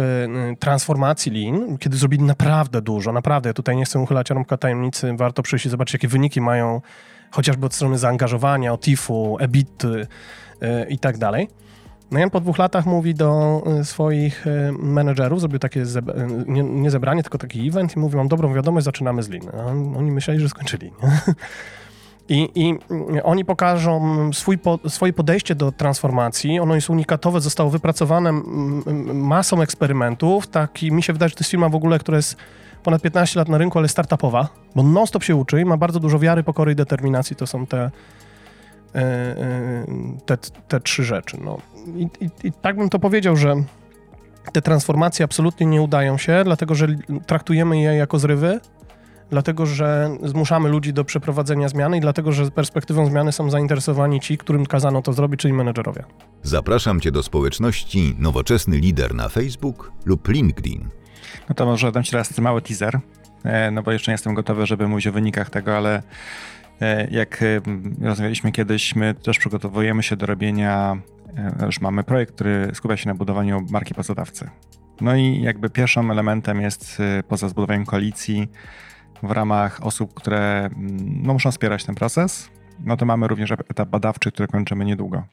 transformacji 0.59 1.33
Lean, 1.33 1.79
kiedy 1.79 1.97
zrobili 1.97 2.23
naprawdę 2.23 2.83
dużo, 2.83 3.13
naprawdę, 3.13 3.55
tutaj 3.55 3.77
nie 3.77 3.85
chcę 3.85 3.99
uchylać 3.99 4.31
rąbka 4.31 4.57
tajemnicy, 4.57 5.15
warto 5.17 5.43
przyjść 5.43 5.67
i 5.67 5.69
zobaczyć, 5.69 5.93
jakie 5.93 6.09
wyniki 6.09 6.41
mają 6.41 6.81
chociażby 7.31 7.67
od 7.67 7.75
strony 7.75 7.99
zaangażowania, 7.99 8.73
od 8.73 8.81
TIF-u, 8.81 9.37
EBIT, 9.41 9.83
i 10.89 10.99
tak 10.99 11.19
dalej. 11.19 11.49
No 12.11 12.21
i 12.21 12.23
on 12.23 12.31
po 12.31 12.41
dwóch 12.41 12.59
latach 12.59 12.87
mówi 12.87 13.15
do 13.15 13.63
e, 13.67 13.85
swoich 13.85 14.47
e, 14.47 14.73
menedżerów, 14.73 15.41
zrobił 15.41 15.59
takie 15.59 15.85
nie, 16.47 16.63
nie, 16.63 16.91
zebranie, 16.91 17.23
tylko 17.23 17.39
taki 17.39 17.69
event 17.69 17.97
i 17.97 17.99
mówi, 17.99 18.17
mam 18.17 18.29
dobrą 18.29 18.55
wiadomość, 18.55 18.85
zaczynamy 18.85 19.23
z 19.23 19.29
Lean. 19.29 19.43
oni 19.97 20.11
myśleli, 20.11 20.41
że 20.41 20.49
skończyli. 20.49 20.93
I, 22.29 22.49
I, 22.55 22.79
oni 23.23 23.45
pokażą 23.45 24.31
swój 24.33 24.59
po, 24.59 24.79
swoje 24.89 25.13
podejście 25.13 25.55
do 25.55 25.73
transformacji. 25.73 26.61
Ono 26.61 26.75
jest 26.75 26.91
unikatowe, 26.91 27.41
zostało 27.41 27.71
wypracowane 27.71 28.33
masą 29.15 29.63
eksperymentów. 29.63 30.47
Taki, 30.47 30.93
mi 30.93 31.03
się 31.03 31.13
wydaje, 31.13 31.29
że 31.29 31.35
to 31.35 31.41
jest 31.41 31.51
firma 31.51 31.69
w 31.69 31.75
ogóle, 31.75 31.99
która 31.99 32.17
jest 32.17 32.37
ponad 32.83 33.03
15 33.03 33.39
lat 33.39 33.49
na 33.49 33.59
rynku, 33.59 33.79
ale 33.79 33.89
startupowa, 33.89 34.49
bo 34.75 34.83
non-stop 34.83 35.25
się 35.25 35.37
uczy 35.37 35.61
i 35.61 35.65
ma 35.65 35.77
bardzo 35.77 36.01
dużo 36.01 36.19
wiary, 36.19 36.43
pokory 36.43 36.73
i 36.73 36.75
determinacji. 36.75 37.37
To 37.37 37.47
są 37.47 37.67
te, 37.67 37.91
te, 40.27 40.37
te 40.69 40.81
trzy 40.81 41.05
rzeczy. 41.05 41.39
No. 41.45 41.59
I, 41.87 42.25
i, 42.25 42.31
I 42.45 42.53
tak 42.53 42.77
bym 42.77 42.89
to 42.89 42.99
powiedział, 42.99 43.37
że 43.37 43.55
te 44.53 44.63
transformacje 44.63 45.25
absolutnie 45.25 45.67
nie 45.67 45.83
udają 45.83 46.19
się, 46.19 46.45
dlatego 46.45 46.75
że 46.75 46.87
traktujemy 47.27 47.81
je 47.81 47.95
jako 47.95 48.19
zrywy, 48.19 48.61
dlatego 49.31 49.67
że 49.67 50.17
zmuszamy 50.23 50.69
ludzi 50.69 50.93
do 50.93 51.05
przeprowadzenia 51.05 51.69
zmiany 51.69 51.97
i 51.97 52.01
dlatego, 52.01 52.33
że 52.33 52.47
z 52.47 52.51
perspektywą 52.51 53.07
zmiany 53.07 53.33
są 53.33 53.51
zainteresowani 53.51 54.21
ci, 54.21 54.39
którym 54.39 54.67
kazano 54.67 55.03
to 55.03 55.13
zrobić, 55.13 55.41
czyli 55.41 55.55
menedżerowie. 55.55 56.05
Zapraszam 56.43 57.01
Cię 57.01 57.13
do 57.13 57.23
społeczności 57.23 58.15
Nowoczesny 58.19 58.79
Lider 58.79 59.15
na 59.15 59.29
Facebook 59.29 59.93
lub 60.05 60.29
LinkedIn. 60.29 60.89
No 61.49 61.55
to 61.55 61.67
może 61.67 61.93
dam 61.93 62.03
Ci 62.03 62.11
teraz 62.11 62.39
mały 62.39 62.63
teaser, 62.63 63.01
e, 63.45 63.71
no 63.71 63.83
bo 63.83 63.93
jeszcze 63.93 64.11
nie 64.11 64.15
jestem 64.15 64.35
gotowy, 64.35 64.67
żeby 64.67 64.89
mówić 64.89 65.07
o 65.07 65.13
wynikach 65.13 65.51
tego, 65.51 65.77
ale 65.77 66.03
E, 66.81 67.09
jak 67.11 67.43
e, 67.43 67.61
rozmawialiśmy 68.01 68.53
kiedyś, 68.53 68.97
my 68.97 69.15
też 69.15 69.39
przygotowujemy 69.39 70.03
się 70.03 70.17
do 70.17 70.27
robienia, 70.27 70.97
już 71.67 71.81
mamy 71.81 72.05
projekt, 72.05 72.35
który 72.35 72.71
skupia 72.75 72.97
się 72.97 73.09
na 73.09 73.15
budowaniu 73.15 73.67
marki 73.71 73.95
pracodawcy. 73.95 74.51
No 75.01 75.17
i 75.17 75.43
jakby 75.43 75.71
pierwszym 75.71 76.11
elementem 76.11 76.61
jest 76.61 76.99
poza 77.29 77.49
zbudowaniem 77.49 77.87
koalicji 77.87 78.51
w 79.23 79.31
ramach 79.31 79.87
osób, 79.87 80.15
które 80.15 80.71
no, 81.23 81.33
muszą 81.33 81.51
wspierać 81.51 81.85
ten 81.85 81.95
proces, 81.95 82.51
no 82.81 82.97
to 82.97 83.07
mamy 83.07 83.29
również 83.29 83.51
etap 83.51 83.89
badawczy, 83.89 84.33
który 84.33 84.49
kończymy 84.49 84.85
niedługo. 84.85 85.25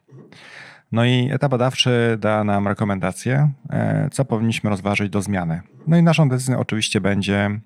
No 0.92 1.06
i 1.06 1.30
etap 1.32 1.52
badawczy 1.52 2.18
da 2.20 2.44
nam 2.44 2.68
rekomendacje, 2.68 3.52
co 4.12 4.26
powinniśmy 4.26 4.70
rozważyć 4.70 5.10
do 5.10 5.22
zmiany. 5.22 5.62
No 5.88 5.98
i 5.98 6.04
naszą 6.04 6.30
decyzją 6.30 6.60
oczywiście 6.60 7.02
będzie 7.02 7.60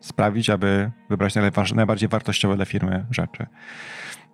sprawić, 0.00 0.50
aby 0.50 0.90
wybrać 1.10 1.34
najbardziej 1.74 2.08
wartościowe 2.08 2.56
dla 2.56 2.64
firmy 2.64 3.06
rzeczy. 3.10 3.46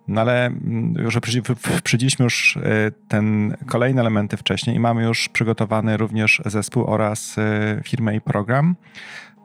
No 0.07 0.21
ale 0.21 0.45
mm, 0.45 0.93
już 0.97 1.17
wprzedziliśmy 1.55 2.23
już 2.23 2.57
e, 2.57 2.91
ten 3.07 3.55
kolejne 3.65 4.01
elementy 4.01 4.37
wcześniej 4.37 4.75
i 4.75 4.79
mamy 4.79 5.03
już 5.03 5.29
przygotowany 5.29 5.97
również 5.97 6.41
zespół 6.45 6.85
oraz 6.85 7.37
e, 7.37 7.81
firmę 7.83 8.15
i 8.15 8.21
program 8.21 8.75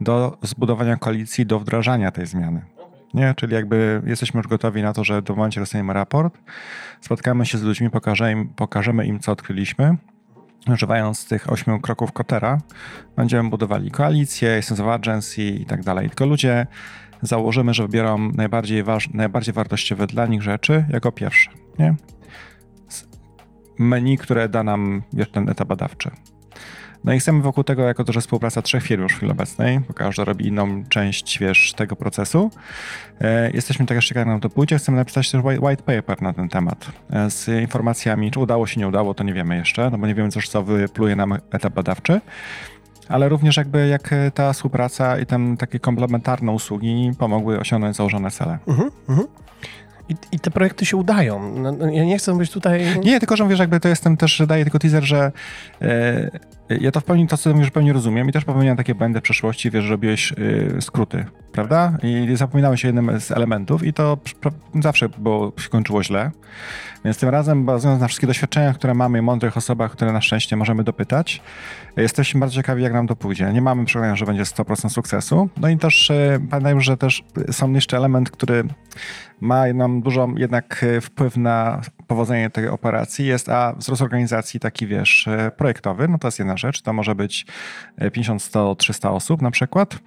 do 0.00 0.38
zbudowania 0.42 0.96
koalicji, 0.96 1.46
do 1.46 1.60
wdrażania 1.60 2.10
tej 2.10 2.26
zmiany. 2.26 2.62
Nie? 3.14 3.34
Czyli 3.36 3.54
jakby 3.54 4.02
jesteśmy 4.06 4.38
już 4.38 4.46
gotowi 4.46 4.82
na 4.82 4.92
to, 4.92 5.04
że 5.04 5.22
w 5.22 5.28
momencie 5.28 5.60
dostaniemy 5.60 5.92
raport, 5.92 6.38
spotkamy 7.00 7.46
się 7.46 7.58
z 7.58 7.62
ludźmi, 7.62 7.90
pokażemy 7.90 8.32
im, 8.32 8.48
pokażemy 8.48 9.06
im 9.06 9.20
co 9.20 9.32
odkryliśmy, 9.32 9.96
używając 10.72 11.28
tych 11.28 11.52
ośmiu 11.52 11.80
kroków 11.80 12.12
Kotera, 12.12 12.58
będziemy 13.16 13.50
budowali 13.50 13.90
koalicję, 13.90 14.50
Essence 14.50 14.92
Agency 14.92 15.42
i 15.42 15.66
tak 15.66 15.82
dalej. 15.82 16.08
Tylko 16.08 16.26
ludzie 16.26 16.66
założymy, 17.22 17.74
że 17.74 17.82
wybiorą 17.82 18.32
najbardziej, 18.32 18.82
waż, 18.82 19.10
najbardziej 19.10 19.54
wartościowe 19.54 20.06
dla 20.06 20.26
nich 20.26 20.42
rzeczy 20.42 20.84
jako 20.90 21.12
pierwsze, 21.12 21.50
nie? 21.78 21.94
Menu, 23.78 24.18
które 24.18 24.48
da 24.48 24.62
nam 24.62 25.02
ten 25.32 25.48
etap 25.48 25.68
badawczy. 25.68 26.10
No 27.04 27.12
i 27.12 27.18
chcemy 27.18 27.42
wokół 27.42 27.64
tego, 27.64 27.82
jako 27.82 28.04
to, 28.04 28.12
że 28.12 28.20
współpraca 28.20 28.62
trzech 28.62 28.82
firm 28.82 29.02
już 29.02 29.12
w 29.12 29.16
chwili 29.16 29.32
obecnej, 29.32 29.80
bo 29.80 29.94
każda 29.94 30.24
robi 30.24 30.46
inną 30.46 30.84
część, 30.88 31.38
wiesz, 31.38 31.72
tego 31.72 31.96
procesu. 31.96 32.50
E, 33.20 33.50
jesteśmy 33.50 33.86
tak 33.86 33.94
jeszcze 33.94 34.08
ciekawi, 34.08 34.30
na 34.30 34.38
to 34.38 34.50
pójdzie. 34.50 34.78
Chcemy 34.78 34.98
napisać 34.98 35.30
też 35.30 35.42
white 35.44 35.82
paper 35.82 36.22
na 36.22 36.32
ten 36.32 36.48
temat 36.48 36.86
e, 37.10 37.30
z 37.30 37.48
informacjami, 37.48 38.30
czy 38.30 38.40
udało 38.40 38.66
się, 38.66 38.80
nie 38.80 38.88
udało, 38.88 39.14
to 39.14 39.24
nie 39.24 39.34
wiemy 39.34 39.56
jeszcze, 39.56 39.90
no 39.90 39.98
bo 39.98 40.06
nie 40.06 40.14
wiemy 40.14 40.30
też, 40.30 40.48
co 40.48 40.62
wypluje 40.62 41.16
nam 41.16 41.38
etap 41.50 41.74
badawczy 41.74 42.20
ale 43.08 43.28
również 43.28 43.56
jakby 43.56 43.88
jak 43.88 44.14
ta 44.34 44.52
współpraca 44.52 45.18
i 45.18 45.26
tam 45.26 45.56
takie 45.56 45.78
komplementarne 45.78 46.52
usługi 46.52 47.12
pomogły 47.18 47.60
osiągnąć 47.60 47.96
założone 47.96 48.30
cele. 48.30 48.58
Mhm, 48.66 48.90
mhm. 49.08 49.28
I, 50.08 50.14
I, 50.32 50.40
te 50.40 50.50
projekty 50.50 50.86
się 50.86 50.96
udają. 50.96 51.54
No, 51.54 51.72
no, 51.72 51.90
ja 51.90 52.04
nie 52.04 52.18
chcę 52.18 52.38
być 52.38 52.50
tutaj... 52.50 53.00
Nie, 53.04 53.20
tylko 53.20 53.36
że 53.36 53.48
wiesz, 53.48 53.58
jakby 53.58 53.80
to 53.80 53.88
jestem 53.88 54.16
też, 54.16 54.42
daję 54.46 54.64
tylko 54.64 54.78
teaser, 54.78 55.04
że 55.04 55.32
e, 55.82 56.30
ja 56.70 56.90
to 56.90 57.00
w 57.00 57.04
pełni, 57.04 57.28
to 57.28 57.36
co 57.36 57.50
mówisz, 57.50 57.68
w 57.68 57.72
pełni 57.72 57.92
rozumiem 57.92 58.28
i 58.28 58.32
też 58.32 58.44
popełniałem 58.44 58.76
takie 58.76 58.94
błędy 58.94 59.20
w 59.20 59.22
przeszłości, 59.22 59.70
wiesz, 59.70 59.84
że 59.84 59.90
robiłeś 59.90 60.32
y, 60.32 60.76
skróty, 60.80 61.24
prawda? 61.52 61.98
I 62.02 62.36
zapominałeś 62.36 62.84
o 62.84 62.88
jednym 62.88 63.20
z 63.20 63.30
elementów 63.30 63.82
i 63.82 63.92
to 63.92 64.18
zawsze 64.82 65.08
było, 65.08 65.52
się 65.58 65.68
kończyło 65.68 66.02
źle. 66.02 66.30
Więc 67.04 67.18
tym 67.18 67.28
razem, 67.28 67.64
bazując 67.64 68.00
na 68.00 68.08
wszystkich 68.08 68.26
doświadczeniach, 68.26 68.76
które 68.76 68.94
mamy 68.94 69.22
mądrych 69.22 69.56
osobach, 69.56 69.92
które 69.92 70.12
na 70.12 70.20
szczęście 70.20 70.56
możemy 70.56 70.84
dopytać, 70.84 71.42
jesteśmy 71.96 72.40
bardzo 72.40 72.54
ciekawi, 72.54 72.82
jak 72.82 72.92
nam 72.92 73.06
to 73.06 73.16
pójdzie. 73.16 73.52
Nie 73.52 73.62
mamy 73.62 73.84
przekonania, 73.84 74.16
że 74.16 74.26
będzie 74.26 74.42
100% 74.42 74.88
sukcesu. 74.88 75.48
No 75.56 75.68
i 75.68 75.76
też 75.76 76.10
y, 76.10 76.40
pamiętajmy, 76.50 76.80
że 76.80 76.96
też 76.96 77.24
są 77.50 77.72
jeszcze 77.72 77.96
element, 77.96 78.30
który 78.30 78.64
ma 79.40 79.72
nam 79.72 80.02
dużo 80.02 80.28
jednak 80.36 80.82
y, 80.82 81.00
wpływ 81.00 81.36
na 81.36 81.80
powodzenie 82.06 82.50
tej 82.50 82.68
operacji 82.68 83.26
jest 83.26 83.48
a 83.48 83.74
wzrost 83.78 84.02
organizacji 84.02 84.60
taki, 84.60 84.86
wiesz, 84.86 85.28
e, 85.28 85.50
projektowy, 85.50 86.08
no 86.08 86.18
to 86.18 86.28
jest 86.28 86.38
jedna 86.38 86.56
rzecz, 86.56 86.82
to 86.82 86.92
może 86.92 87.14
być 87.14 87.46
50, 88.12 88.42
100, 88.42 88.74
300 88.74 89.10
osób 89.10 89.42
na 89.42 89.50
przykład 89.50 89.98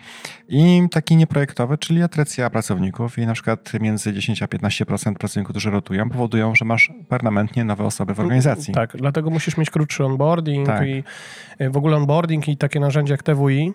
i 0.49 0.88
taki 0.91 1.15
nieprojektowy, 1.15 1.77
czyli 1.77 2.04
atrycja 2.04 2.49
pracowników 2.49 3.17
i 3.17 3.25
na 3.25 3.34
przykład 3.34 3.73
między 3.80 4.13
10 4.13 4.43
a 4.43 4.45
15% 4.45 5.13
pracowników, 5.13 5.51
którzy 5.51 5.71
rotują, 5.71 6.10
powodują, 6.10 6.56
że 6.56 6.65
masz 6.65 6.81
permanentnie 7.10 7.63
nowe 7.63 7.84
osoby 7.84 8.13
w 8.13 8.20
organizacji. 8.20 8.74
Tak, 8.74 8.98
dlatego 8.98 9.30
musisz 9.30 9.58
mieć 9.58 9.70
krótszy 9.70 10.06
onboarding 10.06 10.67
tak. 10.67 10.88
i 10.88 11.04
e, 11.60 11.70
w 11.70 11.78
ogóle 11.78 11.98
onboarding 11.98 12.48
i 12.48 12.58
takie 12.58 12.80
narzędzia 12.80 13.13
jak 13.13 13.24
TWI, 13.24 13.74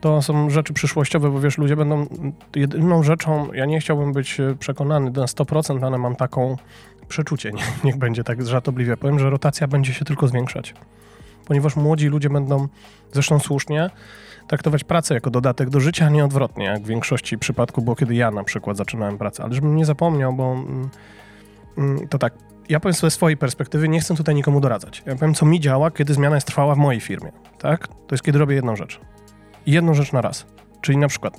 to 0.00 0.22
są 0.22 0.50
rzeczy 0.50 0.72
przyszłościowe, 0.72 1.30
bo 1.30 1.40
wiesz, 1.40 1.58
ludzie 1.58 1.76
będą 1.76 2.06
jedyną 2.56 3.02
rzeczą, 3.02 3.52
ja 3.52 3.64
nie 3.64 3.80
chciałbym 3.80 4.12
być 4.12 4.40
e, 4.40 4.54
przekonany 4.58 5.10
na 5.10 5.24
100%, 5.24 5.86
ale 5.86 5.98
mam 5.98 6.16
taką 6.16 6.56
przeczucie, 7.08 7.52
nie, 7.52 7.62
niech 7.84 7.96
będzie 7.96 8.24
tak 8.24 8.46
żartobliwie 8.46 8.96
powiem, 8.96 9.18
że 9.18 9.30
rotacja 9.30 9.66
będzie 9.66 9.94
się 9.94 10.04
tylko 10.04 10.28
zwiększać. 10.28 10.74
Ponieważ 11.46 11.76
młodzi 11.76 12.08
ludzie 12.08 12.30
będą, 12.30 12.68
zresztą 13.12 13.38
słusznie, 13.38 13.90
traktować 14.46 14.84
pracę 14.84 15.14
jako 15.14 15.30
dodatek 15.30 15.70
do 15.70 15.80
życia, 15.80 16.06
a 16.06 16.08
nie 16.08 16.24
odwrotnie, 16.24 16.64
jak 16.64 16.82
w 16.82 16.86
większości 16.86 17.38
przypadków 17.38 17.84
było, 17.84 17.96
kiedy 17.96 18.14
ja 18.14 18.30
na 18.30 18.44
przykład 18.44 18.76
zaczynałem 18.76 19.18
pracę. 19.18 19.42
Ale 19.44 19.54
żebym 19.54 19.76
nie 19.76 19.84
zapomniał, 19.84 20.32
bo 20.32 20.52
mm, 20.52 20.88
to 22.10 22.18
tak, 22.18 22.34
ja 22.68 22.80
powiem 22.80 22.94
ze 22.94 23.10
swojej 23.10 23.36
perspektywy, 23.36 23.88
nie 23.88 24.00
chcę 24.00 24.14
tutaj 24.14 24.34
nikomu 24.34 24.60
doradzać. 24.60 25.02
Ja 25.06 25.14
powiem, 25.14 25.34
co 25.34 25.46
mi 25.46 25.60
działa, 25.60 25.90
kiedy 25.90 26.14
zmiana 26.14 26.34
jest 26.34 26.46
trwała 26.46 26.74
w 26.74 26.78
mojej 26.78 27.00
firmie, 27.00 27.32
tak? 27.58 27.88
To 27.88 28.06
jest, 28.10 28.24
kiedy 28.24 28.38
robię 28.38 28.54
jedną 28.54 28.76
rzecz. 28.76 29.00
Jedną 29.66 29.94
rzecz 29.94 30.12
na 30.12 30.20
raz. 30.20 30.46
Czyli 30.80 30.98
na 30.98 31.08
przykład, 31.08 31.38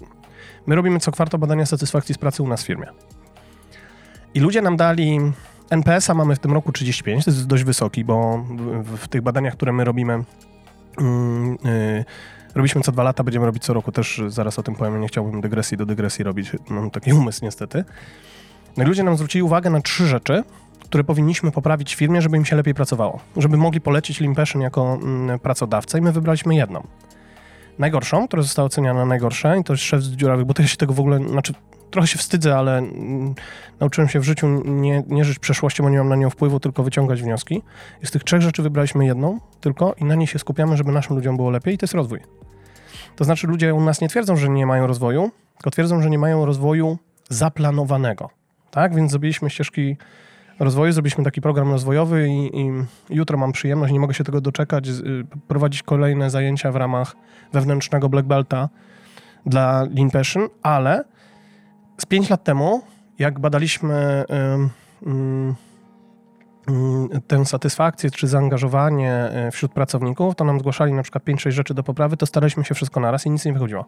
my 0.67 0.75
robimy 0.75 0.99
co 0.99 1.11
kwartał 1.11 1.39
badania 1.39 1.65
satysfakcji 1.65 2.15
z 2.15 2.17
pracy 2.17 2.43
u 2.43 2.47
nas 2.47 2.63
w 2.63 2.65
firmie. 2.65 2.87
I 4.33 4.39
ludzie 4.39 4.61
nam 4.61 4.77
dali 4.77 5.19
NPS-a 5.69 6.13
mamy 6.13 6.35
w 6.35 6.39
tym 6.39 6.53
roku 6.53 6.71
35, 6.71 7.25
to 7.25 7.31
jest 7.31 7.47
dość 7.47 7.63
wysoki, 7.63 8.05
bo 8.05 8.45
w, 8.83 8.97
w 8.97 9.07
tych 9.07 9.21
badaniach, 9.21 9.53
które 9.53 9.73
my 9.73 9.83
robimy, 9.83 10.23
yy, 10.99 12.05
robiliśmy 12.55 12.81
co 12.81 12.91
dwa 12.91 13.03
lata, 13.03 13.23
będziemy 13.23 13.45
robić 13.45 13.63
co 13.63 13.73
roku, 13.73 13.91
też 13.91 14.21
zaraz 14.27 14.59
o 14.59 14.63
tym 14.63 14.75
powiem, 14.75 15.01
nie 15.01 15.07
chciałbym 15.07 15.41
dygresji 15.41 15.77
do 15.77 15.85
dygresji 15.85 16.23
robić, 16.23 16.51
mam 16.69 16.91
taki 16.91 17.13
umysł 17.19 17.45
niestety. 17.45 17.83
Ludzie 18.77 19.03
nam 19.03 19.15
zwrócili 19.15 19.43
uwagę 19.43 19.69
na 19.69 19.81
trzy 19.81 20.07
rzeczy, 20.07 20.43
które 20.83 21.03
powinniśmy 21.03 21.51
poprawić 21.51 21.95
w 21.95 21.97
firmie, 21.97 22.21
żeby 22.21 22.37
im 22.37 22.45
się 22.45 22.55
lepiej 22.55 22.73
pracowało, 22.73 23.19
żeby 23.37 23.57
mogli 23.57 23.81
polecić 23.81 24.19
Limpassion 24.19 24.61
jako 24.61 24.99
mm, 25.01 25.39
pracodawcę 25.39 25.99
i 25.99 26.01
my 26.01 26.11
wybraliśmy 26.11 26.55
jedną. 26.55 26.87
Najgorszą, 27.79 28.27
która 28.27 28.41
została 28.41 28.65
oceniana 28.65 29.05
najgorsza 29.05 29.55
i 29.55 29.63
to 29.63 29.73
jest 29.73 29.83
szef 29.83 30.03
z 30.03 30.09
dziurawych, 30.09 30.45
bo 30.45 30.53
to 30.53 30.61
ja 30.61 30.67
się 30.67 30.77
tego 30.77 30.93
w 30.93 30.99
ogóle, 30.99 31.19
znaczy 31.29 31.53
trochę 31.91 32.07
się 32.07 32.17
wstydzę, 32.17 32.57
ale 32.57 32.77
mm, 32.77 33.35
nauczyłem 33.79 34.09
się 34.09 34.19
w 34.19 34.23
życiu 34.23 34.47
nie, 34.65 35.03
nie 35.07 35.25
żyć 35.25 35.39
przeszłością, 35.39 35.83
bo 35.83 35.89
nie 35.89 35.97
mam 35.97 36.09
na 36.09 36.15
nią 36.15 36.29
wpływu, 36.29 36.59
tylko 36.59 36.83
wyciągać 36.83 37.21
wnioski. 37.21 37.61
I 38.03 38.07
z 38.07 38.11
tych 38.11 38.23
trzech 38.23 38.41
rzeczy 38.41 38.63
wybraliśmy 38.63 39.05
jedną 39.05 39.39
tylko 39.61 39.95
i 39.97 40.05
na 40.05 40.15
niej 40.15 40.27
się 40.27 40.39
skupiamy, 40.39 40.77
żeby 40.77 40.91
naszym 40.91 41.15
ludziom 41.15 41.37
było 41.37 41.49
lepiej 41.49 41.73
i 41.73 41.77
to 41.77 41.83
jest 41.83 41.93
rozwój. 41.93 42.19
To 43.15 43.23
znaczy 43.23 43.47
ludzie 43.47 43.73
u 43.73 43.81
nas 43.81 44.01
nie 44.01 44.09
twierdzą, 44.09 44.35
że 44.35 44.49
nie 44.49 44.65
mają 44.65 44.87
rozwoju, 44.87 45.31
tylko 45.53 45.71
twierdzą, 45.71 46.01
że 46.01 46.09
nie 46.09 46.19
mają 46.19 46.45
rozwoju 46.45 46.97
zaplanowanego. 47.29 48.42
Tak? 48.73 48.95
Więc 48.95 49.11
zrobiliśmy 49.11 49.49
ścieżki 49.49 49.97
rozwoju, 50.59 50.91
zrobiliśmy 50.91 51.23
taki 51.23 51.41
program 51.41 51.71
rozwojowy 51.71 52.29
i, 52.29 52.59
i 52.59 52.71
jutro 53.09 53.37
mam 53.37 53.51
przyjemność, 53.51 53.93
nie 53.93 53.99
mogę 53.99 54.13
się 54.13 54.23
tego 54.23 54.41
doczekać, 54.41 54.87
y, 54.87 54.93
prowadzić 55.47 55.83
kolejne 55.83 56.29
zajęcia 56.29 56.71
w 56.71 56.75
ramach 56.75 57.15
wewnętrznego 57.53 58.09
Black 58.09 58.27
Belta 58.27 58.69
dla 59.45 59.83
Lean 59.95 60.09
Passion, 60.09 60.47
ale 60.63 61.03
z 61.97 62.05
5 62.05 62.29
lat 62.29 62.43
temu, 62.43 62.81
jak 63.19 63.39
badaliśmy 63.39 64.25
tę 67.27 67.45
satysfakcję 67.45 68.11
czy 68.11 68.27
zaangażowanie 68.27 69.11
e, 69.11 69.51
wśród 69.51 69.73
pracowników, 69.73 70.35
to 70.35 70.43
nam 70.43 70.59
zgłaszali 70.59 70.93
na 70.93 71.03
przykład 71.03 71.23
5-6 71.23 71.51
rzeczy 71.51 71.73
do 71.73 71.83
poprawy, 71.83 72.17
to 72.17 72.25
staraliśmy 72.25 72.65
się 72.65 72.75
wszystko 72.75 72.99
naraz 72.99 73.25
i 73.25 73.29
nic 73.29 73.45
nie 73.45 73.53
wychodziło. 73.53 73.85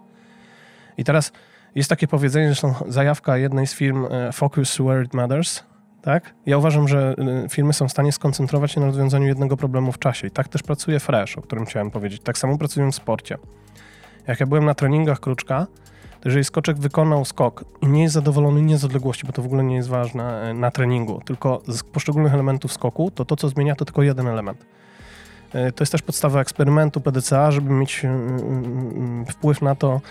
I 0.97 1.03
teraz 1.03 1.31
jest 1.75 1.89
takie 1.89 2.07
powiedzenie, 2.07 2.47
zresztą 2.47 2.73
zajawka 2.88 3.38
jednej 3.38 3.67
z 3.67 3.73
firm 3.73 4.05
e, 4.05 4.31
Focus 4.31 4.75
Where 4.75 5.03
It 5.03 5.13
Matters, 5.13 5.63
tak? 6.01 6.33
Ja 6.45 6.57
uważam, 6.57 6.88
że 6.88 7.15
e, 7.45 7.49
firmy 7.49 7.73
są 7.73 7.88
w 7.88 7.91
stanie 7.91 8.11
skoncentrować 8.11 8.71
się 8.71 8.79
na 8.79 8.85
rozwiązaniu 8.85 9.27
jednego 9.27 9.57
problemu 9.57 9.91
w 9.91 9.99
czasie. 9.99 10.27
I 10.27 10.31
tak 10.31 10.47
też 10.47 10.63
pracuje 10.63 10.99
Fresh, 10.99 11.38
o 11.38 11.41
którym 11.41 11.65
chciałem 11.65 11.91
powiedzieć. 11.91 12.21
Tak 12.21 12.38
samo 12.38 12.57
pracują 12.57 12.91
w 12.91 12.95
sporcie. 12.95 13.38
Jak 14.27 14.39
ja 14.39 14.45
byłem 14.45 14.65
na 14.65 14.73
treningach 14.73 15.19
Kruczka, 15.19 15.67
jeżeli 16.25 16.43
skoczek 16.43 16.77
wykonał 16.77 17.25
skok 17.25 17.65
i 17.81 17.88
nie 17.88 18.01
jest 18.01 18.13
zadowolony 18.13 18.61
nie 18.61 18.77
z 18.77 18.85
odległości, 18.85 19.27
bo 19.27 19.33
to 19.33 19.41
w 19.41 19.45
ogóle 19.45 19.63
nie 19.63 19.75
jest 19.75 19.89
ważne 19.89 20.41
e, 20.41 20.53
na 20.53 20.71
treningu, 20.71 21.21
tylko 21.25 21.61
z 21.67 21.83
poszczególnych 21.83 22.33
elementów 22.33 22.73
skoku, 22.73 23.11
to 23.11 23.25
to, 23.25 23.35
co 23.35 23.49
zmienia, 23.49 23.75
to 23.75 23.85
tylko 23.85 24.03
jeden 24.03 24.27
element. 24.27 24.65
To 25.51 25.81
jest 25.81 25.91
też 25.91 26.01
podstawa 26.01 26.41
eksperymentu 26.41 27.01
PDCA, 27.01 27.51
żeby 27.51 27.73
mieć 27.73 28.05
wpływ 29.27 29.61
na 29.61 29.75
to, 29.75 30.01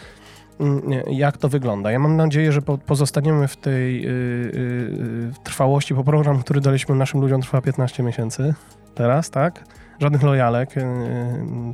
jak 1.11 1.37
to 1.38 1.49
wygląda. 1.49 1.90
Ja 1.90 1.99
mam 1.99 2.17
nadzieję, 2.17 2.53
że 2.53 2.62
pozostaniemy 2.62 3.49
w 3.49 3.57
tej 3.57 4.07
y, 4.07 4.11
y, 4.11 5.33
trwałości, 5.45 5.95
bo 5.95 6.05
program, 6.05 6.43
który 6.43 6.61
daliśmy 6.61 6.95
naszym 6.95 7.21
ludziom 7.21 7.40
trwa 7.40 7.61
15 7.61 8.03
miesięcy 8.03 8.55
teraz, 8.95 9.31
tak? 9.31 9.64
Żadnych 10.01 10.23
lojalek, 10.23 10.77
y, 10.77 10.83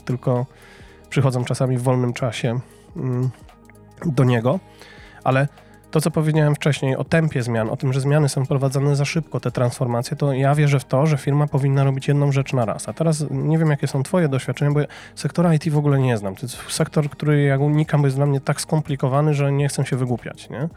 tylko 0.04 0.46
przychodzą 1.08 1.44
czasami 1.44 1.76
w 1.76 1.82
wolnym 1.82 2.12
czasie 2.12 2.60
mm, 2.96 3.30
do 4.06 4.24
niego, 4.24 4.60
ale 5.24 5.48
to, 5.90 6.00
co 6.00 6.10
powiedziałem 6.10 6.54
wcześniej 6.54 6.96
o 6.96 7.04
tempie 7.04 7.42
zmian, 7.42 7.70
o 7.70 7.76
tym, 7.76 7.92
że 7.92 8.00
zmiany 8.00 8.28
są 8.28 8.46
prowadzone 8.46 8.96
za 8.96 9.04
szybko, 9.04 9.40
te 9.40 9.50
transformacje, 9.50 10.16
to 10.16 10.32
ja 10.32 10.54
wierzę 10.54 10.80
w 10.80 10.84
to, 10.84 11.06
że 11.06 11.18
firma 11.18 11.46
powinna 11.46 11.84
robić 11.84 12.08
jedną 12.08 12.32
rzecz 12.32 12.52
na 12.52 12.64
raz. 12.64 12.88
A 12.88 12.92
teraz 12.92 13.24
nie 13.30 13.58
wiem, 13.58 13.70
jakie 13.70 13.86
są 13.86 14.02
Twoje 14.02 14.28
doświadczenia, 14.28 14.70
bo 14.70 14.80
sektora 15.14 15.54
IT 15.54 15.68
w 15.68 15.78
ogóle 15.78 15.98
nie 15.98 16.18
znam. 16.18 16.36
To 16.36 16.42
jest 16.42 16.56
sektor, 16.68 17.10
który 17.10 17.42
jak 17.42 17.60
unikam, 17.60 18.04
jest 18.04 18.16
dla 18.16 18.26
mnie 18.26 18.40
tak 18.40 18.60
skomplikowany, 18.60 19.34
że 19.34 19.52
nie 19.52 19.68
chcę 19.68 19.86
się 19.86 19.96
wygłupiać. 19.96 20.50
Nie? 20.50 20.68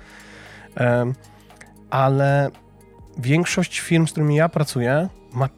ale 1.89 2.51
większość 3.17 3.79
firm, 3.79 4.07
z 4.07 4.11
którymi 4.11 4.35
ja 4.35 4.49
pracuję, 4.49 5.07
ma 5.33 5.49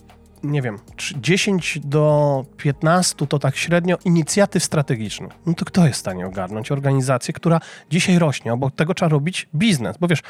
nie 0.45 0.61
wiem, 0.61 0.79
10 1.15 1.79
do 1.83 2.45
15 2.57 3.27
to 3.27 3.39
tak 3.39 3.55
średnio 3.55 3.97
inicjatyw 4.05 4.63
strategicznych. 4.63 5.33
No 5.45 5.53
to 5.53 5.65
kto 5.65 5.85
jest 5.85 5.97
w 5.97 5.99
stanie 5.99 6.25
ogarnąć 6.25 6.71
organizację, 6.71 7.33
która 7.33 7.59
dzisiaj 7.89 8.19
rośnie, 8.19 8.53
obok 8.53 8.75
tego 8.75 8.93
trzeba 8.93 9.09
robić 9.09 9.47
biznes, 9.55 9.97
bo 9.97 10.07
wiesz, 10.07 10.21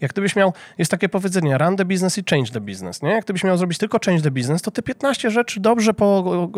jak 0.00 0.12
gdybyś 0.12 0.36
miał, 0.36 0.52
jest 0.78 0.90
takie 0.90 1.08
powiedzenie, 1.08 1.58
run 1.58 1.76
the 1.76 1.84
business 1.84 2.18
i 2.18 2.24
change 2.30 2.50
the 2.50 2.60
business, 2.60 3.02
nie? 3.02 3.10
Jak 3.10 3.24
gdybyś 3.24 3.44
miał 3.44 3.56
zrobić 3.56 3.78
tylko 3.78 3.98
change 4.06 4.22
the 4.22 4.30
business, 4.30 4.62
to 4.62 4.70
te 4.70 4.82
15 4.82 5.30
rzeczy 5.30 5.60
dobrze 5.60 5.94
po, 5.94 6.48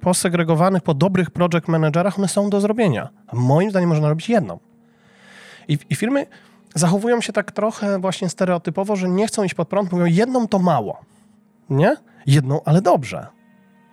posegregowanych, 0.00 0.82
po 0.82 0.94
dobrych 0.94 1.30
project 1.30 1.68
managerach, 1.68 2.18
one 2.18 2.28
są 2.28 2.50
do 2.50 2.60
zrobienia. 2.60 3.08
A 3.26 3.36
moim 3.36 3.70
zdaniem 3.70 3.88
można 3.88 4.08
robić 4.08 4.28
jedną. 4.28 4.58
I, 5.68 5.78
I 5.90 5.96
firmy 5.96 6.26
zachowują 6.74 7.20
się 7.20 7.32
tak 7.32 7.52
trochę 7.52 7.98
właśnie 7.98 8.28
stereotypowo, 8.28 8.96
że 8.96 9.08
nie 9.08 9.26
chcą 9.26 9.44
iść 9.44 9.54
pod 9.54 9.68
prąd, 9.68 9.92
mówią 9.92 10.04
jedną 10.04 10.48
to 10.48 10.58
mało, 10.58 11.00
nie? 11.70 11.96
jedną, 12.26 12.60
ale 12.64 12.82
dobrze. 12.82 13.26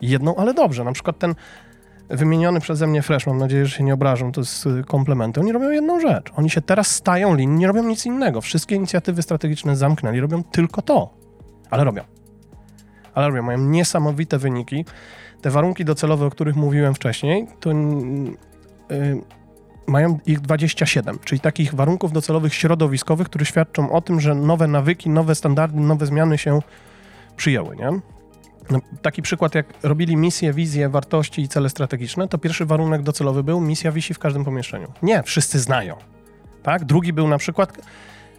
Jedną, 0.02 0.36
ale 0.36 0.54
dobrze. 0.54 0.84
Na 0.84 0.92
przykład 0.92 1.20
ten 1.20 1.36
wymieniony 2.10 2.60
przeze 2.60 2.88
mnie 2.88 3.02
Fresh, 3.02 3.28
mam 3.28 3.38
nadzieję, 3.38 3.66
że 3.66 3.78
się 3.78 3.84
nie 3.84 3.94
obrażą, 3.94 4.32
to 4.32 4.42
jest 4.42 4.66
y, 4.66 4.84
komplementy. 4.84 5.40
Oni 5.40 5.52
robią 5.52 5.70
jedną 5.70 6.00
rzecz. 6.00 6.32
Oni 6.36 6.50
się 6.50 6.62
teraz 6.62 6.96
stają 6.96 7.36
lin, 7.36 7.56
nie 7.56 7.68
robią 7.68 7.84
nic 7.84 8.06
innego. 8.06 8.42
Wszystkie 8.42 8.76
inicjatywy 8.76 9.22
strategiczne 9.22 9.76
zamknęli, 9.76 10.20
robią 10.20 10.44
tylko 10.44 10.82
to. 10.82 11.14
Ale 11.70 11.84
robią. 11.84 12.04
Ale 13.14 13.28
robią. 13.28 13.44
Mają 13.44 13.58
niesamowite 13.58 14.38
wyniki. 14.38 14.86
Te 15.42 15.50
warunki 15.50 15.86
docelowe, 15.86 16.26
o 16.26 16.30
których 16.30 16.56
mówiłem 16.56 16.94
wcześniej, 16.94 17.48
to 17.60 17.70
yy, 17.70 19.22
mają 19.88 20.20
ich 20.26 20.40
27, 20.40 21.20
czyli 21.26 21.42
takich 21.42 21.74
warunków 21.76 22.12
docelowych 22.12 22.54
środowiskowych, 22.54 23.28
które 23.28 23.46
świadczą 23.46 23.92
o 23.92 24.02
tym, 24.02 24.20
że 24.20 24.36
nowe 24.36 24.68
nawyki, 24.68 25.10
nowe 25.10 25.36
standardy, 25.36 25.80
nowe 25.80 26.06
zmiany 26.06 26.38
się 26.38 26.60
przyjęły, 27.38 27.76
nie? 27.76 27.90
No, 28.70 28.80
taki 29.02 29.22
przykład, 29.22 29.56
jak 29.56 29.66
robili 29.84 30.18
misję, 30.18 30.54
wizję, 30.54 30.90
wartości 30.90 31.42
i 31.42 31.48
cele 31.48 31.70
strategiczne, 31.70 32.28
to 32.28 32.38
pierwszy 32.38 32.66
warunek 32.66 33.02
docelowy 33.02 33.44
był 33.44 33.62
misja 33.62 33.92
wisi 33.92 34.14
w 34.14 34.20
każdym 34.20 34.46
pomieszczeniu. 34.46 34.88
Nie, 35.02 35.24
wszyscy 35.24 35.60
znają. 35.60 35.96
Tak? 36.64 36.86
Drugi 36.86 37.14
był 37.14 37.28
na 37.28 37.38
przykład 37.38 37.78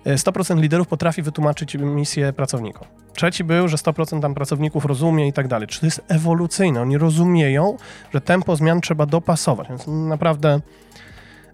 100% 0.07 0.61
liderów 0.61 0.89
potrafi 0.89 1.23
wytłumaczyć 1.23 1.75
misję 1.75 2.33
pracownikom. 2.33 2.89
Trzeci 3.13 3.45
był, 3.45 3.69
że 3.69 3.77
100% 3.77 4.21
tam 4.21 4.35
pracowników 4.35 4.85
rozumie 4.85 5.29
i 5.29 5.33
tak 5.33 5.49
dalej. 5.49 5.69
Czy 5.69 5.81
to 5.81 5.87
jest 5.87 6.05
ewolucyjne? 6.09 6.81
Oni 6.81 6.99
rozumieją, 6.99 7.77
że 8.15 8.21
tempo 8.21 8.57
zmian 8.57 8.81
trzeba 8.81 9.07
dopasować. 9.07 9.69
Więc 9.69 9.87
naprawdę, 9.87 10.61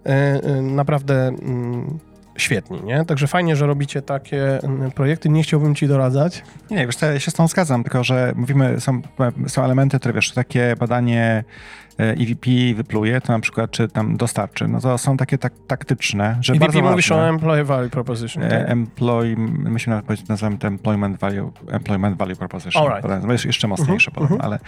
e, 0.05 0.09
e, 0.09 0.61
naprawdę 0.61 1.27
mm, 1.27 1.99
świetni, 2.41 2.83
nie? 2.83 3.05
Także 3.05 3.27
fajnie, 3.27 3.55
że 3.55 3.67
robicie 3.67 4.01
takie 4.01 4.59
projekty. 4.95 5.29
Nie 5.29 5.43
chciałbym 5.43 5.75
ci 5.75 5.87
doradzać. 5.87 6.43
Nie, 6.69 6.85
wiesz, 6.85 7.01
ja 7.01 7.19
się 7.19 7.31
z 7.31 7.33
tą 7.33 7.47
zgadzam, 7.47 7.83
tylko 7.83 8.03
że 8.03 8.33
mówimy, 8.35 8.81
są, 8.81 9.01
są 9.47 9.63
elementy, 9.63 9.99
które 9.99 10.13
wiesz, 10.13 10.31
takie 10.31 10.75
badanie 10.79 11.43
EVP 11.97 12.51
e 12.71 12.73
wypluje, 12.75 13.21
to 13.21 13.33
na 13.33 13.39
przykład 13.39 13.71
czy 13.71 13.87
tam 13.87 14.17
dostarczy, 14.17 14.67
no 14.67 14.81
to 14.81 14.97
są 14.97 15.17
takie 15.17 15.37
tak, 15.37 15.53
taktyczne, 15.67 16.37
że 16.41 16.53
EVP 16.53 16.65
bardzo 16.65 16.81
mówisz 16.81 17.09
ważne. 17.09 17.25
o 17.25 17.29
Employee 17.29 17.63
Value 17.63 17.89
Proposition. 17.89 18.43
Tak? 18.43 18.69
Employee, 18.69 19.35
myślę 19.37 19.95
nawet 19.95 20.29
nazywamy 20.29 20.57
to 20.57 20.67
Employment 20.67 21.19
Value, 21.19 21.51
employment 21.71 22.17
value 22.17 22.35
Proposition. 22.35 22.83
Right. 22.87 23.25
To 23.25 23.31
jest 23.31 23.45
jeszcze 23.45 23.67
mocniejsze 23.67 24.11
uh 24.11 24.17
-huh, 24.17 24.21
potem, 24.21 24.37
uh 24.37 24.43
-huh. 24.43 24.45
ale 24.45 24.59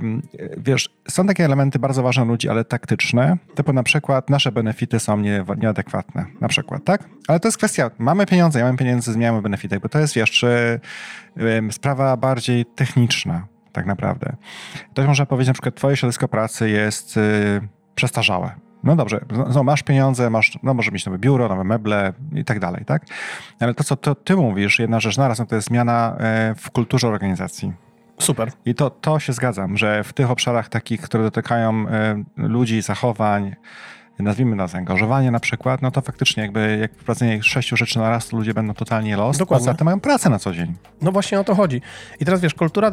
um, 0.00 0.22
wiesz, 0.56 0.88
są 1.08 1.26
takie 1.26 1.44
elementy 1.44 1.78
bardzo 1.78 2.02
ważne 2.02 2.24
ludzi, 2.24 2.48
ale 2.48 2.64
taktyczne, 2.64 3.36
typu 3.54 3.72
na 3.72 3.82
przykład 3.82 4.30
nasze 4.30 4.52
benefity 4.52 5.00
są 5.00 5.16
nie, 5.20 5.44
nieadekwatne, 5.56 6.26
na 6.40 6.48
przykład, 6.48 6.84
tak? 6.84 7.08
Ale 7.28 7.40
to 7.40 7.48
jest 7.48 7.58
kwestia, 7.58 7.90
mamy 7.98 8.26
pieniądze, 8.26 8.58
ja 8.58 8.64
mam 8.64 8.76
pieniądze, 8.76 9.12
zmieniamy 9.12 9.42
benefity, 9.42 9.80
bo 9.80 9.88
to 9.88 9.98
jest 9.98 10.16
jeszcze 10.16 10.80
um, 11.36 11.72
sprawa 11.72 12.16
bardziej 12.16 12.66
techniczna 12.66 13.46
tak 13.76 13.86
naprawdę. 13.86 14.36
Ktoś 14.90 15.06
może 15.06 15.26
powiedzieć, 15.26 15.48
na 15.48 15.52
przykład 15.52 15.74
twoje 15.74 15.96
środowisko 15.96 16.28
pracy 16.28 16.70
jest 16.70 17.16
y, 17.16 17.60
przestarzałe. 17.94 18.50
No 18.84 18.96
dobrze, 18.96 19.20
no, 19.54 19.64
masz 19.64 19.82
pieniądze, 19.82 20.30
masz, 20.30 20.58
no 20.62 20.74
może 20.74 20.90
mieć 20.90 21.06
nowe 21.06 21.18
biuro, 21.18 21.48
nowe 21.48 21.64
meble 21.64 22.12
i 22.34 22.44
tak 22.44 22.60
dalej, 22.60 22.84
tak? 22.84 23.02
Ale 23.60 23.74
to, 23.74 23.84
co 23.84 23.96
to 23.96 24.14
ty 24.14 24.36
mówisz, 24.36 24.78
jedna 24.78 25.00
rzecz 25.00 25.16
naraz, 25.16 25.38
no 25.38 25.46
to 25.46 25.54
jest 25.54 25.68
zmiana 25.68 26.16
e, 26.18 26.54
w 26.54 26.70
kulturze 26.70 27.08
organizacji. 27.08 27.72
Super. 28.18 28.52
I 28.64 28.74
to, 28.74 28.90
to 28.90 29.20
się 29.20 29.32
zgadzam, 29.32 29.76
że 29.76 30.04
w 30.04 30.12
tych 30.12 30.30
obszarach 30.30 30.68
takich, 30.68 31.00
które 31.00 31.24
dotykają 31.24 31.88
e, 31.88 32.24
ludzi, 32.36 32.82
zachowań, 32.82 33.56
nazwijmy 34.22 34.56
na 34.56 34.66
zaangażowanie 34.66 35.30
na 35.30 35.40
przykład, 35.40 35.82
no 35.82 35.90
to 35.90 36.00
faktycznie 36.00 36.42
jakby 36.42 36.78
jak 36.80 36.92
wprowadzenie 36.92 37.42
sześciu 37.42 37.76
rzeczy 37.76 37.98
na 37.98 38.10
raz, 38.10 38.28
to 38.28 38.36
ludzie 38.36 38.54
będą 38.54 38.74
totalnie 38.74 39.16
los, 39.16 39.38
Dokładnie. 39.38 39.66
poza 39.66 39.76
tym 39.76 39.84
mają 39.84 40.00
pracę 40.00 40.30
na 40.30 40.38
co 40.38 40.52
dzień. 40.52 40.74
No 41.02 41.12
właśnie 41.12 41.40
o 41.40 41.44
to 41.44 41.54
chodzi. 41.54 41.82
I 42.20 42.24
teraz 42.24 42.40
wiesz, 42.40 42.54
kultura 42.54 42.90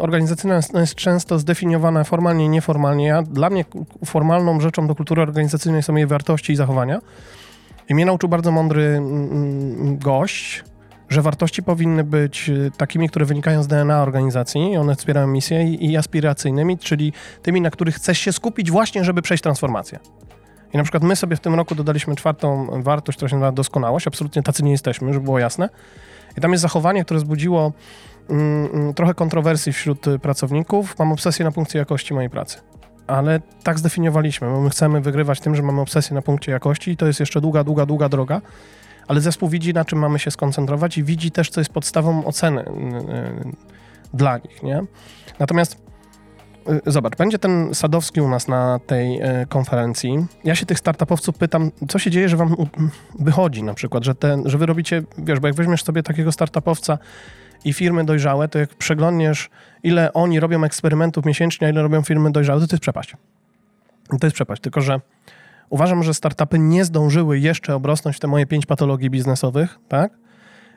organizacyjna 0.00 0.56
jest, 0.56 0.74
jest 0.74 0.94
często 0.94 1.38
zdefiniowana 1.38 2.04
formalnie 2.04 2.44
i 2.44 2.48
nieformalnie. 2.48 3.06
Ja, 3.06 3.22
dla 3.22 3.50
mnie 3.50 3.64
formalną 4.04 4.60
rzeczą 4.60 4.86
do 4.86 4.94
kultury 4.94 5.22
organizacyjnej 5.22 5.82
są 5.82 5.96
jej 5.96 6.06
wartości 6.06 6.52
i 6.52 6.56
zachowania. 6.56 6.98
I 7.88 7.94
mnie 7.94 8.06
nauczył 8.06 8.28
bardzo 8.28 8.52
mądry 8.52 9.00
gość, 9.80 10.64
że 11.08 11.22
wartości 11.22 11.62
powinny 11.62 12.04
być 12.04 12.48
y, 12.48 12.70
takimi, 12.76 13.08
które 13.08 13.24
wynikają 13.24 13.62
z 13.62 13.66
DNA 13.66 14.02
organizacji, 14.02 14.76
one 14.76 14.96
wspierają 14.96 15.26
misję 15.26 15.64
i, 15.64 15.90
i 15.90 15.96
aspiracyjnymi, 15.96 16.78
czyli 16.78 17.12
tymi, 17.42 17.60
na 17.60 17.70
których 17.70 17.94
chcesz 17.94 18.18
się 18.18 18.32
skupić 18.32 18.70
właśnie, 18.70 19.04
żeby 19.04 19.22
przejść 19.22 19.42
transformację. 19.42 19.98
I 20.74 20.76
na 20.76 20.82
przykład 20.82 21.02
my 21.02 21.16
sobie 21.16 21.36
w 21.36 21.40
tym 21.40 21.54
roku 21.54 21.74
dodaliśmy 21.74 22.16
czwartą 22.16 22.66
wartość, 22.82 23.16
która 23.16 23.28
się 23.28 23.36
nazywa 23.36 23.52
doskonałość. 23.52 24.06
Absolutnie 24.06 24.42
tacy 24.42 24.64
nie 24.64 24.72
jesteśmy, 24.72 25.12
żeby 25.12 25.24
było 25.24 25.38
jasne. 25.38 25.68
I 26.38 26.40
tam 26.40 26.52
jest 26.52 26.62
zachowanie, 26.62 27.04
które 27.04 27.20
zbudziło 27.20 27.72
mm, 28.30 28.68
mm 28.74 28.94
trochę 28.94 29.14
kontrowersji 29.14 29.72
wśród 29.72 30.06
pracowników. 30.22 30.98
Mam 30.98 31.12
obsesję 31.12 31.44
na 31.44 31.52
punkcie 31.52 31.78
jakości 31.78 32.14
mojej 32.14 32.30
pracy. 32.30 32.58
Ale 33.06 33.40
tak 33.62 33.78
zdefiniowaliśmy. 33.78 34.60
My 34.60 34.70
chcemy 34.70 35.00
wygrywać 35.00 35.40
tym, 35.40 35.56
że 35.56 35.62
mamy 35.62 35.80
obsesję 35.80 36.14
na 36.14 36.22
punkcie 36.22 36.52
jakości 36.52 36.90
i 36.90 36.96
to 36.96 37.06
jest 37.06 37.20
jeszcze 37.20 37.40
długa, 37.40 37.64
długa, 37.64 37.86
długa 37.86 38.08
droga. 38.08 38.40
Ale 39.08 39.20
zespół 39.20 39.48
widzi, 39.48 39.74
na 39.74 39.84
czym 39.84 39.98
mamy 39.98 40.18
się 40.18 40.30
skoncentrować 40.30 40.98
i 40.98 41.04
widzi 41.04 41.30
też, 41.30 41.50
co 41.50 41.60
jest 41.60 41.72
podstawą 41.72 42.24
oceny 42.24 42.64
yy, 43.44 43.52
dla 44.14 44.38
nich, 44.38 44.62
nie? 44.62 44.82
Natomiast 45.38 45.85
zobacz, 46.86 47.16
będzie 47.16 47.38
ten 47.38 47.74
Sadowski 47.74 48.20
u 48.20 48.28
nas 48.28 48.48
na 48.48 48.78
tej 48.86 49.22
y, 49.22 49.46
konferencji. 49.48 50.26
Ja 50.44 50.54
się 50.54 50.66
tych 50.66 50.78
startupowców 50.78 51.38
pytam, 51.38 51.70
co 51.88 51.98
się 51.98 52.10
dzieje, 52.10 52.28
że 52.28 52.36
wam 52.36 52.56
wychodzi 53.18 53.62
na 53.62 53.74
przykład, 53.74 54.04
że, 54.04 54.14
ten, 54.14 54.42
że 54.48 54.58
wy 54.58 54.66
robicie, 54.66 55.02
wiesz, 55.18 55.40
bo 55.40 55.46
jak 55.46 55.56
weźmiesz 55.56 55.84
sobie 55.84 56.02
takiego 56.02 56.32
startupowca 56.32 56.98
i 57.64 57.72
firmy 57.72 58.04
dojrzałe, 58.04 58.48
to 58.48 58.58
jak 58.58 58.74
przeglądniesz, 58.74 59.50
ile 59.82 60.12
oni 60.12 60.40
robią 60.40 60.64
eksperymentów 60.64 61.24
miesięcznie, 61.24 61.66
a 61.66 61.70
ile 61.70 61.82
robią 61.82 62.02
firmy 62.02 62.32
dojrzałe, 62.32 62.60
to 62.60 62.66
to 62.66 62.74
jest 62.74 62.82
przepaść. 62.82 63.16
To 64.20 64.26
jest 64.26 64.34
przepaść, 64.34 64.62
tylko 64.62 64.80
że 64.80 65.00
uważam, 65.70 66.02
że 66.02 66.14
startupy 66.14 66.58
nie 66.58 66.84
zdążyły 66.84 67.38
jeszcze 67.38 67.74
obrosnąć 67.74 68.16
w 68.16 68.20
te 68.20 68.26
moje 68.26 68.46
pięć 68.46 68.66
patologii 68.66 69.10
biznesowych, 69.10 69.78
tak? 69.88 70.12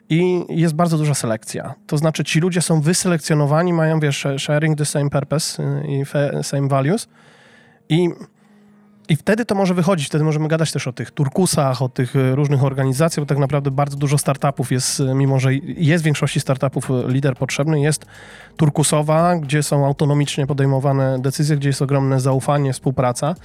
I 0.09 0.45
jest 0.49 0.75
bardzo 0.75 0.97
duża 0.97 1.13
selekcja. 1.13 1.73
To 1.87 1.97
znaczy 1.97 2.23
ci 2.23 2.39
ludzie 2.39 2.61
są 2.61 2.81
wyselekcjonowani, 2.81 3.73
mają, 3.73 3.99
wiesz, 3.99 4.27
sharing 4.37 4.77
the 4.77 4.85
same 4.85 5.09
purpose 5.09 5.63
y, 5.63 5.87
i 5.87 6.03
same 6.43 6.67
values 6.67 7.07
i 7.89 8.09
i 9.09 9.15
wtedy 9.15 9.45
to 9.45 9.55
może 9.55 9.73
wychodzić, 9.73 10.07
wtedy 10.07 10.23
możemy 10.23 10.47
gadać 10.47 10.71
też 10.71 10.87
o 10.87 10.93
tych 10.93 11.11
turkusach, 11.11 11.81
o 11.81 11.89
tych 11.89 12.15
e, 12.15 12.35
różnych 12.35 12.63
organizacjach, 12.63 13.25
bo 13.25 13.29
tak 13.29 13.37
naprawdę 13.37 13.71
bardzo 13.71 13.97
dużo 13.97 14.17
startupów 14.17 14.71
jest, 14.71 14.99
e, 14.99 15.15
mimo 15.15 15.39
że 15.39 15.53
jest 15.63 16.03
w 16.03 16.05
większości 16.05 16.39
startupów 16.39 16.91
e, 16.91 17.03
lider 17.07 17.35
potrzebny, 17.35 17.81
jest 17.81 18.05
turkusowa, 18.57 19.35
gdzie 19.35 19.63
są 19.63 19.85
autonomicznie 19.85 20.47
podejmowane 20.47 21.19
decyzje, 21.19 21.57
gdzie 21.57 21.69
jest 21.69 21.81
ogromne 21.81 22.19
zaufanie, 22.19 22.73
współpraca. 22.73 23.35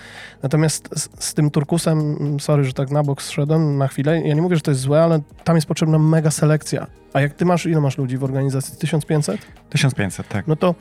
Natomiast 0.43 0.89
z, 0.97 1.09
z 1.25 1.35
tym 1.35 1.51
turkusem, 1.51 2.17
sorry, 2.41 2.65
że 2.65 2.73
tak 2.73 2.91
na 2.91 3.03
bok 3.03 3.23
zszedłem 3.23 3.79
na 3.79 3.89
chwilę, 3.89 4.21
ja 4.21 4.35
nie 4.35 4.43
mówię, 4.43 4.57
że 4.57 4.63
to 4.63 4.71
jest 4.71 4.81
złe, 4.81 5.03
ale 5.03 5.21
tam 5.45 5.57
jest 5.57 5.69
potrzebna 5.69 5.99
mega 5.99 6.31
selekcja. 6.31 6.87
A 7.13 7.21
jak 7.21 7.35
ty 7.35 7.45
masz, 7.45 7.67
ile 7.67 7.81
masz 7.81 7.99
ludzi 7.99 8.19
w 8.19 8.25
organizacji? 8.25 8.79
1500? 8.79 9.41
1500, 9.71 10.29
tak. 10.29 10.47
No 10.47 10.57
to 10.57 10.75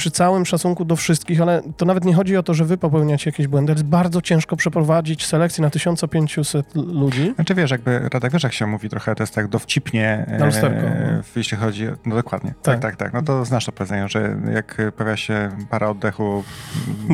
przy 0.00 0.10
całym 0.10 0.46
szacunku 0.46 0.84
do 0.84 0.96
wszystkich, 0.96 1.40
ale 1.40 1.62
to 1.76 1.84
nawet 1.84 2.04
nie 2.04 2.14
chodzi 2.14 2.36
o 2.36 2.42
to, 2.42 2.54
że 2.54 2.64
wy 2.64 2.76
popełniacie 2.76 3.30
jakieś 3.30 3.46
błędy. 3.46 3.72
Jest 3.72 3.84
bardzo 3.84 4.22
ciężko 4.22 4.56
przeprowadzić 4.56 5.26
selekcję 5.26 5.62
na 5.62 5.70
1500 5.70 6.74
ludzi. 6.74 7.32
Znaczy 7.34 7.54
wiesz, 7.54 7.70
jakby 7.70 8.08
Radek, 8.12 8.32
wiesz 8.32 8.42
jak 8.42 8.52
się 8.52 8.66
mówi 8.66 8.88
trochę, 8.88 9.14
to 9.14 9.22
jest 9.22 9.34
tak 9.34 9.48
dowcipnie, 9.48 10.26
e, 10.28 11.22
jeśli 11.36 11.56
chodzi, 11.56 11.86
no 12.06 12.14
dokładnie, 12.14 12.54
tak. 12.62 12.80
tak, 12.80 12.80
tak, 12.80 12.96
tak. 12.96 13.12
No 13.12 13.22
to 13.22 13.44
znasz 13.44 13.66
to 13.66 13.72
powiedzenie, 13.72 14.08
że 14.08 14.36
jak 14.54 14.92
pojawia 14.96 15.16
się 15.16 15.50
para 15.70 15.88
oddechu 15.88 16.44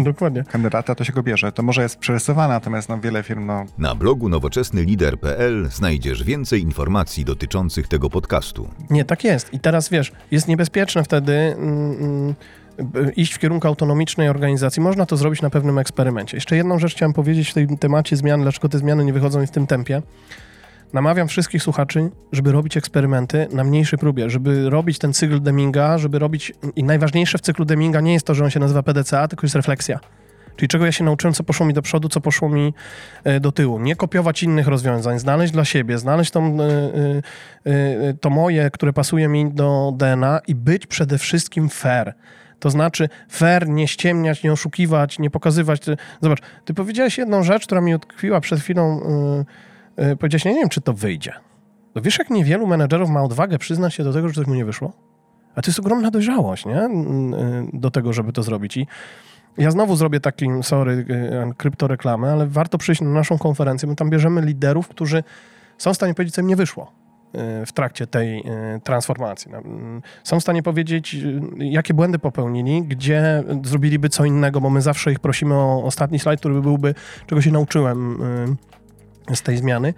dokładnie. 0.05 0.45
kandydata, 0.45 0.95
to 0.95 1.05
się 1.05 1.13
go 1.13 1.23
bierze. 1.23 1.53
To 1.53 1.63
może 1.63 1.83
jest 1.83 1.99
przerysowane, 1.99 2.55
natomiast 2.55 2.89
no, 2.89 2.99
wiele 2.99 3.23
firm, 3.23 3.47
no... 3.47 3.65
Na 3.79 3.95
blogu 3.95 4.29
nowoczesnylider.pl 4.29 5.69
znajdziesz 5.71 6.25
więcej 6.25 6.63
informacji 6.63 7.25
dotyczących 7.25 7.89
tego 7.89 8.11
podcastu. 8.11 8.69
Nie, 8.91 9.05
tak 9.05 9.25
jest. 9.25 9.55
I 9.55 9.61
teraz 9.61 9.89
wiesz, 9.89 10.13
jest 10.31 10.49
niebezpieczne 10.49 11.05
wtedy... 11.05 11.33
Mm, 11.33 11.93
mm, 11.93 12.35
iść 13.17 13.33
w 13.33 13.39
kierunku 13.39 13.69
autonomicznej 13.69 14.29
organizacji. 14.29 14.83
Można 14.83 15.07
to 15.07 15.17
zrobić 15.17 15.43
na 15.43 15.51
pewnym 15.51 15.79
eksperymencie. 15.79 16.37
Jeszcze 16.37 16.57
jedną 16.57 16.79
rzecz 16.79 16.95
chciałem 16.95 17.13
powiedzieć 17.13 17.51
w 17.51 17.55
tym 17.55 17.79
temacie 17.79 18.17
zmian, 18.17 18.43
dlaczego 18.43 18.69
te 18.69 18.79
zmiany 18.79 19.05
nie 19.05 19.13
wychodzą 19.13 19.47
w 19.47 19.51
tym 19.51 19.67
tempie. 19.67 20.03
Namawiam 20.93 21.29
wszystkich 21.29 21.63
słuchaczy, 21.63 22.11
żeby 22.33 22.53
robić 22.53 22.77
eksperymenty 22.77 23.49
na 23.53 23.65
mniejszej 23.65 23.99
próbie, 23.99 24.31
żeby 24.31 24.71
robić 24.71 24.99
ten 24.99 25.13
cykl 25.13 25.41
Deminga, 25.41 25.99
żeby 25.99 26.19
robić... 26.19 26.53
I 26.77 26.85
najważniejsze 26.85 27.39
w 27.39 27.41
cyklu 27.41 27.65
Deminga 27.65 28.01
nie 28.01 28.13
jest 28.13 28.27
to, 28.27 28.35
że 28.35 28.45
on 28.45 28.51
się 28.51 28.61
nazywa 28.61 28.83
PDCA, 28.83 29.29
tylko 29.29 29.45
jest 29.47 29.57
refleksja. 29.57 30.01
Czyli 30.57 30.69
czego 30.69 30.87
ja 30.87 30.93
się 30.93 31.05
nauczyłem, 31.05 31.35
co 31.35 31.45
poszło 31.45 31.67
mi 31.67 31.75
do 31.75 31.83
przodu, 31.83 32.09
co 32.09 32.21
poszło 32.21 32.49
mi 32.49 32.75
e, 33.25 33.41
do 33.41 33.53
tyłu. 33.53 33.79
Nie 33.79 33.97
kopiować 33.97 34.43
innych 34.43 34.67
rozwiązań, 34.67 35.19
znaleźć 35.19 35.53
dla 35.53 35.65
siebie, 35.65 35.99
znaleźć 35.99 36.31
tą, 36.31 36.59
e, 36.61 36.67
e, 37.65 38.15
to 38.15 38.31
moje, 38.31 38.71
które 38.71 38.93
pasuje 38.93 39.29
mi 39.29 39.53
do 39.53 39.93
DNA 39.97 40.41
i 40.47 40.55
być 40.55 40.87
przede 40.87 41.19
wszystkim 41.19 41.69
fair. 41.69 42.15
To 42.67 42.71
znaczy 42.71 43.09
fair, 43.31 43.69
nie 43.69 43.89
ściemniać, 43.89 44.43
nie 44.43 44.53
oszukiwać, 44.53 45.19
nie 45.19 45.31
pokazywać. 45.31 45.81
Zobacz, 46.23 46.41
ty 46.65 46.75
powiedziałeś 46.75 47.19
jedną 47.19 47.43
rzecz, 47.43 47.67
która 47.67 47.81
mi 47.81 47.95
utkwiła 47.95 48.41
przed 48.41 48.61
chwilą. 48.61 49.01
Yy, 49.99 50.05
yy, 50.05 50.17
powiedziałeś, 50.17 50.45
nie, 50.45 50.53
nie 50.53 50.61
wiem, 50.61 50.69
czy 50.69 50.81
to 50.81 50.93
wyjdzie. 50.93 51.33
No 51.95 52.03
wiesz, 52.03 52.19
jak 52.19 52.31
niewielu 52.31 52.67
menedżerów 52.67 53.11
ma 53.11 53.23
odwagę 53.23 53.59
przyznać 53.59 53.95
się 53.95 54.05
do 54.05 54.13
tego, 54.13 54.29
że 54.29 54.35
coś 54.35 54.47
mu 54.47 54.55
nie 54.55 54.65
wyszło? 54.65 54.93
A 55.55 55.63
to 55.63 55.71
jest 55.71 55.79
ogromna 55.79 56.11
dojrzałość, 56.11 56.67
nie? 56.67 56.73
Yy, 56.73 56.89
do 57.73 57.91
tego, 57.91 58.13
żeby 58.13 58.33
to 58.33 58.43
zrobić. 58.43 58.77
I 58.77 58.87
Ja 59.59 59.71
znowu 59.71 59.97
zrobię 59.97 60.21
takim, 60.21 60.63
sorry, 60.63 60.93
y, 60.93 61.55
kryptoreklamę, 61.57 62.33
ale 62.33 62.47
warto 62.47 62.79
przyjść 62.79 63.01
na 63.01 63.11
naszą 63.11 63.39
konferencję. 63.39 63.89
My 63.89 63.97
tam 63.97 64.11
bierzemy 64.11 64.41
liderów, 64.41 64.89
którzy 64.89 65.25
są 65.79 65.93
w 65.93 65.97
stanie 65.97 66.15
powiedzieć, 66.15 66.35
co 66.35 66.41
im 66.41 66.47
nie 66.47 66.57
wyszło 66.57 66.93
w 67.67 67.73
trakcie 67.73 68.07
tej 68.07 68.39
y, 68.39 68.81
transformacji. 68.85 69.51
No, 69.51 69.63
są 70.25 70.41
w 70.41 70.43
stanie 70.43 70.63
powiedzieć, 70.63 71.17
jakie 71.59 71.95
błędy 71.95 72.19
popełnili, 72.19 72.83
gdzie 72.83 73.45
zrobiliby 73.65 74.09
co 74.09 74.25
innego, 74.25 74.61
bo 74.61 74.71
my 74.71 74.83
zawsze 74.83 75.13
ich 75.13 75.21
prosimy 75.21 75.55
o 75.55 75.83
ostatni 75.85 76.19
slajd, 76.19 76.41
który 76.41 76.61
byłby, 76.61 76.95
czego 77.27 77.43
się 77.43 77.51
nauczyłem 77.51 78.19
z 79.35 79.43
tej 79.43 79.57
zmiany. 79.57 79.95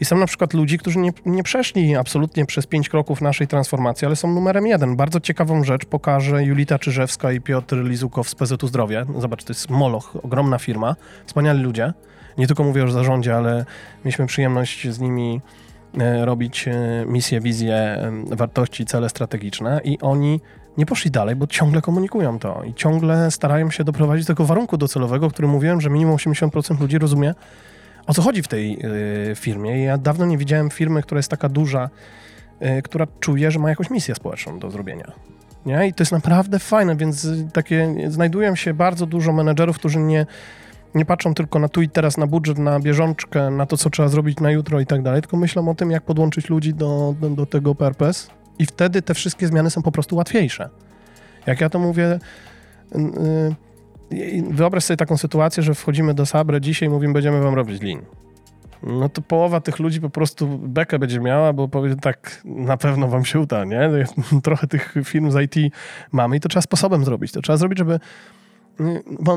I 0.00 0.04
są 0.04 0.18
na 0.18 0.26
przykład 0.26 0.54
ludzi, 0.54 0.78
którzy 0.78 0.98
nie, 0.98 1.12
nie 1.26 1.42
przeszli 1.42 1.96
absolutnie 1.96 2.46
przez 2.46 2.66
pięć 2.66 2.88
kroków 2.88 3.20
naszej 3.20 3.46
transformacji, 3.46 4.06
ale 4.06 4.16
są 4.16 4.34
numerem 4.34 4.66
jeden. 4.66 4.96
Bardzo 4.96 5.20
ciekawą 5.20 5.64
rzecz 5.64 5.84
pokaże 5.84 6.44
Julita 6.44 6.78
Czyżewska 6.78 7.32
i 7.32 7.40
Piotr 7.40 7.76
Lizukow 7.76 8.28
z 8.28 8.34
PZU 8.34 8.66
Zdrowie. 8.66 9.04
Zobacz, 9.18 9.44
to 9.44 9.50
jest 9.52 9.70
Moloch, 9.70 10.16
ogromna 10.22 10.58
firma, 10.58 10.96
wspaniali 11.26 11.62
ludzie. 11.62 11.92
Nie 12.38 12.46
tylko 12.46 12.64
mówię 12.64 12.84
o 12.84 12.90
zarządzie, 12.90 13.36
ale 13.36 13.64
mieliśmy 14.04 14.26
przyjemność 14.26 14.88
z 14.88 15.00
nimi 15.00 15.40
e, 15.40 15.63
robić 16.24 16.68
e, 16.68 17.04
misje, 17.06 17.40
wizje, 17.40 17.98
wartości, 18.30 18.86
cele 18.86 19.08
strategiczne 19.08 19.80
i 19.84 19.98
oni 20.00 20.40
nie 20.78 20.86
poszli 20.86 21.10
dalej, 21.10 21.36
bo 21.36 21.46
ciągle 21.46 21.82
komunikują 21.82 22.38
to 22.38 22.64
i 22.64 22.74
ciągle 22.74 23.30
starają 23.30 23.70
się 23.70 23.84
doprowadzić 23.84 24.26
do 24.26 24.34
tego 24.34 24.44
warunku 24.44 24.76
docelowego, 24.76 25.26
o 25.26 25.30
którym 25.30 25.50
mówiłem, 25.50 25.80
że 25.80 25.90
minimum 25.90 26.16
80% 26.16 26.80
ludzi 26.80 26.98
rozumie, 26.98 27.34
o 28.06 28.14
co 28.14 28.22
chodzi 28.22 28.42
w 28.42 28.48
tej 28.48 28.78
y, 29.30 29.34
firmie. 29.34 29.84
Ja 29.84 29.98
dawno 29.98 30.26
nie 30.26 30.38
widziałem 30.38 30.70
firmy, 30.70 31.02
która 31.02 31.18
jest 31.18 31.30
taka 31.30 31.48
duża, 31.48 31.90
y, 32.62 32.82
która 32.82 33.06
czuje, 33.20 33.50
że 33.50 33.58
ma 33.58 33.68
jakąś 33.70 33.90
misję 33.90 34.14
społeczną 34.14 34.58
do 34.58 34.70
zrobienia. 34.70 35.12
Nie? 35.66 35.86
I 35.86 35.94
to 35.94 36.02
jest 36.02 36.12
naprawdę 36.12 36.58
fajne, 36.58 36.96
więc 36.96 37.28
takie 37.52 37.94
znajdują 38.08 38.54
się 38.54 38.74
bardzo 38.74 39.06
dużo 39.06 39.32
menedżerów, 39.32 39.78
którzy 39.78 39.98
nie, 39.98 40.26
nie 40.94 41.04
patrzą 41.04 41.34
tylko 41.34 41.58
na 41.58 41.68
tu 41.68 41.82
i 41.82 41.88
teraz, 41.88 42.16
na 42.16 42.26
budżet, 42.26 42.58
na 42.58 42.80
bieżączkę, 42.80 43.50
na 43.50 43.66
to, 43.66 43.76
co 43.76 43.90
trzeba 43.90 44.08
zrobić 44.08 44.40
na 44.40 44.50
jutro 44.50 44.80
i 44.80 44.86
tak 44.86 45.02
dalej, 45.02 45.22
tylko 45.22 45.36
myślą 45.36 45.68
o 45.68 45.74
tym, 45.74 45.90
jak 45.90 46.02
podłączyć 46.02 46.50
ludzi 46.50 46.74
do, 46.74 47.14
do, 47.20 47.30
do 47.30 47.46
tego 47.46 47.74
purpose 47.74 48.30
i 48.58 48.66
wtedy 48.66 49.02
te 49.02 49.14
wszystkie 49.14 49.46
zmiany 49.46 49.70
są 49.70 49.82
po 49.82 49.92
prostu 49.92 50.16
łatwiejsze. 50.16 50.68
Jak 51.46 51.60
ja 51.60 51.68
to 51.68 51.78
mówię, 51.78 52.18
yy, 52.94 53.54
Wyobraź 54.50 54.84
sobie 54.84 54.96
taką 54.96 55.16
sytuację, 55.16 55.62
że 55.62 55.74
wchodzimy 55.74 56.14
do 56.14 56.26
Sabre 56.26 56.60
dzisiaj 56.60 56.88
i 56.88 56.90
mówimy, 56.90 57.12
będziemy 57.14 57.40
wam 57.40 57.54
robić 57.54 57.82
lin. 57.82 58.02
No 58.82 59.08
to 59.08 59.22
połowa 59.22 59.60
tych 59.60 59.78
ludzi 59.78 60.00
po 60.00 60.10
prostu 60.10 60.58
bekę 60.58 60.98
będzie 60.98 61.20
miała, 61.20 61.52
bo 61.52 61.68
powie 61.68 61.96
tak, 61.96 62.40
na 62.44 62.76
pewno 62.76 63.08
wam 63.08 63.24
się 63.24 63.40
uda, 63.40 63.64
nie? 63.64 63.90
Trochę 64.42 64.66
tych 64.66 64.94
firm 65.04 65.30
z 65.30 65.56
IT 65.56 65.74
mamy 66.12 66.36
i 66.36 66.40
to 66.40 66.48
trzeba 66.48 66.62
sposobem 66.62 67.04
zrobić. 67.04 67.32
To 67.32 67.42
trzeba 67.42 67.56
zrobić, 67.56 67.78
żeby 67.78 68.00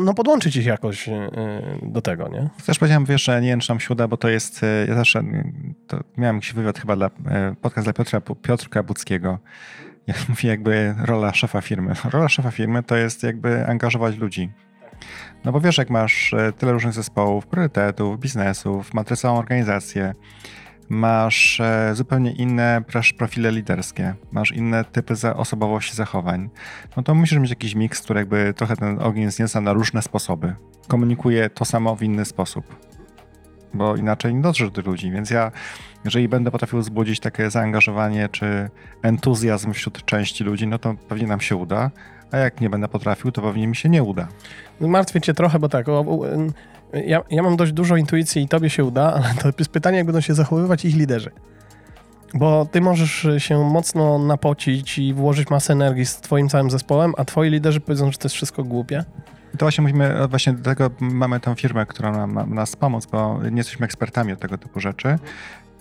no, 0.02 0.14
podłączyć 0.14 0.56
ich 0.56 0.66
jakoś 0.66 1.10
e, 1.10 1.30
do 1.82 2.02
tego, 2.02 2.28
nie? 2.28 2.50
Też 2.66 2.80
powiedziałem, 2.80 3.06
wiesz, 3.06 3.24
że 3.24 3.42
nie 3.42 3.48
wiem, 3.48 3.60
czy 3.60 3.70
nam 3.70 3.80
się 3.80 3.94
uda, 3.94 4.08
bo 4.08 4.18
to 4.18 4.30
jest, 4.30 4.64
e, 4.64 4.86
ja 4.88 4.96
zawsze, 4.96 5.24
miałem 6.18 6.36
jakiś 6.36 6.54
wywiad 6.54 6.80
chyba 6.80 6.96
dla, 6.96 7.08
e, 7.08 7.56
podcast 7.62 7.86
dla 7.86 7.94
Piotra, 7.94 8.22
Piotrka 8.42 8.84
Buckiego, 8.84 9.40
jak 10.08 10.18
mówię, 10.30 10.50
jakby 10.50 10.96
rola 11.06 11.34
szefa 11.34 11.62
firmy. 11.62 11.94
Rola 12.12 12.30
szefa 12.30 12.52
firmy 12.52 12.84
to 12.84 12.96
jest 12.96 13.24
jakby 13.24 13.68
angażować 13.68 14.18
ludzi. 14.18 14.50
No 15.46 15.52
bo 15.52 15.60
wiesz, 15.62 15.78
jak 15.78 15.90
masz 15.90 16.36
tyle 16.58 16.72
różnych 16.72 16.94
zespołów, 16.94 17.48
priorytetów, 17.48 18.20
biznesów, 18.20 18.92
całą 19.16 19.40
organizację, 19.40 20.14
masz 20.90 21.60
e, 21.60 21.96
zupełnie 21.96 22.32
inne 22.32 22.82
profile 23.18 23.52
liderskie, 23.52 24.16
masz 24.32 24.52
inne 24.52 24.86
typy 24.86 25.14
osobowości 25.36 25.96
zachowań, 25.96 26.50
no 26.98 27.04
to 27.04 27.16
musisz 27.16 27.40
mieć 27.40 27.50
jakiś 27.50 27.76
miks, 27.76 28.02
który 28.02 28.20
jakby 28.20 28.54
trochę 28.54 28.76
ten 28.76 29.02
ogień 29.02 29.32
znieca 29.32 29.62
na 29.62 29.74
różne 29.74 30.02
sposoby. 30.02 30.56
Komunikuje 30.88 31.50
to 31.50 31.66
samo 31.66 31.96
w 31.96 32.04
inny 32.04 32.26
sposób 32.26 32.88
bo 33.74 33.96
inaczej 33.96 34.36
nie 34.36 34.42
dotrzesz 34.42 34.72
do 34.72 34.82
ludzi. 34.82 35.12
Więc 35.12 35.30
ja, 35.30 35.52
jeżeli 36.06 36.28
będę 36.28 36.52
potrafił 36.52 36.80
wzbudzić 36.80 37.20
takie 37.20 37.50
zaangażowanie 37.50 38.30
czy 38.30 38.70
entuzjazm 39.02 39.74
wśród 39.74 40.06
części 40.06 40.44
ludzi, 40.44 40.68
no 40.68 40.80
to 40.80 40.96
pewnie 41.08 41.28
nam 41.28 41.42
się 41.42 41.56
uda, 41.56 41.92
a 42.32 42.38
jak 42.38 42.62
nie 42.62 42.70
będę 42.70 42.88
potrafił, 42.88 43.32
to 43.32 43.42
pewnie 43.42 43.68
mi 43.68 43.76
się 43.76 43.90
nie 43.90 44.04
uda. 44.04 44.28
Martwię 44.80 45.22
cię 45.22 45.34
trochę, 45.34 45.60
bo 45.60 45.70
tak, 45.70 45.86
ja, 46.94 47.22
ja 47.30 47.44
mam 47.44 47.58
dość 47.58 47.72
dużo 47.72 47.98
intuicji 47.98 48.42
i 48.42 48.48
tobie 48.48 48.70
się 48.70 48.84
uda, 48.84 49.14
ale 49.14 49.34
to 49.34 49.52
jest 49.60 49.72
pytanie, 49.72 49.98
jak 49.98 50.06
będą 50.06 50.22
się 50.22 50.34
zachowywać 50.34 50.86
ich 50.86 50.96
liderzy. 50.96 51.32
Bo 52.34 52.66
ty 52.72 52.82
możesz 52.82 53.28
się 53.38 53.64
mocno 53.64 54.20
napocić 54.20 55.00
i 55.00 55.14
włożyć 55.14 55.50
masę 55.50 55.74
energii 55.74 56.06
z 56.06 56.16
twoim 56.16 56.50
całym 56.50 56.72
zespołem, 56.72 57.14
a 57.18 57.26
twoi 57.26 57.50
liderzy 57.50 57.80
powiedzą, 57.80 58.12
że 58.12 58.18
to 58.18 58.26
jest 58.26 58.36
wszystko 58.36 58.64
głupie. 58.64 59.04
To 59.52 59.66
właśnie 59.66 59.82
musimy, 59.82 60.28
właśnie 60.28 60.54
do 60.54 60.64
tego 60.64 60.90
mamy 61.00 61.40
tą 61.40 61.56
firmę, 61.56 61.86
która 61.86 62.12
nam, 62.12 62.34
ma 62.34 62.46
nas 62.46 62.76
pomóc, 62.76 63.06
bo 63.06 63.40
nie 63.52 63.58
jesteśmy 63.58 63.86
ekspertami 63.86 64.34
od 64.34 64.40
tego 64.40 64.58
typu 64.58 64.80
rzeczy. 64.80 65.20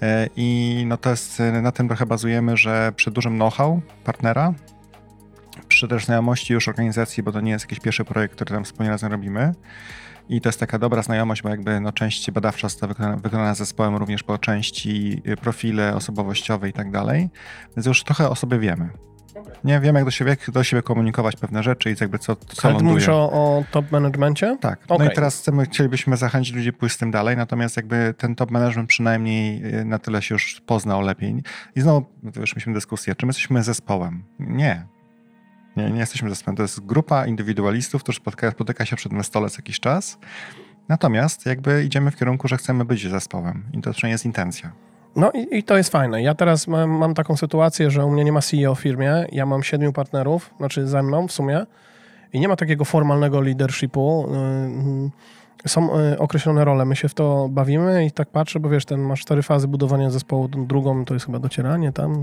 E, 0.02 0.28
I 0.36 0.84
no 0.86 0.96
to 0.96 1.10
jest, 1.10 1.42
na 1.62 1.72
tym 1.72 1.88
trochę 1.88 2.06
bazujemy, 2.06 2.56
że 2.56 2.92
przy 2.96 3.10
dużym 3.10 3.36
know-how 3.36 3.80
partnera, 4.04 4.54
przy 5.68 5.88
też 5.88 6.04
znajomości 6.04 6.52
już 6.52 6.68
organizacji, 6.68 7.22
bo 7.22 7.32
to 7.32 7.40
nie 7.40 7.50
jest 7.50 7.64
jakiś 7.64 7.80
pierwszy 7.80 8.04
projekt, 8.04 8.34
który 8.34 8.54
tam 8.54 8.64
wspólnie 8.64 8.90
razem 8.90 9.12
robimy. 9.12 9.54
I 10.28 10.40
to 10.40 10.48
jest 10.48 10.60
taka 10.60 10.78
dobra 10.78 11.02
znajomość, 11.02 11.42
bo 11.42 11.48
jakby 11.48 11.80
no, 11.80 11.92
część 11.92 12.30
badawcza 12.30 12.68
została 12.68 12.88
wykonana, 12.88 13.16
wykonana 13.16 13.54
zespołem 13.54 13.96
również 13.96 14.22
po 14.22 14.38
części 14.38 15.22
y, 15.28 15.36
profile 15.36 15.94
osobowościowe 15.94 16.68
i 16.68 16.72
tak 16.72 16.90
dalej. 16.90 17.28
Więc 17.76 17.86
już 17.86 18.04
trochę 18.04 18.30
o 18.30 18.34
sobie 18.34 18.58
wiemy. 18.58 18.88
Nie 19.64 19.80
wiem, 19.80 19.96
jak 19.96 20.04
do 20.04 20.10
siebie, 20.10 20.36
do 20.48 20.64
siebie 20.64 20.82
komunikować 20.82 21.36
pewne 21.36 21.62
rzeczy 21.62 21.90
i 21.90 21.94
jakby 22.00 22.18
co, 22.18 22.36
co 22.36 22.68
Ale 22.68 22.78
ty 22.78 22.84
mówisz 22.84 23.08
o, 23.08 23.32
o, 23.32 23.64
top 23.70 23.92
managemencie? 23.92 24.56
Tak. 24.60 24.80
Okay. 24.88 25.06
No 25.06 25.12
i 25.12 25.14
teraz 25.14 25.38
chcemy, 25.40 25.64
chcielibyśmy 25.64 26.16
zachęcić 26.16 26.54
ludzi 26.54 26.72
pójść 26.72 26.94
z 26.94 26.98
tym 26.98 27.10
dalej, 27.10 27.36
natomiast 27.36 27.76
jakby 27.76 28.14
ten 28.18 28.34
top 28.34 28.50
management 28.50 28.88
przynajmniej 28.88 29.64
y, 29.80 29.84
na 29.84 29.98
tyle 29.98 30.22
się 30.22 30.34
już 30.34 30.60
poznał 30.66 31.00
lepiej. 31.00 31.42
I 31.76 31.80
znowu, 31.80 32.06
już 32.22 32.54
mieliśmy 32.54 32.72
dyskusję, 32.72 33.14
czy 33.14 33.26
my 33.26 33.30
jesteśmy 33.30 33.62
zespołem? 33.62 34.24
Nie. 34.38 34.95
Nie, 35.76 35.90
nie 35.90 36.00
jesteśmy 36.00 36.28
zespołem. 36.28 36.56
To 36.56 36.62
jest 36.62 36.86
grupa 36.86 37.26
indywidualistów, 37.26 38.02
którzy 38.02 38.18
spotyka, 38.18 38.50
spotyka 38.50 38.86
się 38.86 38.96
przed 38.96 39.12
tym 39.12 39.24
stole 39.24 39.50
co 39.50 39.58
jakiś 39.58 39.80
czas. 39.80 40.18
Natomiast 40.88 41.46
jakby 41.46 41.84
idziemy 41.84 42.10
w 42.10 42.16
kierunku, 42.16 42.48
że 42.48 42.56
chcemy 42.56 42.84
być 42.84 43.08
zespołem. 43.08 43.64
I 43.72 43.80
to 43.80 43.92
przynajmniej 43.92 44.14
jest 44.14 44.24
intencja. 44.24 44.72
No 45.16 45.30
i, 45.30 45.58
i, 45.58 45.62
to 45.62 45.76
jest 45.76 45.90
fajne. 45.90 46.22
Ja 46.22 46.34
teraz 46.34 46.68
mam, 46.68 46.90
mam, 46.90 47.14
taką 47.14 47.36
sytuację, 47.36 47.90
że 47.90 48.04
u 48.04 48.10
mnie 48.10 48.24
nie 48.24 48.32
ma 48.32 48.40
CEO 48.40 48.74
w 48.74 48.80
firmie. 48.80 49.26
Ja 49.32 49.46
mam 49.46 49.62
siedmiu 49.62 49.92
partnerów, 49.92 50.54
znaczy 50.56 50.86
ze 50.86 51.02
mną 51.02 51.28
w 51.28 51.32
sumie. 51.32 51.66
I 52.32 52.40
nie 52.40 52.48
ma 52.48 52.56
takiego 52.56 52.84
formalnego 52.84 53.40
leadershipu. 53.40 54.28
Y, 55.64 55.66
y, 55.66 55.68
są 55.68 56.00
y, 56.00 56.18
określone 56.18 56.64
role. 56.64 56.84
My 56.84 56.96
się 56.96 57.08
w 57.08 57.14
to 57.14 57.48
bawimy 57.50 58.06
i 58.06 58.10
tak 58.10 58.28
patrzę, 58.28 58.60
bo 58.60 58.68
wiesz, 58.68 58.84
ten 58.84 59.00
masz 59.00 59.20
cztery 59.20 59.42
fazy 59.42 59.68
budowania 59.68 60.10
zespołu. 60.10 60.48
Drugą 60.48 61.04
to 61.04 61.14
jest 61.14 61.26
chyba 61.26 61.38
docieranie 61.38 61.92
tam. 61.92 62.22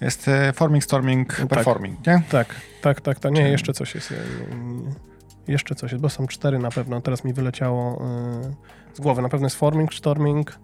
Jest 0.00 0.28
e, 0.28 0.52
forming, 0.52 0.84
storming, 0.84 1.36
tak. 1.36 1.46
performing, 1.46 2.06
nie? 2.06 2.22
Tak, 2.28 2.54
tak, 2.82 3.00
tak. 3.00 3.20
tak. 3.20 3.32
Nie, 3.32 3.48
jeszcze 3.48 3.72
coś 3.72 3.94
jest. 3.94 4.12
E, 4.12 4.14
jeszcze 5.48 5.74
coś 5.74 5.92
jest, 5.92 6.02
bo 6.02 6.08
są 6.08 6.26
cztery 6.26 6.58
na 6.58 6.70
pewno. 6.70 7.00
Teraz 7.00 7.24
mi 7.24 7.32
wyleciało 7.32 8.04
e, 8.04 8.94
z 8.94 9.00
głowy. 9.00 9.22
Na 9.22 9.28
pewno 9.28 9.46
jest 9.46 9.56
forming, 9.56 9.94
storming, 9.94 10.58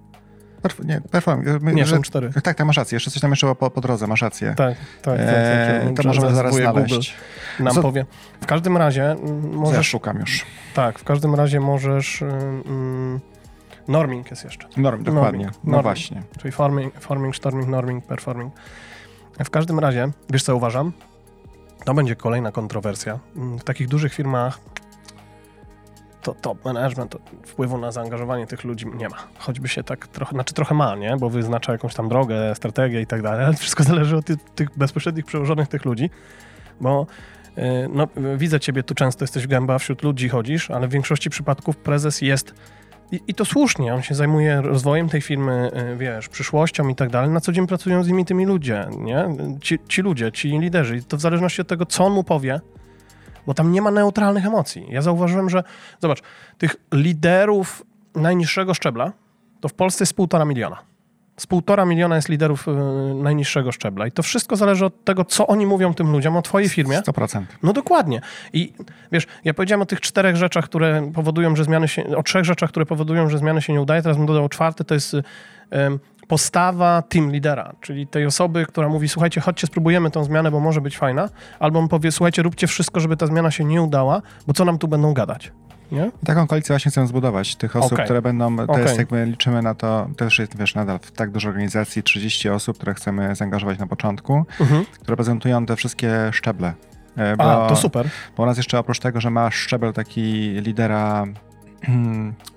Perf 0.62 0.85
nie, 0.85 1.01
performing. 1.01 1.62
My, 1.62 1.75
nie, 1.75 1.87
że, 1.87 1.97
są 1.97 2.03
cztery. 2.03 2.31
Tak, 2.42 2.57
tak, 2.57 2.66
masz 2.66 2.77
rację. 2.77 2.97
Jeszcze 2.97 3.11
coś 3.11 3.21
tam 3.21 3.31
jeszcze 3.31 3.55
po, 3.55 3.71
po 3.71 3.81
drodze, 3.81 4.07
masz 4.07 4.23
rację. 4.23 4.55
Tak, 4.57 4.77
tak. 5.03 5.18
tak, 5.18 5.27
tak. 5.87 5.97
to 5.97 6.09
możemy 6.09 6.35
zaraz 6.35 6.55
znaleźć. 6.55 7.14
nam 7.61 7.75
Co? 7.75 7.83
powie. 7.83 8.07
W 8.40 8.47
każdym 8.47 8.77
razie 8.77 9.16
możesz... 9.42 9.77
Ja 9.77 9.83
szukam 9.83 10.21
już. 10.21 10.47
Tak, 10.75 10.99
w 10.99 11.05
każdym 11.05 11.35
razie 11.35 11.61
możesz... 11.61 12.23
Mm, 12.23 13.21
norming 13.88 14.31
jest 14.31 14.45
jeszcze. 14.45 14.68
Norming, 14.77 15.07
dokładnie. 15.07 15.45
Norming. 15.45 15.64
No 15.64 15.83
właśnie. 15.83 16.23
Czyli 16.38 16.53
forming, 16.53 16.95
forming, 17.01 17.37
storming, 17.37 17.68
norming, 17.68 18.07
performing. 18.07 18.53
W 19.44 19.50
każdym 19.50 19.78
razie, 19.78 20.11
wiesz 20.31 20.42
co 20.42 20.57
uważam? 20.57 20.92
To 21.85 21.94
będzie 21.94 22.16
kolejna 22.16 22.52
kontrowersja. 22.52 23.18
Mm, 23.37 23.59
w 23.59 23.64
takich 23.64 23.88
dużych 23.88 24.14
firmach 24.14 24.61
to 26.22 26.35
top 26.35 26.64
management 26.64 27.16
wpływu 27.46 27.78
na 27.78 27.92
zaangażowanie 27.92 28.46
tych 28.46 28.64
ludzi 28.64 28.87
nie 28.87 29.09
ma. 29.09 29.16
Choćby 29.38 29.68
się 29.68 29.84
tak 29.84 30.07
trochę, 30.07 30.32
znaczy 30.32 30.55
trochę 30.55 30.74
ma, 30.74 30.97
nie? 30.97 31.16
Bo 31.16 31.30
wyznacza 31.30 31.72
jakąś 31.72 31.95
tam 31.95 32.09
drogę, 32.09 32.55
strategię 32.55 33.01
i 33.01 33.07
tak 33.07 33.22
dalej, 33.22 33.45
ale 33.45 33.55
wszystko 33.62 33.84
zależy 33.84 34.16
od 34.16 34.24
tych, 34.24 34.36
tych 34.55 34.78
bezpośrednich 34.78 35.24
przełożonych 35.24 35.68
tych 35.68 35.84
ludzi, 35.84 36.11
bo 36.80 37.07
y, 37.59 37.62
no, 37.93 38.09
widzę 38.36 38.61
ciebie 38.61 38.82
tu 38.82 38.95
często, 38.95 39.24
jesteś 39.24 39.47
gęba, 39.47 39.78
wśród 39.78 40.03
ludzi 40.03 40.28
chodzisz, 40.28 40.70
ale 40.70 40.88
w 40.88 40.90
większości 40.90 41.30
przypadków 41.30 41.76
prezes 41.76 42.22
jest 42.22 42.55
i, 43.12 43.20
I, 43.28 43.34
to 43.34 43.44
słusznie, 43.44 43.94
on 43.94 44.02
się 44.02 44.14
zajmuje 44.14 44.60
rozwojem 44.60 45.08
tej 45.08 45.20
firmy, 45.20 45.70
y, 45.92 45.96
wiesz, 45.96 46.28
przyszłością 46.28 46.88
i 46.88 46.94
tak 46.94 47.10
dalej. 47.10 47.30
Na 47.30 47.40
co 47.40 47.52
dzień 47.52 47.66
pracują 47.66 48.04
z 48.04 48.08
nimi 48.08 48.24
tymi 48.24 48.46
ludzie, 48.46 48.88
nie? 48.98 49.28
Ci, 49.60 49.78
ci 49.88 50.02
ludzie, 50.02 50.32
ci 50.32 50.58
liderzy. 50.58 50.96
I 50.96 51.02
to 51.02 51.16
w 51.16 51.20
zależności 51.20 51.60
od 51.60 51.68
tego, 51.68 51.86
co 51.86 52.04
on 52.04 52.12
mu 52.12 52.24
powie, 52.24 52.60
bo 53.46 53.54
tam 53.54 53.72
nie 53.72 53.82
ma 53.82 53.90
neutralnych 53.90 54.46
emocji. 54.46 54.86
Ja 54.88 55.02
zauważyłem, 55.02 55.50
że, 55.50 55.64
zobacz, 56.00 56.22
tych 56.58 56.76
liderów 56.92 57.82
najniższego 58.14 58.74
szczebla 58.74 59.12
to 59.60 59.68
w 59.68 59.74
Polsce 59.74 60.02
jest 60.02 60.14
półtora 60.14 60.44
miliona. 60.44 60.91
Z 61.37 61.47
półtora 61.47 61.85
miliona 61.85 62.16
jest 62.16 62.28
liderów 62.28 62.68
y, 62.68 62.72
najniższego 63.14 63.72
szczebla. 63.72 64.07
I 64.07 64.12
to 64.12 64.22
wszystko 64.22 64.57
zależy 64.57 64.87
od 64.87 65.05
tego, 65.05 65.24
co 65.24 65.47
oni 65.47 65.66
mówią 65.66 65.95
tym 65.95 66.12
ludziom 66.12 66.37
o 66.37 66.43
twojej 66.43 66.68
firmie. 66.68 67.01
100%. 67.01 67.43
No 67.62 67.72
dokładnie. 67.72 68.20
I 68.53 68.72
wiesz, 69.12 69.26
ja 69.45 69.55
powiedziałem 69.55 69.83
o 69.83 69.87
tych 69.87 70.01
czterech 70.01 70.37
rzeczach, 70.37 70.64
które 70.64 71.11
powodują, 71.14 71.57
że 71.57 71.64
zmiany 71.64 71.89
się, 71.89 72.16
o 72.16 72.22
trzech 72.22 72.45
rzeczach, 72.45 72.70
które 72.70 72.87
powodują, 72.87 73.28
że 73.28 73.39
zmiany 73.39 73.62
się 73.62 73.72
nie 73.72 73.80
udaje. 73.80 74.03
Teraz 74.03 74.16
bym 74.16 74.26
dodał 74.26 74.49
czwarty, 74.49 74.85
to 74.85 74.95
jest 74.95 75.14
y, 75.14 75.22
postawa 76.28 77.03
team 77.03 77.33
lidera, 77.33 77.72
czyli 77.80 78.07
tej 78.07 78.26
osoby, 78.26 78.66
która 78.66 78.89
mówi, 78.89 79.09
słuchajcie, 79.09 79.41
chodźcie, 79.41 79.66
spróbujemy 79.66 80.11
tą 80.11 80.24
zmianę, 80.24 80.51
bo 80.51 80.61
może 80.61 80.80
być 80.80 80.99
fajna, 80.99 81.28
albo 81.59 81.78
on 81.78 81.89
powie, 81.89 82.12
słuchajcie, 82.12 82.43
róbcie 82.43 82.66
wszystko, 82.66 83.01
żeby 83.01 83.16
ta 83.16 83.26
zmiana 83.26 83.51
się 83.51 83.64
nie 83.64 83.83
udała, 83.83 84.22
bo 84.47 84.53
co 84.53 84.64
nam 84.64 84.78
tu 84.78 84.89
będą 84.89 85.14
gadać, 85.14 85.53
nie? 85.93 86.11
Taką 86.26 86.47
koalicję 86.47 86.72
właśnie 86.72 86.91
chcemy 86.91 87.07
zbudować. 87.07 87.57
Tych 87.57 87.76
osób, 87.76 87.93
Okej. 87.93 88.05
które 88.05 88.22
będą, 88.22 88.57
to 88.57 88.62
Okej. 88.62 88.83
jest 88.85 88.99
jakby 88.99 89.26
liczymy 89.26 89.62
na 89.62 89.74
to, 89.74 90.09
też 90.16 90.39
jest, 90.39 90.59
wiesz, 90.59 90.74
nadal 90.74 90.99
w 91.03 91.11
tak 91.11 91.30
dużej 91.30 91.49
organizacji 91.49 92.03
30 92.03 92.49
osób, 92.49 92.76
które 92.76 92.95
chcemy 92.95 93.35
zaangażować 93.37 93.78
na 93.78 93.87
początku, 93.87 94.45
Mhm. 94.61 94.85
które 95.01 95.16
prezentują 95.16 95.66
te 95.66 95.76
wszystkie 95.76 96.12
szczeble. 96.33 96.72
E, 97.18 97.33
A, 97.33 97.37
Bo, 97.37 97.66
to 97.68 97.76
super. 97.76 98.09
bo 98.37 98.43
u 98.43 98.47
nas 98.47 98.57
jeszcze 98.57 98.78
oprócz 98.78 98.99
tego, 98.99 99.20
że 99.20 99.30
masz 99.30 99.55
szczebel 99.55 99.93
taki 99.93 100.22
lidera 100.61 101.24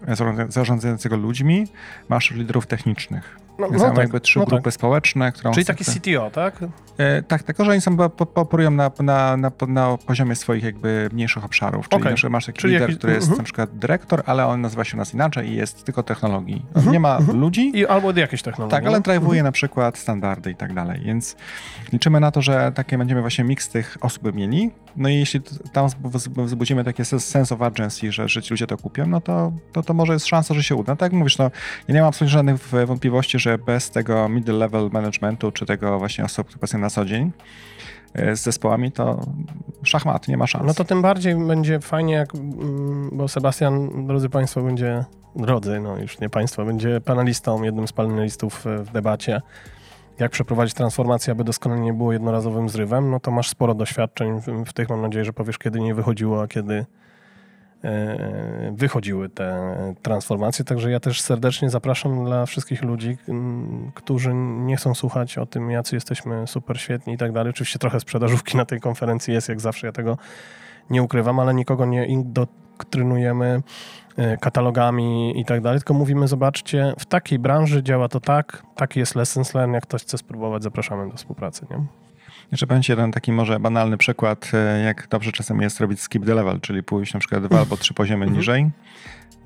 zarządza- 0.07 0.51
zarządzającego 0.57 1.17
ludźmi, 1.17 1.67
masz 2.09 2.31
liderów 2.31 2.67
technicznych. 2.67 3.39
No, 3.59 3.69
Więc 3.69 3.81
no 3.81 3.83
mamy 3.87 3.95
tak, 3.95 4.03
jakby 4.03 4.19
trzy 4.19 4.39
no 4.39 4.45
grupy 4.45 4.63
tak. 4.63 4.73
społeczne, 4.73 5.31
którą... 5.31 5.51
Czyli 5.51 5.65
taki 5.65 5.85
CTO, 5.85 6.29
tak? 6.31 6.55
E, 6.97 7.21
tak, 7.21 7.43
tylko 7.43 7.65
że 7.65 7.71
oni 7.71 7.81
są 7.81 7.97
po- 7.97 8.09
po- 8.09 8.41
operują 8.41 8.71
na, 8.71 8.91
na, 8.99 9.37
na, 9.37 9.51
na 9.67 9.97
poziomie 9.97 10.35
swoich 10.35 10.63
jakby 10.63 11.09
mniejszych 11.13 11.45
obszarów. 11.45 11.89
Czyli 11.89 12.03
przykład 12.03 12.31
masz 12.31 12.45
taki 12.45 12.59
Czyli 12.59 12.73
lider, 12.73 12.89
jakiś- 12.89 12.97
który 12.97 13.13
jest 13.13 13.23
mhm. 13.23 13.37
na 13.37 13.43
przykład 13.43 13.77
dyrektor, 13.77 14.23
ale 14.25 14.45
on 14.47 14.61
nazywa 14.61 14.83
się 14.83 14.97
u 14.97 14.99
nas 14.99 15.13
inaczej 15.13 15.49
i 15.49 15.55
jest 15.55 15.83
tylko 15.83 16.03
technologii. 16.03 16.55
On 16.73 16.75
Mhm, 16.75 16.93
nie 16.93 16.99
ma 16.99 17.19
ludzi, 17.33 17.71
I 17.77 17.87
albo 17.87 18.11
jakieś 18.15 18.41
technologie. 18.41 18.71
tak, 18.71 18.85
ale 18.85 18.97
no. 18.97 19.03
drive'uje 19.03 19.43
na 19.43 19.51
przykład 19.51 19.97
standardy 19.97 20.51
i 20.51 20.55
tak 20.55 20.73
dalej, 20.73 21.01
więc 21.05 21.35
liczymy 21.93 22.19
na 22.19 22.31
to, 22.31 22.41
że 22.41 22.71
takie 22.75 22.97
będziemy 22.97 23.21
właśnie 23.21 23.43
miks 23.43 23.69
tych 23.69 23.97
osób 24.01 24.33
mieli. 24.35 24.71
No 24.97 25.09
i 25.09 25.15
jeśli 25.15 25.41
tam 25.73 25.87
wzb- 25.87 26.45
wzbudzimy 26.45 26.83
takie 26.83 27.03
sens- 27.03 27.19
sense 27.19 27.55
of 27.55 27.61
urgency, 27.61 28.11
że, 28.11 28.29
że 28.29 28.41
ci 28.41 28.53
ludzie 28.53 28.67
to 28.67 28.77
kupią, 28.77 29.05
no 29.07 29.21
to, 29.21 29.51
to, 29.71 29.83
to 29.83 29.93
może 29.93 30.13
jest 30.13 30.25
szansa, 30.25 30.53
że 30.53 30.63
się 30.63 30.75
uda. 30.75 30.95
Tak 30.95 31.11
jak 31.11 31.19
mówisz, 31.19 31.37
no 31.37 31.51
ja 31.87 31.95
nie 31.95 32.01
mam 32.01 32.07
absolutnie 32.07 32.33
żadnych 32.33 32.67
wątpliwości, 32.85 33.39
że 33.39 33.57
bez 33.57 33.89
tego 33.91 34.29
middle 34.29 34.53
level 34.53 34.89
managementu, 34.91 35.51
czy 35.51 35.65
tego 35.65 35.99
właśnie 35.99 36.25
osób, 36.25 36.47
które 36.47 36.59
pracują 36.59 36.81
na 36.81 36.89
co 36.89 37.05
dzień 37.05 37.31
e, 38.13 38.35
z 38.35 38.41
zespołami, 38.43 38.91
to 38.91 39.25
szachmat, 39.83 40.27
nie 40.27 40.37
ma 40.37 40.47
szans. 40.47 40.65
No 40.67 40.73
to 40.73 40.83
tym 40.83 41.01
bardziej 41.01 41.35
będzie 41.35 41.79
fajnie, 41.79 42.13
jak, 42.13 42.35
mm, 42.35 43.09
bo 43.13 43.27
Sebastian, 43.27 44.07
drodzy 44.07 44.29
Państwo, 44.29 44.61
będzie, 44.61 45.05
drodzy, 45.35 45.79
no 45.79 45.97
już 45.97 46.19
nie 46.19 46.29
Państwo, 46.29 46.65
będzie 46.65 47.01
panelistą, 47.01 47.63
jednym 47.63 47.87
z 47.87 47.93
panelistów 47.93 48.65
w 48.83 48.91
debacie, 48.91 49.41
jak 50.19 50.31
przeprowadzić 50.31 50.75
transformację, 50.75 51.31
aby 51.31 51.43
doskonale 51.43 51.81
nie 51.81 51.93
było 51.93 52.13
jednorazowym 52.13 52.69
zrywem, 52.69 53.11
no 53.11 53.19
to 53.19 53.31
masz 53.31 53.49
sporo 53.49 53.73
doświadczeń 53.73 54.41
w, 54.41 54.69
w 54.69 54.73
tych, 54.73 54.89
mam 54.89 55.01
nadzieję, 55.01 55.25
że 55.25 55.33
powiesz, 55.33 55.57
kiedy 55.57 55.79
nie 55.79 55.95
wychodziło, 55.95 56.41
a 56.41 56.47
kiedy 56.47 56.85
e, 57.83 58.73
wychodziły 58.75 59.29
te 59.29 59.75
transformacje, 60.01 60.65
także 60.65 60.91
ja 60.91 60.99
też 60.99 61.21
serdecznie 61.21 61.69
zapraszam 61.69 62.25
dla 62.25 62.45
wszystkich 62.45 62.83
ludzi, 62.83 63.17
którzy 63.93 64.33
nie 64.33 64.77
chcą 64.77 64.95
słuchać 64.95 65.37
o 65.37 65.45
tym, 65.45 65.71
jacy 65.71 65.95
jesteśmy 65.95 66.47
super 66.47 66.79
świetni 66.79 67.13
i 67.13 67.17
tak 67.17 67.31
dalej. 67.31 67.49
Oczywiście 67.49 67.79
trochę 67.79 67.99
sprzedażówki 67.99 68.57
na 68.57 68.65
tej 68.65 68.79
konferencji 68.79 69.33
jest, 69.33 69.49
jak 69.49 69.61
zawsze, 69.61 69.87
ja 69.87 69.93
tego 69.93 70.17
nie 70.89 71.03
ukrywam, 71.03 71.39
ale 71.39 71.53
nikogo 71.53 71.85
nie 71.85 72.05
indoktrynujemy 72.05 72.64
e, 74.17 74.37
katalogami 74.37 75.39
i 75.39 75.45
tak 75.45 75.61
dalej, 75.61 75.79
tylko 75.79 75.93
mówimy, 75.93 76.27
zobaczcie, 76.27 76.93
w 76.99 77.05
takiej 77.05 77.39
branży 77.39 77.83
działa 77.83 78.07
to 78.07 78.19
tak, 78.19 78.63
taki 78.75 78.99
jest 78.99 79.15
lessons 79.15 79.53
learned, 79.53 79.73
jak 79.73 79.83
ktoś 79.83 80.01
chce 80.01 80.17
spróbować, 80.17 80.63
zapraszamy 80.63 81.09
do 81.09 81.17
współpracy, 81.17 81.65
nie? 81.71 81.85
Jeszcze 82.51 82.67
będzie 82.67 82.93
jeden 82.93 83.11
taki 83.11 83.31
może 83.31 83.59
banalny 83.59 83.97
przykład, 83.97 84.51
e, 84.53 84.79
jak 84.83 85.07
dobrze 85.07 85.31
czasem 85.31 85.61
jest 85.61 85.79
robić 85.79 86.01
skip 86.01 86.25
the 86.25 86.35
level, 86.35 86.61
czyli 86.61 86.83
pójść 86.83 87.13
na 87.13 87.19
przykład 87.19 87.43
dwa 87.43 87.59
albo 87.59 87.77
trzy 87.77 87.93
poziomy 87.93 88.23
Mhm. 88.25 88.37
niżej. 88.39 88.71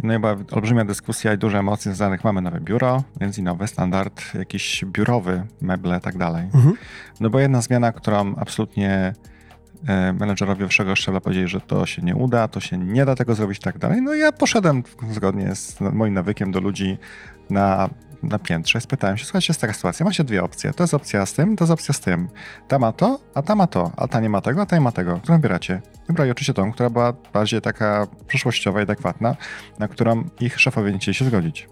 No 0.04 0.14
i 0.14 0.20
była 0.20 0.36
olbrzymia 0.52 0.86
dyskusja 0.86 1.34
i 1.34 1.38
duże 1.38 1.60
emocje 1.60 1.92
związanych. 1.92 2.24
Mamy 2.24 2.42
nowe 2.42 2.60
biuro, 2.60 3.04
więc 3.22 3.38
i 3.38 3.44
nowy 3.44 3.68
standard, 3.68 4.36
jakiś 4.36 4.86
biurowy, 4.86 5.44
meble 5.62 5.98
i 5.98 6.02
tak 6.02 6.18
dalej. 6.18 6.44
Mhm. 6.44 6.74
No 7.20 7.30
bo 7.30 7.40
jedna 7.40 7.62
zmiana, 7.62 7.92
którą 7.92 8.36
absolutnie 8.36 9.14
menedżerowie 10.14 10.66
wyższego 10.66 10.96
szczebla 10.96 11.22
powiedzieli, 11.22 11.48
że 11.48 11.62
to 11.62 11.86
się 11.86 12.02
nie 12.02 12.16
uda, 12.16 12.48
to 12.48 12.60
się 12.60 12.78
nie 12.78 13.06
da 13.06 13.16
tego 13.16 13.36
zrobić 13.36 13.58
i 13.58 13.62
tak 13.62 13.78
dalej. 13.78 14.02
No 14.02 14.14
ja 14.14 14.32
poszedłem 14.32 14.84
zgodnie 15.12 15.56
z 15.56 15.82
moim 15.82 16.14
nawykiem 16.14 16.52
do 16.52 16.60
ludzi 16.60 16.98
na, 17.50 17.90
na 18.24 18.40
piętrze, 18.40 18.82
spytałem 18.82 19.18
się, 19.18 19.26
słuchajcie, 19.26 19.48
jest 19.50 19.62
taka 19.62 19.74
sytuacja, 19.74 20.06
macie 20.06 20.24
dwie 20.24 20.44
opcje, 20.44 20.74
to 20.74 20.84
jest 20.84 20.94
opcja 20.94 21.26
z 21.26 21.34
tym, 21.34 21.56
to 21.56 21.64
jest 21.64 21.72
opcja 21.72 21.94
z 21.94 22.00
tym. 22.00 22.30
Ta 22.68 22.80
ma 22.80 22.92
to, 22.92 23.20
a 23.34 23.42
ta 23.42 23.56
ma 23.56 23.68
to, 23.68 23.92
a 23.98 24.08
ta 24.08 24.20
nie 24.20 24.30
ma 24.30 24.42
tego, 24.42 24.62
a 24.62 24.66
ta 24.66 24.76
nie 24.76 24.82
ma 24.82 24.92
tego. 24.92 25.20
Którą 25.20 25.38
wybieracie? 25.38 25.82
Wybrali 26.08 26.32
oczywiście 26.32 26.54
tą, 26.54 26.72
która 26.72 26.90
była 26.90 27.14
bardziej 27.34 27.62
taka 27.62 28.08
przyszłościowa 28.28 28.80
i 28.80 28.84
adekwatna, 28.84 29.36
na 29.80 29.88
którą 29.88 30.24
ich 30.40 30.60
szefowie 30.60 30.92
nie 30.92 31.00
chcieli 31.00 31.16
się 31.16 31.26
zgodzić. 31.26 31.70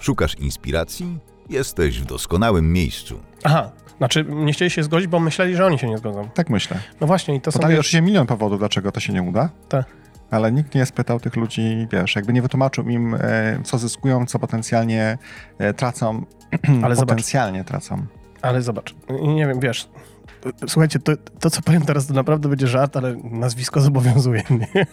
Szukasz 0.00 0.34
inspiracji? 0.38 1.18
Jesteś 1.48 2.00
w 2.00 2.04
doskonałym 2.04 2.72
miejscu. 2.72 3.20
Aha, 3.44 3.70
znaczy 3.98 4.24
nie 4.28 4.52
chcieli 4.52 4.70
się 4.70 4.82
zgodzić, 4.82 5.08
bo 5.08 5.20
myśleli, 5.20 5.56
że 5.56 5.66
oni 5.66 5.78
się 5.78 5.88
nie 5.88 5.98
zgodzą. 5.98 6.28
Tak 6.34 6.50
myślę. 6.50 6.80
No 7.00 7.06
właśnie 7.06 7.34
i 7.34 7.40
to 7.40 7.52
są... 7.52 7.58
Podali 7.58 7.72
wiesz, 7.72 7.80
oczywiście 7.80 8.02
milion 8.02 8.26
powodów, 8.26 8.58
dlaczego 8.58 8.92
to 8.92 9.00
się 9.00 9.12
nie 9.12 9.22
uda. 9.22 9.50
Tak. 9.68 9.86
Ale 10.30 10.52
nikt 10.52 10.74
nie 10.74 10.86
spytał 10.86 11.20
tych 11.20 11.36
ludzi, 11.36 11.88
wiesz, 11.92 12.16
jakby 12.16 12.32
nie 12.32 12.42
wytłumaczył 12.42 12.88
im, 12.88 13.14
e, 13.14 13.18
co 13.64 13.78
zyskują, 13.78 14.26
co 14.26 14.38
potencjalnie 14.38 15.18
e, 15.58 15.74
tracą. 15.74 16.24
Ale 16.84 16.94
zobacz. 16.94 17.08
potencjalnie 17.08 17.64
tracą. 17.64 18.06
Ale 18.42 18.62
zobacz, 18.62 18.94
nie 19.22 19.46
wiem, 19.46 19.60
wiesz, 19.60 19.88
słuchajcie, 20.68 20.98
to, 20.98 21.12
to 21.40 21.50
co 21.50 21.62
powiem 21.62 21.82
teraz 21.82 22.06
to 22.06 22.14
naprawdę 22.14 22.48
będzie 22.48 22.66
żart, 22.66 22.96
ale 22.96 23.16
nazwisko 23.24 23.80
zobowiązuje 23.80 24.42
mnie. 24.50 24.66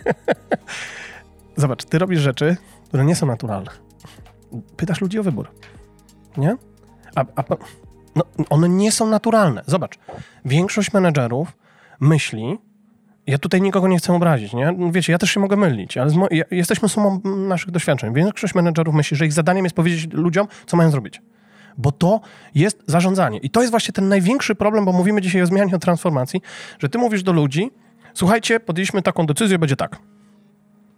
Zobacz, 1.56 1.86
ty 1.86 2.00
robisz 2.00 2.20
rzeczy, 2.20 2.58
które 2.88 3.06
nie 3.06 3.16
są 3.16 3.26
naturalne. 3.26 3.72
Pytasz 4.78 5.02
ludzi 5.02 5.20
o 5.20 5.24
wybór, 5.24 5.52
nie? 6.38 6.58
A, 7.16 7.26
a, 7.36 7.44
no, 8.16 8.24
one 8.50 8.70
nie 8.70 8.92
są 8.92 9.08
naturalne. 9.08 9.62
Zobacz, 9.66 10.00
większość 10.46 10.94
menedżerów 10.94 11.58
myśli, 12.00 12.58
ja 13.28 13.38
tutaj 13.38 13.62
nikogo 13.62 13.88
nie 13.88 13.98
chcę 13.98 14.14
obrazić, 14.14 14.54
nie? 14.54 14.76
Wiecie, 14.92 15.12
ja 15.12 15.18
też 15.18 15.32
się 15.32 15.40
mogę 15.40 15.56
mylić, 15.56 15.98
ale 15.98 16.12
mo- 16.12 16.28
jesteśmy 16.52 16.90
sumą 16.90 17.22
naszych 17.24 17.72
doświadczeń. 17.72 18.14
Większość 18.14 18.56
menedżerów 18.56 18.96
myśli, 18.96 19.18
że 19.18 19.26
ich 19.26 19.34
zadaniem 19.34 19.66
jest 19.66 19.76
powiedzieć 19.76 20.14
ludziom, 20.14 20.48
co 20.66 20.78
mają 20.78 20.92
zrobić 20.92 21.22
bo 21.78 21.92
to 21.92 22.22
jest 22.56 22.84
zarządzanie. 22.88 23.40
I 23.40 23.50
to 23.50 23.62
jest 23.62 23.72
właśnie 23.72 23.94
ten 23.94 24.10
największy 24.10 24.56
problem, 24.56 24.86
bo 24.86 24.92
mówimy 24.92 25.22
dzisiaj 25.22 25.42
o 25.42 25.46
zmianie, 25.46 25.76
o 25.76 25.80
transformacji, 25.80 26.42
że 26.80 26.90
ty 26.90 26.98
mówisz 26.98 27.24
do 27.24 27.34
ludzi, 27.34 27.72
słuchajcie, 28.14 28.60
podjęliśmy 28.60 29.02
taką 29.02 29.26
decyzję, 29.26 29.60
będzie 29.60 29.76
tak. 29.76 30.00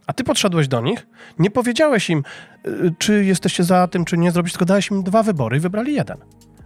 A 0.10 0.14
ty 0.14 0.24
podszedłeś 0.24 0.68
do 0.68 0.82
nich, 0.82 1.07
nie 1.39 1.51
powiedziałeś 1.51 2.10
im, 2.10 2.24
y, 2.68 2.93
czy 2.97 3.26
jesteście 3.26 3.64
za 3.64 3.88
tym, 3.88 4.05
czy 4.05 4.18
nie 4.18 4.32
zrobić, 4.32 4.53
tylko 4.53 4.66
dałeś 4.66 4.91
im 4.91 5.03
dwa 5.03 5.24
wybory 5.24 5.57
i 5.57 5.60
wybrali 5.60 5.93
jeden. 5.93 6.18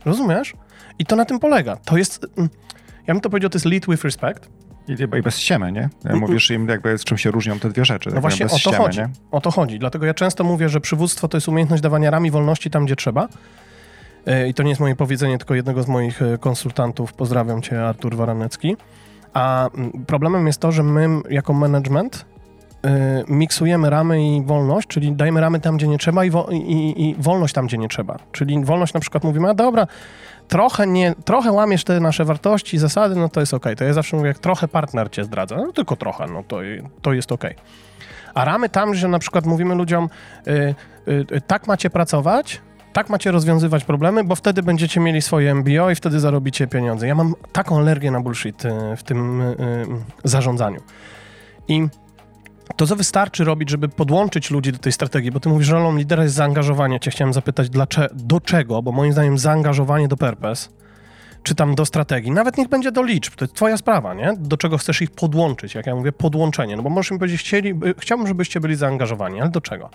Rozumiesz? 0.05 0.53
I 0.99 1.05
to 1.05 1.15
na 1.15 1.25
tym 1.25 1.39
polega. 1.39 1.75
To 1.75 1.97
jest, 1.97 2.25
mm, 2.37 2.49
ja 3.07 3.13
bym 3.13 3.21
to 3.21 3.29
powiedział, 3.29 3.49
to 3.49 3.55
jest 3.55 3.65
lead 3.65 3.85
with 3.85 4.03
respect. 4.03 4.49
I, 4.87 5.17
I 5.17 5.21
bez 5.21 5.37
ściemy, 5.39 5.71
nie? 5.71 5.89
Mówisz 6.13 6.51
im, 6.51 6.67
jakby 6.67 6.97
z 6.97 7.03
czym 7.03 7.17
się 7.17 7.31
różnią 7.31 7.59
te 7.59 7.69
dwie 7.69 7.85
rzeczy. 7.85 8.09
No 8.09 8.13
tak 8.13 8.21
właśnie 8.21 8.45
bez 8.45 8.53
o 8.53 8.55
to 8.55 8.59
ściemy, 8.59 8.77
chodzi. 8.77 8.99
Nie? 8.99 9.09
O 9.31 9.41
to 9.41 9.51
chodzi. 9.51 9.79
Dlatego 9.79 10.05
ja 10.05 10.13
często 10.13 10.43
mówię, 10.43 10.69
że 10.69 10.81
przywództwo 10.81 11.27
to 11.27 11.37
jest 11.37 11.47
umiejętność 11.47 11.83
dawania 11.83 12.11
rami 12.11 12.31
wolności 12.31 12.69
tam, 12.69 12.85
gdzie 12.85 12.95
trzeba. 12.95 13.27
E, 14.25 14.47
I 14.47 14.53
to 14.53 14.63
nie 14.63 14.69
jest 14.69 14.81
moje 14.81 14.95
powiedzenie, 14.95 15.37
tylko 15.37 15.55
jednego 15.55 15.83
z 15.83 15.87
moich 15.87 16.21
e, 16.21 16.37
konsultantów. 16.37 17.13
Pozdrawiam 17.13 17.61
cię, 17.61 17.87
Artur 17.87 18.15
Waranecki. 18.15 18.77
A 19.33 19.69
mm, 19.75 19.91
problemem 19.91 20.47
jest 20.47 20.59
to, 20.59 20.71
że 20.71 20.83
my 20.83 21.09
jako 21.29 21.53
management 21.53 22.25
miksujemy 23.27 23.89
ramy 23.89 24.23
i 24.27 24.41
wolność, 24.41 24.87
czyli 24.87 25.11
dajemy 25.11 25.41
ramy 25.41 25.59
tam, 25.59 25.77
gdzie 25.77 25.87
nie 25.87 25.97
trzeba 25.97 26.25
i, 26.25 26.29
wo- 26.29 26.47
i, 26.51 26.93
i 26.97 27.15
wolność 27.19 27.53
tam, 27.53 27.67
gdzie 27.67 27.77
nie 27.77 27.87
trzeba. 27.87 28.19
Czyli 28.31 28.65
wolność 28.65 28.93
na 28.93 28.99
przykład 28.99 29.23
mówimy, 29.23 29.49
a 29.49 29.53
dobra, 29.53 29.87
trochę, 30.47 30.87
nie, 30.87 31.15
trochę 31.25 31.51
łamiesz 31.51 31.83
te 31.83 31.99
nasze 31.99 32.25
wartości, 32.25 32.77
zasady, 32.77 33.15
no 33.15 33.29
to 33.29 33.39
jest 33.39 33.53
okej. 33.53 33.75
To 33.75 33.83
ja 33.83 33.93
zawsze 33.93 34.17
mówię, 34.17 34.27
jak 34.27 34.39
trochę 34.39 34.67
partner 34.67 35.11
cię 35.11 35.23
zdradza, 35.23 35.55
no 35.55 35.71
tylko 35.71 35.95
trochę, 35.95 36.27
no 36.27 36.43
to, 36.47 36.57
to 37.01 37.13
jest 37.13 37.31
okej. 37.31 37.55
A 38.33 38.45
ramy 38.45 38.69
tam, 38.69 38.95
że 38.95 39.07
na 39.07 39.19
przykład 39.19 39.45
mówimy 39.45 39.75
ludziom, 39.75 40.09
y, 40.47 40.51
y, 41.07 41.25
y, 41.35 41.41
tak 41.41 41.67
macie 41.67 41.89
pracować, 41.89 42.61
tak 42.93 43.09
macie 43.09 43.31
rozwiązywać 43.31 43.83
problemy, 43.85 44.23
bo 44.23 44.35
wtedy 44.35 44.63
będziecie 44.63 44.99
mieli 44.99 45.21
swoje 45.21 45.55
MBO 45.55 45.89
i 45.89 45.95
wtedy 45.95 46.19
zarobicie 46.19 46.67
pieniądze. 46.67 47.07
Ja 47.07 47.15
mam 47.15 47.33
taką 47.51 47.77
alergię 47.77 48.11
na 48.11 48.21
bullshit 48.21 48.65
y, 48.65 48.69
w 48.97 49.03
tym 49.03 49.41
y, 49.41 49.45
y, 49.45 49.57
zarządzaniu. 50.23 50.79
I 51.67 51.87
to, 52.75 52.87
co 52.87 52.95
wystarczy 52.95 53.43
robić, 53.43 53.69
żeby 53.69 53.89
podłączyć 53.89 54.51
ludzi 54.51 54.71
do 54.71 54.77
tej 54.77 54.91
strategii, 54.91 55.31
bo 55.31 55.39
ty 55.39 55.49
mówisz, 55.49 55.67
że 55.67 55.73
rolą 55.73 55.97
lidera 55.97 56.23
jest 56.23 56.35
zaangażowanie. 56.35 56.99
Cię 56.99 57.11
chciałem 57.11 57.33
zapytać, 57.33 57.69
dlaczego, 57.69 58.15
do 58.15 58.39
czego, 58.39 58.81
bo 58.81 58.91
moim 58.91 59.11
zdaniem 59.11 59.37
zaangażowanie 59.37 60.07
do 60.07 60.17
purpose, 60.17 60.69
czy 61.43 61.55
tam 61.55 61.75
do 61.75 61.85
strategii, 61.85 62.31
nawet 62.31 62.57
niech 62.57 62.69
będzie 62.69 62.91
do 62.91 63.03
liczb, 63.03 63.35
to 63.35 63.45
jest 63.45 63.55
twoja 63.55 63.77
sprawa, 63.77 64.13
nie? 64.13 64.33
Do 64.39 64.57
czego 64.57 64.77
chcesz 64.77 65.01
ich 65.01 65.11
podłączyć, 65.11 65.75
jak 65.75 65.87
ja 65.87 65.95
mówię, 65.95 66.11
podłączenie, 66.11 66.75
no 66.75 66.83
bo 66.83 66.89
możesz 66.89 67.11
mi 67.11 67.19
powiedzieć, 67.19 67.41
chcieli, 67.41 67.73
chciałbym, 67.99 68.27
żebyście 68.27 68.59
byli 68.59 68.75
zaangażowani, 68.75 69.41
ale 69.41 69.49
do 69.49 69.61
czego, 69.61 69.89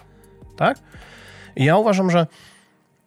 tak? 0.57 0.79
I 1.57 1.65
ja 1.65 1.77
uważam, 1.77 2.11
że 2.11 2.27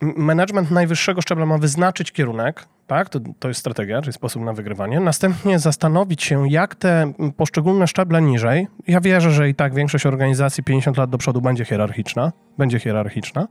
management 0.02 0.72
najwyższego 0.72 1.22
szczebla 1.22 1.46
ma 1.46 1.58
wyznaczyć 1.58 2.12
kierunek, 2.12 2.66
tak? 2.88 3.10
To, 3.10 3.20
to 3.40 3.48
jest 3.48 3.60
strategia, 3.60 4.02
czyli 4.02 4.14
sposób 4.14 4.44
na 4.44 4.54
wygrywanie. 4.54 5.00
Następnie 5.00 5.60
zastanowić 5.60 6.24
się, 6.24 6.50
jak 6.50 6.76
te 6.76 7.14
poszczególne 7.38 7.88
szczeble 7.88 8.22
niżej. 8.22 8.68
Ja 8.88 9.02
wierzę, 9.02 9.32
że 9.32 9.50
i 9.50 9.56
tak 9.56 9.74
większość 9.74 10.06
organizacji 10.06 10.64
50 10.64 10.98
lat 10.98 11.10
do 11.10 11.18
przodu 11.18 11.42
będzie 11.42 11.66
hierarchiczna, 11.66 12.32
będzie 12.58 12.80
hierarchiczna. 12.80 13.48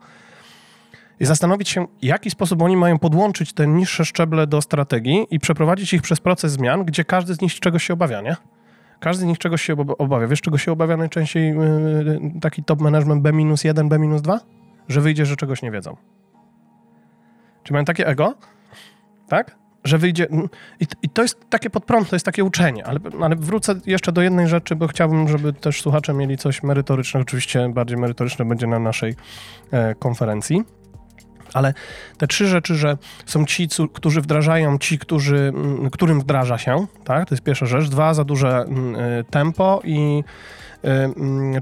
I 1.20 1.26
zastanowić 1.26 1.68
się, 1.68 1.86
w 2.02 2.04
jaki 2.04 2.30
sposób 2.30 2.62
oni 2.62 2.76
mają 2.76 2.98
podłączyć 2.98 3.52
te 3.52 3.66
niższe 3.66 4.04
szczeble 4.04 4.46
do 4.46 4.62
strategii 4.62 5.26
i 5.30 5.38
przeprowadzić 5.38 5.92
ich 5.92 6.02
przez 6.02 6.20
proces 6.20 6.52
zmian, 6.52 6.84
gdzie 6.84 7.04
każdy 7.04 7.34
z 7.34 7.40
nich 7.40 7.60
czegoś 7.60 7.84
się 7.84 7.94
obawia, 7.94 8.20
nie? 8.20 8.36
Każdy 9.00 9.22
z 9.22 9.26
nich 9.26 9.38
czegoś 9.38 9.62
się 9.62 9.76
obawia. 9.98 10.26
Wiesz, 10.26 10.40
czego 10.40 10.58
się 10.58 10.72
obawia 10.72 10.96
najczęściej 10.96 11.48
yy, 11.48 12.40
taki 12.40 12.64
top 12.64 12.80
management 12.80 13.22
B-1, 13.22 13.88
B-2? 13.88 14.38
Że 14.88 15.00
wyjdzie, 15.00 15.26
że 15.26 15.36
czegoś 15.36 15.62
nie 15.62 15.70
wiedzą. 15.70 15.96
Czy 17.64 17.72
mają 17.72 17.84
takie 17.84 18.06
ego? 18.06 18.34
Tak? 19.28 19.56
Że 19.84 19.98
wyjdzie. 19.98 20.26
I, 20.80 20.86
I, 21.02 21.08
to 21.08 21.22
jest 21.22 21.50
takie 21.50 21.70
podprąd, 21.70 22.08
to 22.10 22.16
jest 22.16 22.26
takie 22.26 22.44
uczenie. 22.44 22.86
Ale, 22.86 23.00
ale 23.22 23.36
wrócę 23.36 23.74
jeszcze 23.86 24.12
do 24.12 24.22
jednej 24.22 24.48
rzeczy, 24.48 24.76
bo 24.76 24.86
chciałbym, 24.86 25.28
żeby 25.28 25.52
też 25.52 25.82
słuchacze 25.82 26.14
mieli 26.14 26.36
coś 26.36 26.62
merytorycznego. 26.62 27.22
Oczywiście 27.22 27.68
bardziej 27.68 27.98
merytoryczne 27.98 28.44
będzie 28.44 28.66
na 28.66 28.78
naszej 28.78 29.14
e, 29.70 29.94
konferencji. 29.94 30.64
Ale 31.54 31.74
te 32.18 32.26
trzy 32.26 32.46
rzeczy, 32.46 32.74
że 32.74 32.98
są 33.26 33.46
ci, 33.46 33.68
którzy 33.92 34.20
wdrażają, 34.20 34.78
ci, 34.78 34.98
którzy, 34.98 35.52
którym 35.92 36.20
wdraża 36.20 36.58
się, 36.58 36.86
tak? 37.04 37.28
To 37.28 37.34
jest 37.34 37.44
pierwsza 37.44 37.66
rzecz. 37.66 37.88
Dwa, 37.88 38.14
za 38.14 38.24
duże 38.24 38.48
e, 38.58 39.24
tempo 39.24 39.80
i 39.84 40.24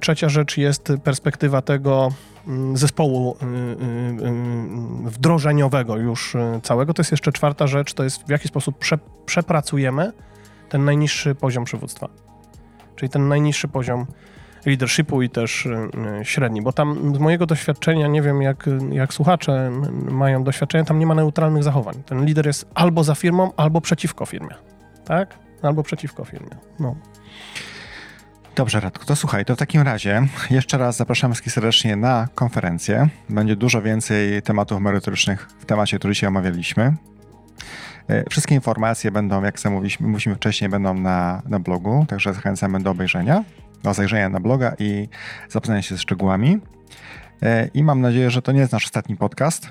trzecia 0.01 0.29
rzecz 0.29 0.57
jest 0.57 0.93
perspektywa 1.05 1.63
tego, 1.63 2.13
Mm, 2.49 2.77
zespołu 2.77 3.37
y, 3.43 3.47
y, 3.47 5.07
y, 5.07 5.11
wdrożeniowego 5.11 5.97
już 5.97 6.37
całego. 6.63 6.95
To 6.95 7.01
jest 7.01 7.11
jeszcze 7.11 7.33
czwarta 7.33 7.67
rzecz, 7.67 7.95
to 7.95 8.05
jest 8.05 8.23
w 8.23 8.31
jaki 8.31 8.49
sposób 8.49 8.79
prze, 8.79 8.99
przepracujemy 9.27 10.13
ten 10.69 10.85
najniższy 10.85 11.35
poziom 11.35 11.65
przywództwa. 11.65 12.09
Czyli 12.97 13.11
ten 13.11 13.29
najniższy 13.29 13.69
poziom 13.69 14.07
leadershipu 14.67 15.23
i 15.23 15.31
też 15.31 15.69
średni, 16.23 16.63
bo 16.63 16.73
tam 16.73 17.15
z 17.15 17.19
mojego 17.19 17.47
doświadczenia, 17.47 18.07
nie 18.07 18.23
wiem 18.23 18.43
jak, 18.43 18.69
jak 18.91 19.15
słuchacze 19.15 19.71
mają 20.11 20.45
doświadczenie, 20.45 20.85
tam 20.85 20.99
nie 20.99 21.07
ma 21.07 21.15
neutralnych 21.15 21.63
zachowań. 21.63 21.95
Ten 22.07 22.25
lider 22.25 22.47
jest 22.47 22.67
albo 22.75 23.05
za 23.05 23.15
firmą, 23.15 23.53
albo 23.57 23.81
przeciwko 23.81 24.27
firmie. 24.27 24.55
Tak? 25.05 25.39
Albo 25.63 25.83
przeciwko 25.83 26.25
firmie. 26.25 26.57
No. 26.81 26.97
Dobrze, 28.59 28.81
Radku, 28.81 29.05
to 29.05 29.17
słuchaj, 29.17 29.45
to 29.45 29.55
w 29.55 29.59
takim 29.59 29.83
razie 29.83 30.27
jeszcze 30.51 30.79
raz 30.79 30.97
zapraszam 30.97 31.33
wszystkich 31.33 31.53
serdecznie 31.53 31.97
na 31.97 32.29
konferencję. 32.35 33.09
Będzie 33.29 33.57
dużo 33.57 33.83
więcej 33.83 34.43
tematów 34.43 34.81
merytorycznych 34.81 35.49
w 35.61 35.65
temacie, 35.65 35.99
który 35.99 36.15
dzisiaj 36.15 36.29
omawialiśmy. 36.29 36.95
E, 38.09 38.31
wszystkie 38.31 38.55
informacje 38.55 39.11
będą, 39.11 39.43
jak 39.43 39.61
sam 39.61 39.73
mówiliśmy, 39.73 40.07
mówiliśmy 40.07 40.35
wcześniej, 40.35 40.71
będą 40.71 40.95
na, 40.95 41.43
na 41.49 41.59
blogu, 41.59 42.07
także 42.09 42.35
zachęcamy 42.35 42.81
do 42.81 42.91
obejrzenia, 42.91 43.45
do 43.83 43.95
zajrzenia 43.95 44.29
na 44.29 44.41
bloga 44.41 44.75
i 44.79 45.09
zapoznania 45.49 45.83
się 45.83 45.97
z 45.97 46.01
szczegółami. 46.01 46.61
E, 47.43 47.67
I 47.75 47.83
mam 47.83 48.01
nadzieję, 48.01 48.31
że 48.31 48.43
to 48.43 48.53
nie 48.53 48.61
jest 48.61 48.73
nasz 48.73 48.85
ostatni 48.85 49.17
podcast. 49.17 49.71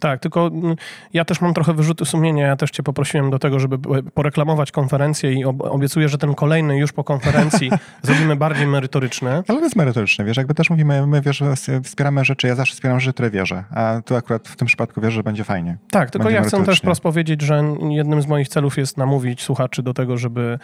Tak, 0.00 0.20
tylko 0.20 0.46
mm, 0.46 0.76
ja 1.12 1.24
też 1.24 1.40
mam 1.40 1.54
trochę 1.54 1.74
wyrzuty 1.74 2.04
sumienia. 2.04 2.46
Ja 2.46 2.56
też 2.56 2.70
cię 2.70 2.82
poprosiłem 2.82 3.30
do 3.30 3.38
tego, 3.38 3.58
żeby 3.58 3.78
poreklamować 4.14 4.72
konferencję 4.72 5.32
i 5.32 5.44
obiecuję, 5.44 6.08
że 6.08 6.18
ten 6.18 6.34
kolejny 6.34 6.78
już 6.78 6.92
po 6.92 7.04
konferencji 7.04 7.70
zrobimy 8.02 8.36
bardziej 8.36 8.66
merytoryczny. 8.66 9.42
Ale 9.48 9.60
jest 9.60 9.76
merytoryczny, 9.76 10.24
wiesz, 10.24 10.36
jakby 10.36 10.54
też 10.54 10.70
mówimy, 10.70 11.06
my 11.06 11.20
wiesz, 11.20 11.42
wspieramy 11.82 12.24
rzeczy, 12.24 12.46
ja 12.46 12.54
zawsze 12.54 12.74
wspieram 12.74 13.00
rzeczy, 13.00 13.12
które 13.12 13.30
wierzę, 13.30 13.64
a 13.70 14.00
tu 14.04 14.16
akurat 14.16 14.48
w 14.48 14.56
tym 14.56 14.66
przypadku 14.66 15.00
wierzę, 15.00 15.14
że 15.14 15.22
będzie 15.22 15.44
fajnie. 15.44 15.76
Tak, 15.90 16.10
tylko 16.10 16.30
ja 16.30 16.42
chcę 16.42 16.64
też 16.64 16.78
wprost 16.78 17.00
powiedzieć, 17.00 17.42
że 17.42 17.62
jednym 17.90 18.22
z 18.22 18.26
moich 18.26 18.48
celów 18.48 18.76
jest 18.76 18.96
namówić 18.96 19.42
słuchaczy 19.42 19.82
do 19.82 19.94
tego, 19.94 20.16
żeby 20.16 20.58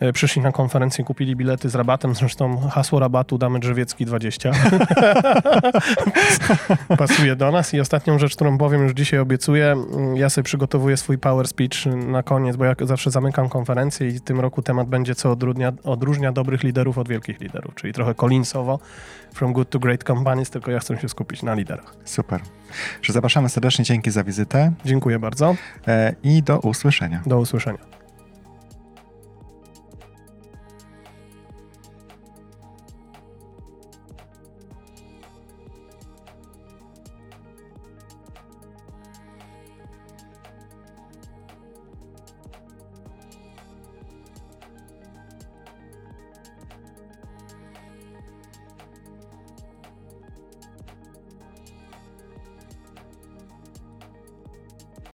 e, 0.00 0.12
przyszli 0.12 0.42
na 0.42 0.52
konferencję, 0.52 1.04
kupili 1.04 1.36
bilety 1.36 1.68
z 1.68 1.74
rabatem, 1.74 2.14
zresztą 2.14 2.68
hasło 2.68 3.00
rabatu 3.00 3.38
damy 3.38 3.58
Drzewiecki 3.58 4.04
20. 4.04 4.50
Pasuje 6.98 7.36
do 7.36 7.52
nas 7.52 7.74
i 7.74 7.80
ostatnią 7.80 8.18
rzecz, 8.18 8.34
którą 8.34 8.58
powiem, 8.58 8.79
już 8.82 8.92
dzisiaj 8.92 9.20
obiecuję. 9.20 9.76
Ja 10.14 10.30
sobie 10.30 10.44
przygotowuję 10.44 10.96
swój 10.96 11.18
power 11.18 11.48
speech 11.48 11.86
na 11.86 12.22
koniec, 12.22 12.56
bo 12.56 12.64
ja 12.64 12.74
zawsze 12.80 13.10
zamykam 13.10 13.48
konferencję 13.48 14.08
i 14.08 14.10
w 14.10 14.20
tym 14.20 14.40
roku 14.40 14.62
temat 14.62 14.88
będzie, 14.88 15.14
co 15.14 15.30
odróżnia, 15.30 15.72
odróżnia 15.84 16.32
dobrych 16.32 16.62
liderów 16.62 16.98
od 16.98 17.08
wielkich 17.08 17.40
liderów, 17.40 17.74
czyli 17.74 17.92
trochę 17.92 18.14
Collinsowo, 18.14 18.78
from 19.34 19.52
good 19.52 19.70
to 19.70 19.78
great 19.78 20.04
companies, 20.04 20.50
tylko 20.50 20.70
ja 20.70 20.78
chcę 20.78 20.98
się 20.98 21.08
skupić 21.08 21.42
na 21.42 21.54
liderach. 21.54 21.96
Super. 22.04 22.40
Że 23.02 23.12
zapraszamy 23.12 23.48
serdecznie, 23.48 23.84
dzięki 23.84 24.10
za 24.10 24.24
wizytę. 24.24 24.72
Dziękuję 24.84 25.18
bardzo. 25.18 25.54
E, 25.88 26.14
I 26.22 26.42
do 26.42 26.58
usłyszenia. 26.58 27.22
Do 27.26 27.38
usłyszenia. 27.38 27.99